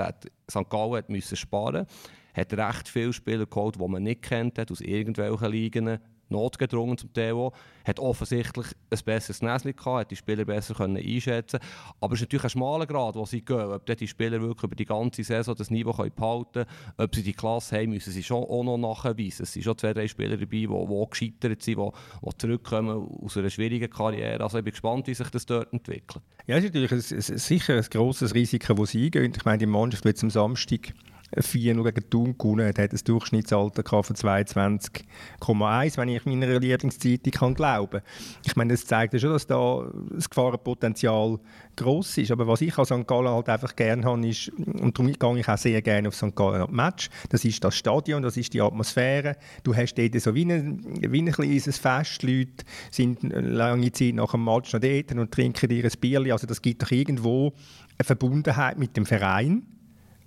St. 0.49 0.69
Gallen 0.69 1.03
musste 1.07 1.35
sparen, 1.35 1.85
hat 2.33 2.53
recht 2.53 2.87
viele 2.87 3.13
Spieler 3.13 3.45
geholt, 3.45 3.75
die 3.75 3.87
man 3.87 4.03
nicht 4.03 4.21
kennt, 4.21 4.71
aus 4.71 4.81
irgendwelchen 4.81 5.51
Ligen 5.51 5.99
notgedrungen 6.29 6.97
zum 6.97 7.13
Theo, 7.13 7.53
hat 7.85 7.99
offensichtlich 7.99 8.67
ein 8.89 8.99
besseres 9.05 9.41
Näschen 9.41 9.75
gehabt, 9.75 9.99
hat 9.99 10.11
die 10.11 10.15
Spieler 10.15 10.45
besser 10.45 10.73
können 10.73 10.97
einschätzen 10.97 11.59
Aber 12.01 12.13
es 12.13 12.19
ist 12.19 12.25
natürlich 12.25 12.43
ein 12.45 12.49
schmaler 12.49 12.85
Grad, 12.85 13.15
wo 13.15 13.25
sie 13.25 13.41
gehen. 13.41 13.71
Ob 13.71 13.85
die 13.85 14.07
Spieler 14.07 14.41
wirklich 14.41 14.63
über 14.63 14.75
die 14.75 14.85
ganze 14.85 15.23
Saison 15.23 15.55
das 15.55 15.69
Niveau 15.69 15.91
behalten 15.93 16.51
können, 16.53 16.65
ob 16.97 17.15
sie 17.15 17.23
die 17.23 17.33
Klasse 17.33 17.77
haben, 17.77 17.89
müssen 17.89 18.11
sie 18.11 18.23
schon 18.23 18.43
auch 18.43 18.63
noch 18.63 18.77
nachweisen. 18.77 19.43
Es 19.43 19.53
sind 19.53 19.63
schon 19.63 19.77
zwei, 19.77 19.93
drei 19.93 20.07
Spieler 20.07 20.37
dabei, 20.37 20.45
die, 20.45 20.67
die 20.67 21.05
gescheitert 21.09 21.61
sind, 21.61 21.79
die, 21.79 21.89
die 22.25 22.37
zurückkommen 22.37 23.07
aus 23.23 23.37
einer 23.37 23.49
schwierigen 23.49 23.89
Karriere. 23.89 24.43
Also 24.43 24.57
ich 24.57 24.63
bin 24.63 24.71
gespannt, 24.71 25.07
wie 25.07 25.13
sich 25.13 25.29
das 25.29 25.45
dort 25.45 25.71
entwickelt. 25.73 26.23
Ja, 26.47 26.57
es 26.57 26.63
ist 26.63 26.73
natürlich 26.73 26.91
ein, 26.91 26.97
ein, 26.97 27.37
sicher 27.37 27.75
ein 27.75 27.85
grosses 27.89 28.33
Risiko, 28.33 28.73
das 28.73 28.91
sie 28.91 29.05
eingehen. 29.05 29.33
Ich 29.35 29.45
meine, 29.45 29.57
die 29.57 29.65
Mannschaft 29.65 30.05
wird 30.05 30.21
am 30.23 30.29
Samstag 30.29 30.93
4 31.37 31.75
nur 31.75 31.85
gegen 31.91 32.09
Thun 32.09 32.37
gewonnen 32.37 32.67
hat, 32.67 32.79
hat 32.79 32.93
ein 32.93 32.99
Durchschnittsalter 33.03 33.83
von 33.83 34.15
22,1, 34.15 35.97
wenn 35.97 36.09
ich 36.09 36.25
meiner 36.25 36.59
Lieblingszeitung 36.59 37.31
kann 37.31 37.53
glauben 37.55 38.01
Ich 38.45 38.55
meine, 38.55 38.73
das 38.73 38.85
zeigt 38.85 39.13
ja 39.13 39.19
schon, 39.19 39.31
dass 39.31 39.47
da 39.47 39.89
das 40.11 40.29
Gefahrenpotenzial 40.29 41.39
gross 41.75 42.17
ist. 42.17 42.31
Aber 42.31 42.47
was 42.47 42.61
ich 42.61 42.77
an 42.77 42.85
St. 42.85 43.07
Gallen 43.07 43.29
halt 43.29 43.49
einfach 43.49 43.75
gerne 43.75 44.03
habe, 44.05 44.27
ist, 44.27 44.49
und 44.49 44.97
darum 44.97 45.11
gehe 45.11 45.39
ich 45.39 45.49
auch 45.49 45.57
sehr 45.57 45.81
gerne 45.81 46.07
auf 46.07 46.15
St. 46.15 46.35
Gallen 46.35 46.73
Match, 46.73 47.09
das 47.29 47.43
ist 47.43 47.63
das 47.63 47.75
Stadion, 47.75 48.21
das 48.21 48.37
ist 48.37 48.53
die 48.53 48.61
Atmosphäre. 48.61 49.35
Du 49.63 49.75
hast 49.75 49.95
dort 49.95 50.19
so 50.21 50.35
wie 50.35 50.45
ein, 50.45 50.81
wie 51.01 51.21
ein 51.21 51.33
Fest, 51.33 52.21
die 52.21 52.37
Leute 52.39 52.65
sind 52.91 53.23
lange 53.23 53.91
Zeit 53.91 54.15
nach 54.15 54.31
dem 54.31 54.45
Match 54.45 54.73
noch 54.73 54.79
dort 54.79 55.11
und 55.11 55.31
trinken 55.31 55.69
ihr 55.71 55.83
ein 55.83 55.91
Bier. 55.99 56.31
Also 56.31 56.47
das 56.47 56.61
gibt 56.61 56.83
doch 56.83 56.91
irgendwo 56.91 57.53
eine 57.97 58.05
Verbundenheit 58.05 58.77
mit 58.77 58.95
dem 58.95 59.05
Verein 59.05 59.63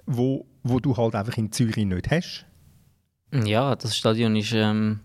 wo, 0.09 0.47
wo 0.63 0.81
du 0.81 0.97
halt 0.97 1.15
einfach 1.15 1.37
in 1.37 1.53
Zürich 1.53 1.77
nicht 1.77 2.11
hast. 2.11 2.47
Ja, 3.33 3.77
das 3.77 3.97
Stadion 3.97 4.35
ist, 4.37 4.53
ähm, 4.55 5.01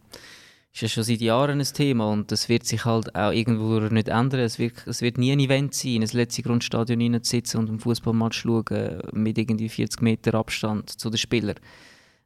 ist 0.73 0.81
ja 0.81 0.87
schon 0.87 1.03
seit 1.03 1.19
Jahren 1.19 1.59
ein 1.59 1.65
Thema 1.65 2.09
und 2.09 2.31
das 2.31 2.47
wird 2.47 2.65
sich 2.65 2.85
halt 2.85 3.13
auch 3.13 3.31
irgendwo 3.31 3.79
nicht 3.79 4.07
ändern. 4.07 4.39
Es 4.39 4.59
wird, 4.59 4.87
es 4.87 5.01
wird 5.01 5.17
nie 5.17 5.33
ein 5.33 5.41
Event 5.41 5.73
sein, 5.75 5.95
in 5.95 6.01
das 6.01 6.13
letzte 6.13 6.41
Grundstadion 6.41 7.01
hineinzusitzen 7.01 7.59
und 7.59 7.69
einen 7.69 7.79
Fußballmatch 7.79 8.39
schauen 8.39 9.01
mit 9.11 9.37
irgendwie 9.37 9.67
40 9.67 10.01
Meter 10.01 10.35
Abstand 10.35 10.89
zu 10.89 11.09
den 11.09 11.17
Spielern. 11.17 11.57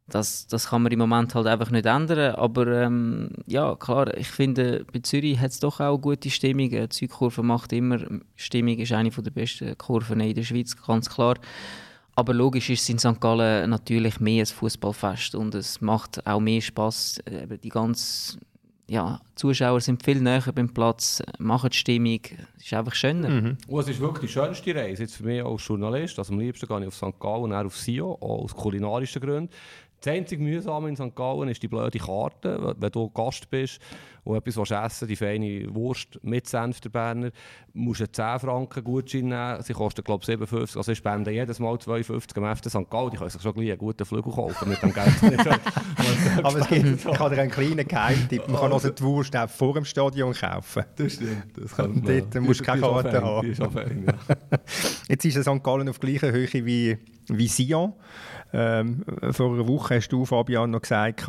das, 0.08 0.46
das 0.46 0.70
kann 0.70 0.84
man 0.84 0.92
im 0.92 1.00
Moment 1.00 1.34
halt 1.34 1.48
einfach 1.48 1.72
nicht 1.72 1.88
ändern. 1.88 2.36
Aber 2.36 2.68
ähm, 2.68 3.32
ja, 3.48 3.76
klar, 3.76 4.16
ich 4.16 4.28
finde, 4.28 4.86
bei 4.94 5.00
Zürich 5.00 5.40
hat 5.40 5.50
es 5.50 5.60
doch 5.60 5.80
auch 5.80 5.98
gute 5.98 6.30
Stimmung. 6.30 6.70
Die 6.70 6.88
Südkurve 6.92 7.42
macht 7.42 7.74
immer, 7.74 8.00
Stimmung 8.36 8.78
ist 8.78 8.92
eine 8.92 9.10
der 9.10 9.32
besten 9.32 9.76
Kurven 9.80 10.20
in 10.20 10.36
der 10.36 10.44
Schweiz, 10.44 10.76
ganz 10.80 11.10
klar. 11.10 11.38
Aber 12.18 12.34
logisch 12.34 12.72
ist 12.72 12.82
es 12.82 12.90
in 12.90 12.98
St. 12.98 13.22
Gallen 13.22 13.70
natürlich 13.70 14.20
mehr 14.20 14.42
ein 14.42 14.48
Fußballfest 14.48 15.36
und 15.36 15.54
es 15.54 15.82
macht 15.82 16.26
auch 16.26 16.40
mehr 16.40 16.62
Spass. 16.62 17.22
Die 17.64 17.70
ganze 17.70 18.40
ja, 18.90 19.22
Zuschauer 19.36 19.82
sind 19.82 20.04
viel 20.04 20.20
näher 20.20 20.52
beim 20.56 20.74
Platz, 20.74 21.22
machen 21.38 21.70
die 21.70 21.78
Stimmung, 21.78 22.22
es 22.58 22.66
ist 22.66 22.74
einfach 22.74 22.96
schöner. 22.96 23.30
Mhm. 23.30 23.58
Und 23.68 23.82
es 23.82 23.90
ist 23.90 24.00
wirklich 24.00 24.32
die 24.32 24.34
schönste 24.34 24.74
Reise, 24.74 25.04
jetzt 25.04 25.18
für 25.18 25.26
mich 25.26 25.46
als 25.46 25.68
Journalist. 25.68 26.18
Also 26.18 26.34
am 26.34 26.40
liebsten 26.40 26.68
gehe 26.68 26.80
ich 26.80 26.88
auf 26.88 26.96
St. 26.96 27.20
Gallen 27.20 27.44
und 27.44 27.54
auf 27.54 27.78
Sio, 27.78 28.14
auch 28.14 28.46
aus 28.46 28.56
kulinarischen 28.56 29.22
Gründen. 29.22 29.54
Das 30.00 30.14
einzige 30.14 30.44
Mühsame 30.44 30.90
in 30.90 30.96
St. 30.96 31.16
Gallen 31.16 31.50
ist 31.50 31.64
die 31.64 31.68
blöde 31.68 31.98
Karte. 31.98 32.76
Wenn 32.78 32.92
du 32.92 33.10
Gast 33.10 33.50
bist 33.50 33.80
und 34.24 34.38
etwas 34.38 34.58
willst 34.58 34.72
essen 34.72 35.08
die 35.08 35.16
feine 35.16 35.74
Wurst 35.74 36.20
mit 36.22 36.48
Senf 36.48 36.82
der 36.82 36.90
Berner, 36.90 37.32
musst 37.74 38.02
du 38.02 38.12
10 38.12 38.40
Franken 38.40 38.84
Gutschein 38.84 39.30
nehmen. 39.30 39.62
Sie 39.64 39.74
kosten, 39.74 40.04
glaube 40.04 40.22
ich, 40.22 40.28
57. 40.28 40.78
Also 40.78 40.92
ich 40.92 41.00
spende 41.00 41.32
jedes 41.32 41.60
Mal 41.60 41.80
52 41.80 42.38
am 42.38 42.56
FC 42.56 42.70
St. 42.70 42.90
Gallen. 42.90 43.10
Die 43.12 43.18
können 43.18 43.30
sich 43.30 43.42
schon 43.42 43.54
gleich 43.54 43.70
einen 43.70 43.78
guten 43.80 44.06
Flügel 44.06 44.32
kaufen 44.32 44.70
mit 44.70 44.82
dem 44.84 44.94
Geld. 44.94 45.14
Aber 46.44 46.60
es 46.60 46.68
gibt, 46.68 47.06
ich 47.06 47.20
habe 47.20 47.36
dir 47.36 47.42
einen 47.42 47.52
kleinen 47.52 47.88
Geheimtipp. 47.88 48.48
Man 48.48 48.62
kann 48.62 48.74
also 48.74 48.90
die 48.90 49.04
Wurst 49.04 49.36
auch 49.36 49.50
vor 49.50 49.74
dem 49.74 49.86
Stadion 49.86 50.34
kaufen. 50.34 50.84
Das 50.96 51.14
stimmt. 51.14 51.58
Das 51.58 51.76
kann 51.76 51.94
man. 51.94 52.04
Dort 52.04 52.36
musst 52.44 52.60
du 52.60 52.64
keine 52.64 52.82
Karte 52.82 53.22
haben. 53.22 53.56
Fein, 53.56 54.06
ja. 54.06 54.36
Jetzt 55.08 55.26
ist 55.26 55.42
St. 55.42 55.64
Gallen 55.64 55.90
auf 55.90 56.00
gleicher 56.00 56.32
Höhe 56.32 56.48
wie, 56.66 56.98
wie 57.30 57.48
Sion. 57.48 57.94
Ähm, 58.54 59.04
vor 59.32 59.54
einer 59.54 59.68
Woche 59.68 59.87
hast 59.90 60.10
du, 60.10 60.26
Fabian, 60.26 60.72
noch 60.72 60.82
gesagt, 60.82 61.26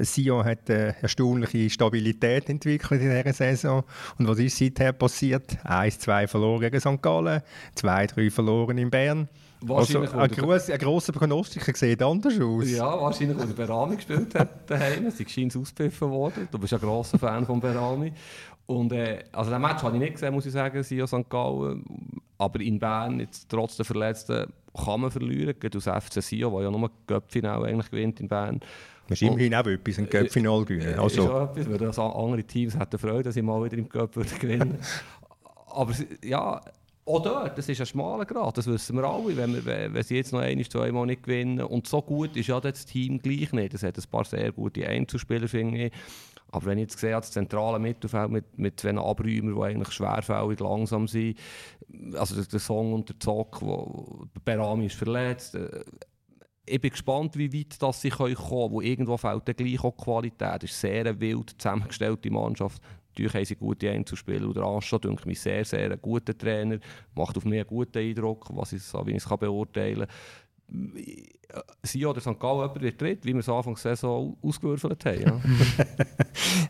Sion 0.00 0.44
hat 0.44 0.70
eine 0.70 0.96
erstaunliche 1.00 1.70
Stabilität 1.70 2.48
entwickelt 2.48 3.00
in 3.00 3.10
dieser 3.10 3.32
Saison. 3.32 3.84
Und 4.18 4.28
was 4.28 4.38
ist 4.38 4.58
seither 4.58 4.92
passiert? 4.92 5.58
1-2 5.64 6.26
verloren 6.26 6.60
gegen 6.60 6.80
St. 6.80 7.02
Gallen, 7.02 7.42
2-3 7.76 8.30
verloren 8.30 8.78
in 8.78 8.90
Bern. 8.90 9.28
Also, 9.68 10.00
ein, 10.00 10.30
gross, 10.30 10.70
ein 10.70 10.78
grosser 10.78 11.12
Prognostiker 11.12 11.74
sieht 11.74 12.02
anders 12.02 12.40
aus. 12.40 12.70
Ja, 12.70 13.00
wahrscheinlich, 13.00 13.38
weil 13.38 13.46
der 13.46 13.54
Berami 13.54 13.96
gespielt 13.96 14.34
hat 14.34 14.48
daheim. 14.70 15.10
Sie 15.10 15.24
ist 15.24 15.56
ausgepfiffen 15.56 16.10
worden. 16.10 16.48
Du 16.50 16.58
bist 16.58 16.72
ein 16.74 16.80
grosser 16.80 17.18
Fan 17.18 17.44
von 17.44 17.58
Berami. 17.60 18.12
Und 18.66 18.92
äh, 18.92 19.24
also 19.32 19.50
den 19.50 19.60
Match 19.60 19.82
habe 19.82 19.96
ich 19.96 20.00
nicht 20.00 20.12
gesehen, 20.14 20.32
muss 20.32 20.46
ich 20.46 20.52
sagen, 20.52 20.82
Sion 20.82 21.08
St. 21.08 21.28
Gallen. 21.28 21.84
Aber 22.38 22.60
in 22.60 22.78
Bern, 22.78 23.20
jetzt 23.20 23.48
trotz 23.48 23.76
der 23.76 23.84
Verletzten, 23.84 24.52
kann 24.74 25.00
man 25.00 25.10
verlieren. 25.10 25.54
Gerade 25.58 25.78
aus 25.78 25.84
FC 25.84 26.22
Sion, 26.22 26.52
der 26.52 26.62
ja 26.62 26.70
nur 26.70 26.90
Göppfinale 27.06 27.66
eigentlich 27.66 27.90
gewinnt 27.90 28.20
in 28.20 28.28
Bern. 28.28 28.60
Man 29.08 29.14
ist 29.14 29.22
immerhin 29.22 29.54
auch 29.54 29.66
etwas, 29.66 29.98
ein 29.98 30.08
Göppfinale 30.08 30.64
gewinnen. 30.64 30.98
Also. 30.98 31.22
Ist 31.22 31.28
auch 31.28 31.50
etwas, 31.50 31.70
weil 31.70 31.78
das 31.78 31.98
andere 31.98 32.44
Teams 32.44 32.78
hätten 32.78 32.98
Freude, 32.98 33.24
dass 33.24 33.34
sie 33.34 33.42
mal 33.42 33.64
wieder 33.64 33.76
im 33.76 33.88
Göpp 33.88 34.14
gewinnen 34.38 34.78
Aber 35.70 35.92
ja, 36.24 36.60
auch 37.08 37.22
dort, 37.22 37.56
das 37.56 37.68
ist 37.68 37.80
ein 37.80 37.86
schmaler 37.86 38.26
Grad, 38.26 38.58
das 38.58 38.66
wissen 38.66 38.96
wir 38.96 39.04
alle, 39.04 39.36
wenn, 39.36 39.54
wir, 39.54 39.94
wenn 39.94 40.02
sie 40.02 40.16
jetzt 40.16 40.32
noch 40.32 40.40
ein, 40.40 40.62
zweimal 40.64 41.06
nicht 41.06 41.22
gewinnen. 41.22 41.60
Und 41.60 41.86
so 41.86 42.02
gut 42.02 42.36
ist 42.36 42.48
ja 42.48 42.60
das 42.60 42.84
Team 42.84 43.18
gleich 43.18 43.52
nicht. 43.52 43.74
Es 43.74 43.82
hat 43.82 43.96
ein 43.96 44.04
paar 44.10 44.24
sehr 44.24 44.52
gute 44.52 44.86
Einzelspieler, 44.86 45.48
finde 45.48 45.86
ich. 45.86 45.92
Aber 46.50 46.66
wenn 46.66 46.78
ich 46.78 46.84
jetzt 46.84 46.98
sehe, 46.98 47.12
das 47.12 47.30
zentrale 47.30 47.78
Mittelfeld 47.78 48.30
mit, 48.30 48.58
mit 48.58 48.80
zwei 48.80 48.96
Abräumern, 48.96 49.54
die 49.54 49.62
eigentlich 49.62 49.92
schwerfällig 49.92 50.60
langsam 50.60 51.06
sind, 51.06 51.38
also 52.14 52.42
der 52.42 52.60
Song 52.60 52.94
und 52.94 53.08
der 53.08 53.20
Zock, 53.20 53.60
wo 53.60 54.26
Berami 54.44 54.86
ist 54.86 54.96
verletzt, 54.96 55.54
äh, 55.54 55.84
ich 56.70 56.80
bin 56.80 56.90
gespannt, 56.90 57.36
wie 57.36 57.52
weit 57.52 57.80
das 57.80 58.02
sie 58.02 58.10
kommen 58.10 58.34
können, 58.34 58.70
wo 58.70 58.80
irgendwo 58.80 59.16
fehlt 59.16 59.56
gleich 59.56 59.82
auch 59.82 59.96
Qualität. 59.96 60.64
Es 60.64 60.70
ist 60.72 60.84
eine 60.84 61.04
sehr 61.04 61.20
wild 61.20 61.54
zusammengestellte 61.58 62.30
Mannschaft. 62.30 62.82
Natürlich 63.08 63.34
haben 63.34 63.44
sie 63.46 63.56
gute 63.56 63.90
Einzelspieler. 63.90 64.46
Und 64.46 64.56
der 64.56 64.64
Anscha, 64.64 64.98
denke 64.98 65.26
mich, 65.26 65.40
sehr, 65.40 65.64
sehr 65.64 65.90
ein 65.90 66.00
guter 66.00 66.36
Trainer. 66.36 66.78
Macht 67.14 67.36
auf 67.36 67.44
mich 67.44 67.60
einen 67.60 67.66
guten 67.66 67.98
Eindruck, 67.98 68.46
was 68.50 68.72
ich, 68.72 68.82
wie 69.06 69.12
ich 69.12 69.24
es 69.24 69.28
beurteilen 69.28 70.06
kann. 70.06 70.08
Sie 71.82 72.04
oder 72.04 72.20
St. 72.20 72.38
Gallen 72.38 72.60
jemand 72.60 72.80
wird 72.82 73.00
dritt, 73.00 73.24
wie 73.24 73.32
wir 73.32 73.40
es 73.40 73.48
Anfang 73.48 73.74
der 73.74 73.96
Saison 73.96 74.36
ausgewürfelt 74.42 75.04
haben. 75.06 75.22
Ja. 75.22 75.40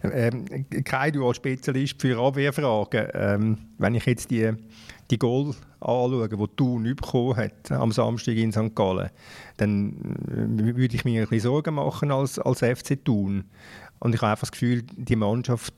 ähm, 0.12 0.44
Kai, 0.84 1.11
du 1.11 1.26
als 1.26 1.38
Spezialist 1.38 2.01
für 2.01 2.16
Abwehrfragen, 2.18 3.09
ähm, 3.12 3.59
wenn 3.78 3.96
ich 3.96 4.07
jetzt 4.07 4.30
die, 4.30 4.53
die 5.11 5.18
Goal 5.18 5.55
anschaue, 5.80 6.28
die 6.28 6.57
Thun 6.57 6.84
bekommen 6.84 7.36
hat 7.36 7.72
am 7.72 7.90
Samstag 7.90 8.36
in 8.36 8.53
St. 8.53 8.74
Gallen, 8.74 9.11
dann 9.57 9.96
äh, 10.28 10.76
würde 10.76 10.94
ich 10.94 11.05
mir 11.05 11.22
ein 11.22 11.28
bisschen 11.28 11.51
Sorgen 11.51 11.74
machen 11.74 12.12
als, 12.12 12.38
als 12.38 12.61
FC 12.61 13.05
Thun. 13.05 13.44
Und 13.99 14.14
ich 14.14 14.20
habe 14.20 14.30
einfach 14.30 14.42
das 14.42 14.53
Gefühl, 14.53 14.84
die 14.96 15.16
Mannschaft 15.16 15.74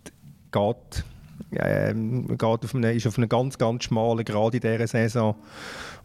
geht 0.52 1.04
ähm, 1.52 2.26
geht 2.28 2.42
auf 2.42 2.74
eine, 2.74 2.92
ist 2.92 3.06
auf 3.06 3.18
einem 3.18 3.28
ganz, 3.28 3.58
ganz 3.58 3.84
schmalen 3.84 4.24
Grad 4.24 4.54
in 4.54 4.60
dieser 4.60 4.86
Saison. 4.86 5.34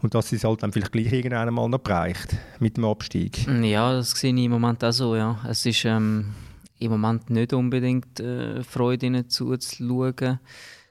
Und 0.02 0.14
dass 0.14 0.28
sie 0.28 0.36
es 0.36 0.44
halt 0.44 0.62
dann 0.62 0.72
vielleicht 0.72 0.92
gleich 0.92 1.12
irgendwann 1.12 1.52
mal 1.54 1.68
noch 1.68 1.78
bereicht 1.78 2.36
mit 2.58 2.76
dem 2.76 2.84
Abstieg. 2.84 3.46
Ja, 3.62 3.92
das 3.92 4.12
sehe 4.12 4.34
ich 4.34 4.44
im 4.44 4.52
Moment 4.52 4.84
auch 4.84 4.92
so. 4.92 5.16
Ja. 5.16 5.38
Es 5.48 5.64
ist 5.64 5.84
ähm, 5.84 6.34
im 6.78 6.90
Moment 6.90 7.30
nicht 7.30 7.52
unbedingt 7.52 8.20
äh, 8.20 8.62
Freude, 8.62 9.06
ihnen 9.06 9.28
zuzuschauen. 9.28 10.40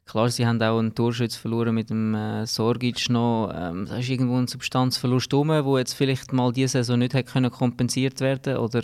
Klar, 0.06 0.30
sie 0.30 0.46
haben 0.46 0.62
auch 0.62 0.78
einen 0.78 0.94
Torschütz 0.94 1.36
verloren 1.36 1.74
mit 1.74 1.90
dem 1.90 2.14
äh, 2.14 2.46
Sorgic 2.46 3.10
noch. 3.10 3.52
Ähm, 3.56 3.88
da 3.88 3.98
ist 3.98 4.10
irgendwo 4.10 4.38
ein 4.38 4.48
Substanzverlust 4.48 5.34
rum, 5.34 5.48
der 5.48 5.80
jetzt 5.80 5.94
vielleicht 5.94 6.32
mal 6.32 6.52
diese 6.52 6.74
Saison 6.74 7.00
nicht 7.00 7.16
hätte 7.16 7.32
können 7.32 7.52
kompensiert 7.52 8.22
werden 8.22 8.58
Oder 8.58 8.84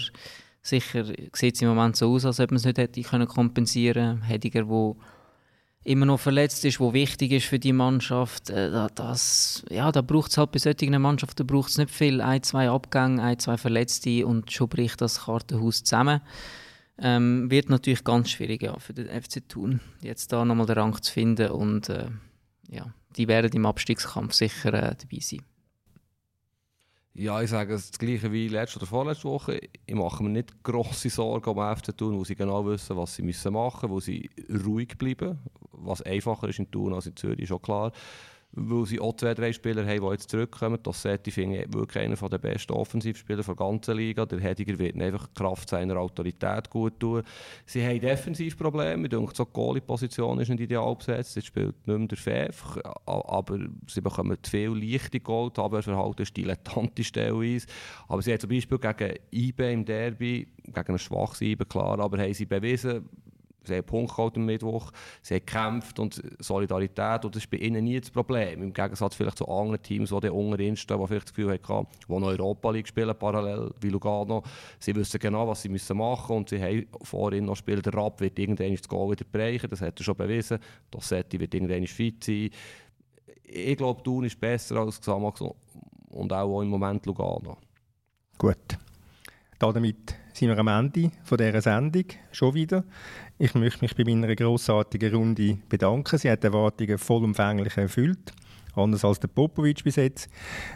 sicher 0.64 1.06
sieht 1.34 1.56
es 1.56 1.62
im 1.62 1.70
Moment 1.70 1.96
so 1.96 2.12
aus, 2.12 2.26
als 2.26 2.40
ob 2.40 2.50
man 2.50 2.58
es 2.58 2.66
nicht 2.66 2.80
hätte 2.80 3.02
können 3.04 3.28
kompensieren. 3.28 4.24
Hediger, 4.24 4.64
der 4.64 4.96
immer 5.84 6.06
noch 6.06 6.20
verletzt 6.20 6.64
ist, 6.66 6.80
wo 6.80 6.94
wichtig 6.94 7.32
ist 7.32 7.46
für 7.46 7.60
die 7.60 7.74
Mannschaft. 7.74 8.50
Äh, 8.50 8.88
das, 8.96 9.64
ja, 9.70 9.92
da 9.92 10.02
braucht 10.02 10.32
es 10.32 10.38
halt 10.38 10.52
bei 10.52 10.60
solchen 10.60 11.02
Mannschaften 11.02 11.48
braucht's 11.48 11.78
nicht 11.78 11.92
viel. 11.92 12.22
Ein, 12.22 12.44
zwei 12.44 12.70
Abgänge, 12.70 13.22
ein, 13.22 13.40
zwei 13.40 13.58
Verletzte 13.58 14.26
und 14.26 14.52
schon 14.52 14.70
bricht 14.70 15.02
das 15.02 15.26
Kartenhaus 15.26 15.84
zusammen. 15.84 16.22
Ähm, 16.98 17.50
wird 17.50 17.70
natürlich 17.70 18.04
ganz 18.04 18.30
schwierig 18.30 18.62
ja, 18.62 18.78
für 18.78 18.94
den 18.94 19.08
FC 19.08 19.48
Thun, 19.48 19.80
jetzt 20.02 20.32
da 20.32 20.46
nochmal 20.46 20.68
den 20.68 20.78
Rang 20.78 21.02
zu 21.02 21.12
finden 21.12 21.50
und 21.50 21.90
äh, 21.90 22.10
ja, 22.70 22.86
die 23.18 23.28
werden 23.28 23.52
im 23.54 23.66
Abstiegskampf 23.66 24.34
sicher 24.34 24.74
äh, 24.74 24.96
dabei 24.96 25.20
sein. 25.20 25.42
Ja, 27.14 27.42
ich 27.42 27.50
sage 27.50 27.74
das 27.74 27.92
gleiche 27.92 28.32
wie 28.32 28.48
letzte 28.48 28.80
oder 28.80 28.86
vorletzte 28.86 29.26
Woche. 29.26 29.60
Ich 29.86 29.96
mache 29.96 30.24
mir 30.24 30.30
nicht 30.30 30.64
grosse 30.64 31.10
Sorgen 31.10 31.50
um 31.50 31.76
FC 31.76 31.96
Thun, 31.96 32.18
wo 32.18 32.24
sie 32.24 32.36
genau 32.36 32.66
wissen, 32.66 32.96
was 32.96 33.16
sie 33.16 33.22
machen 33.24 33.32
müssen, 33.52 33.90
wo 33.90 34.00
sie 34.00 34.30
ruhig 34.66 34.98
bleiben. 34.98 35.40
Was 35.74 36.02
einfacher 36.02 36.48
ist 36.48 36.60
in 36.60 36.72
Thun 36.72 36.94
als 36.94 37.08
in 37.08 37.16
Zürich, 37.18 37.50
schon 37.50 37.62
klar 37.62 37.92
weil 38.54 38.86
sie 38.86 39.00
auch 39.00 39.16
zwei, 39.16 39.34
drei 39.34 39.54
Spieler 39.54 39.86
haben, 39.86 40.02
die 40.02 40.12
jetzt 40.12 40.30
zurückkommen. 40.30 40.78
Das 40.84 41.02
Setti 41.02 41.32
finde 41.32 41.64
ich 41.64 41.74
wirklich 41.74 42.04
einer 42.04 42.16
der 42.16 42.38
besten 42.38 42.74
Offensivspieler 42.74 43.44
der 43.44 43.56
ganzen 43.56 43.96
Liga. 43.96 44.26
Der 44.26 44.40
Hediger 44.40 44.78
wird 44.78 45.00
einfach 45.00 45.34
Kraft 45.34 45.70
seiner 45.70 45.98
Autorität 45.98 46.70
gut 46.70 47.00
tun. 47.00 47.24
Sie 47.66 47.86
haben 47.86 48.02
Defensivprobleme. 48.02 49.04
Ich 49.04 49.10
denke, 49.10 49.34
so 49.34 49.46
die 49.46 49.54
Goalie-Position 49.54 50.40
ist 50.40 50.50
nicht 50.50 50.62
ideal 50.62 50.94
besetzt. 50.96 51.36
Jetzt 51.36 51.46
spielt 51.46 51.88
nicht 51.88 51.98
mehr 51.98 52.08
der 52.08 52.18
Pfeff, 52.18 52.78
aber 53.06 53.60
sie 53.88 54.02
bekommen 54.02 54.38
viel 54.44 54.72
leichte 54.72 55.22
Gold. 55.22 55.58
Aber 55.58 55.82
Verhalten 55.82 56.24
ist 56.24 56.36
dilettantisch 56.36 57.12
teilweise. 57.12 57.68
Aber 58.10 58.22
sie 58.22 58.34
haben 58.34 58.40
zum 58.40 58.50
Beispiel 58.50 58.78
gegen 58.80 59.16
IBE 59.32 59.72
im 59.72 59.86
Derby, 59.86 60.48
gegen 60.66 60.92
ein 60.92 61.00
schwaches 61.00 61.42
IBE, 61.42 61.66
klar, 61.66 62.00
aber 62.00 62.18
haben 62.18 62.34
sie 62.34 62.46
bewiesen, 62.46 63.08
Sie 63.64 63.76
haben 63.76 63.86
Punkt 63.86 64.16
geholt 64.16 64.36
am 64.38 64.46
Mittwoch, 64.46 64.92
sie 65.22 65.36
haben 65.36 65.46
gekämpft 65.46 66.00
und 66.00 66.22
Solidarität, 66.40 67.26
und 67.26 67.36
das 67.36 67.44
ist 67.44 67.50
bei 67.52 67.58
ihnen 67.58 67.84
nie 67.84 68.00
das 68.00 68.10
Problem. 68.10 68.64
Im 68.64 68.74
Gegensatz 68.74 69.14
vielleicht 69.14 69.38
zu 69.38 69.48
anderen 69.48 69.82
Teams, 69.82 70.10
die 70.10 70.30
unter 70.30 70.60
ihnen 70.60 70.76
stehen, 70.76 71.00
die 71.00 71.08
vielleicht 71.08 71.28
das 71.28 71.34
Gefühl 71.34 71.54
hatten, 71.54 71.88
die 72.08 72.12
noch 72.12 72.28
Europa 72.28 72.72
League 72.72 72.88
spielen, 72.88 73.16
parallel 73.18 73.72
wie 73.80 73.90
Lugano. 73.90 74.42
Sie 74.80 74.96
wissen 74.96 75.20
genau, 75.20 75.48
was 75.48 75.62
sie 75.62 75.70
müssen 75.70 75.98
machen 75.98 76.22
müssen 76.22 76.38
und 76.38 76.50
sie 76.50 76.62
haben 76.62 76.88
vorhin 77.04 77.46
noch 77.46 77.54
gespielt, 77.54 77.86
der 77.86 77.94
Rapp 77.94 78.20
wird 78.20 78.40
irgendwann 78.40 78.76
das 78.76 78.88
Goal 78.88 79.12
wieder 79.12 79.26
brechen, 79.32 79.70
das 79.70 79.82
hat 79.82 80.00
er 80.00 80.04
schon 80.04 80.16
bewiesen. 80.16 80.58
Dossetti 80.90 81.40
wird 81.40 81.54
irgendwann 81.54 81.86
fit 81.86 82.24
sein. 82.24 82.50
Ich 83.44 83.78
glaube, 83.78 84.02
Thun 84.02 84.24
ist 84.24 84.40
besser 84.40 84.78
als 84.78 85.00
Xamax 85.00 85.44
und 86.10 86.34
auch 86.34 86.62
im 86.62 86.70
Moment 86.70 87.06
Lugano. 87.06 87.58
Gut. 88.38 88.78
Damit 89.60 90.16
sind 90.34 90.50
wir 90.50 90.58
am 90.58 90.68
Ende 90.68 91.12
von 91.24 91.38
dieser 91.38 91.62
Sendung 91.62 92.06
schon 92.32 92.54
wieder. 92.54 92.84
Ich 93.38 93.54
möchte 93.56 93.84
mich 93.84 93.96
bei 93.96 94.04
meiner 94.04 94.36
grossartigen 94.36 95.14
Runde 95.14 95.58
bedanken. 95.70 96.18
Sie 96.18 96.30
hat 96.30 96.44
die 96.44 96.48
Erwartungen 96.48 96.98
vollumfänglich 96.98 97.78
erfüllt. 97.78 98.34
Anders 98.76 99.04
als 99.04 99.20
der 99.20 99.28
Popovic 99.28 99.84
bis 99.84 99.98
jetzt. 99.98 100.30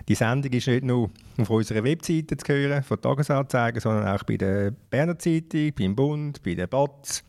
Die 0.08 0.16
Sendung 0.16 0.51
ist 0.51 0.68
nicht 0.68 0.84
nur 0.84 1.10
auf 1.38 1.49
unserer 1.49 1.84
Webseite 1.84 2.36
zu 2.36 2.53
hören, 2.53 2.84
von 2.84 2.99
Tagesanzeigen, 2.99 3.80
sondern 3.80 4.08
auch 4.08 4.24
bei 4.24 4.36
der 4.36 4.72
Berner 4.89 5.18
Zeitung, 5.18 5.72
beim 5.78 5.95
Bund, 5.95 6.43
bei 6.43 6.56
der 6.56 6.68
BATZ 6.68 7.24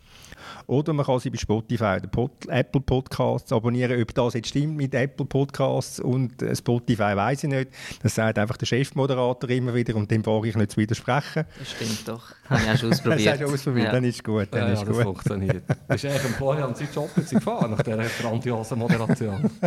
oder 0.67 0.93
man 0.93 1.05
kann 1.07 1.19
sie 1.21 1.31
bei 1.31 1.39
Spotify 1.39 1.97
oder 1.99 2.09
Pod 2.09 2.31
Apple 2.49 2.81
Podcasts 2.81 3.53
abonnieren. 3.53 4.01
Ob 4.03 4.15
das 4.15 4.35
jetzt 4.35 4.49
stimmt 4.49 4.77
mit 4.77 4.95
Apple 4.95 5.27
Podcasts 5.27 6.01
und 6.01 6.43
äh, 6.43 6.55
Spotify, 6.57 7.15
weiß 7.17 7.45
ich 7.45 7.51
nicht. 7.51 7.71
Das 8.03 8.15
sagt 8.15 8.39
einfach 8.39 8.57
der 8.57 8.67
Chefmoderator 8.67 9.49
immer 9.51 9.75
wieder 9.75 9.95
und 9.97 10.11
dem 10.11 10.25
wage 10.27 10.49
ich 10.49 10.57
nicht 10.57 10.73
zu 10.73 10.77
widersprechen. 10.79 11.45
Das 11.59 11.71
stimmt 11.71 12.09
doch. 12.09 12.23
Habe 12.49 12.61
ich 12.63 12.71
auch 12.71 12.77
schon 12.79 12.91
Das 12.91 12.99
ausprobiert. 13.01 13.31
hast 13.33 13.41
du 13.41 13.47
ausprobiert, 13.55 13.87
Ja. 13.87 13.93
dann 13.93 14.05
ist 14.05 14.25
gut. 14.25 14.49
Dann 14.51 14.61
Ja, 14.69 14.73
ist 14.73 14.81
ja, 14.81 14.85
das 14.87 14.97
gut. 14.97 15.05
funktioniert. 15.05 15.63
Bist 15.89 16.05
du 16.05 16.09
eigentlich 16.09 16.25
am 16.25 16.31
Florian 16.35 16.75
sein 16.75 16.89
Job 16.95 17.11
jetzt 17.17 17.31
gefahren, 17.31 17.71
nach 17.71 17.83
dieser 17.83 18.05
grandiosen 18.21 18.79
Moderation? 18.79 19.51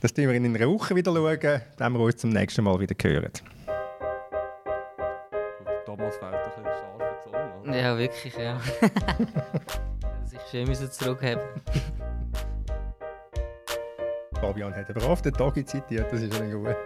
Das 0.00 0.12
tun 0.14 0.24
wir 0.28 0.34
in 0.34 0.44
einer 0.56 0.68
Woche 0.68 0.94
wieder 0.96 1.12
schauen, 1.12 1.60
dann 1.76 1.92
wir 1.92 2.00
uns 2.00 2.16
zum 2.16 2.30
nächsten 2.30 2.64
Mal 2.64 2.78
wieder 2.80 2.94
hören. 3.02 3.30
Thomas 5.84 6.16
fällt 6.16 6.34
ein 6.34 6.40
bisschen 6.44 6.64
scharfe 6.64 7.18
Zunge. 7.24 7.52
oder? 7.62 7.76
Ja, 7.80 7.98
wirklich, 7.98 8.34
ja. 8.36 8.60
Dass 10.30 10.40
ich 10.44 10.50
schön 10.50 10.68
müssen 10.68 10.90
zurückhaben. 10.92 11.42
Fabian 14.40 14.72
hat 14.74 14.88
aber 14.90 15.08
oft 15.08 15.24
den 15.24 15.32
Tag 15.34 15.54
zitiert, 15.54 16.12
das 16.12 16.22
ist 16.22 16.36
schon 16.36 16.52
gut. 16.52 16.76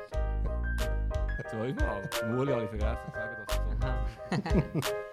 Zweimal. 1.51 2.09
Muli 2.27 2.53
habe 2.53 2.65
ich 2.65 2.71
vergessen 2.71 2.99
zu 3.05 3.11
sagen, 3.13 3.37
dass 3.47 4.81
es 4.81 4.85
so. 4.85 4.95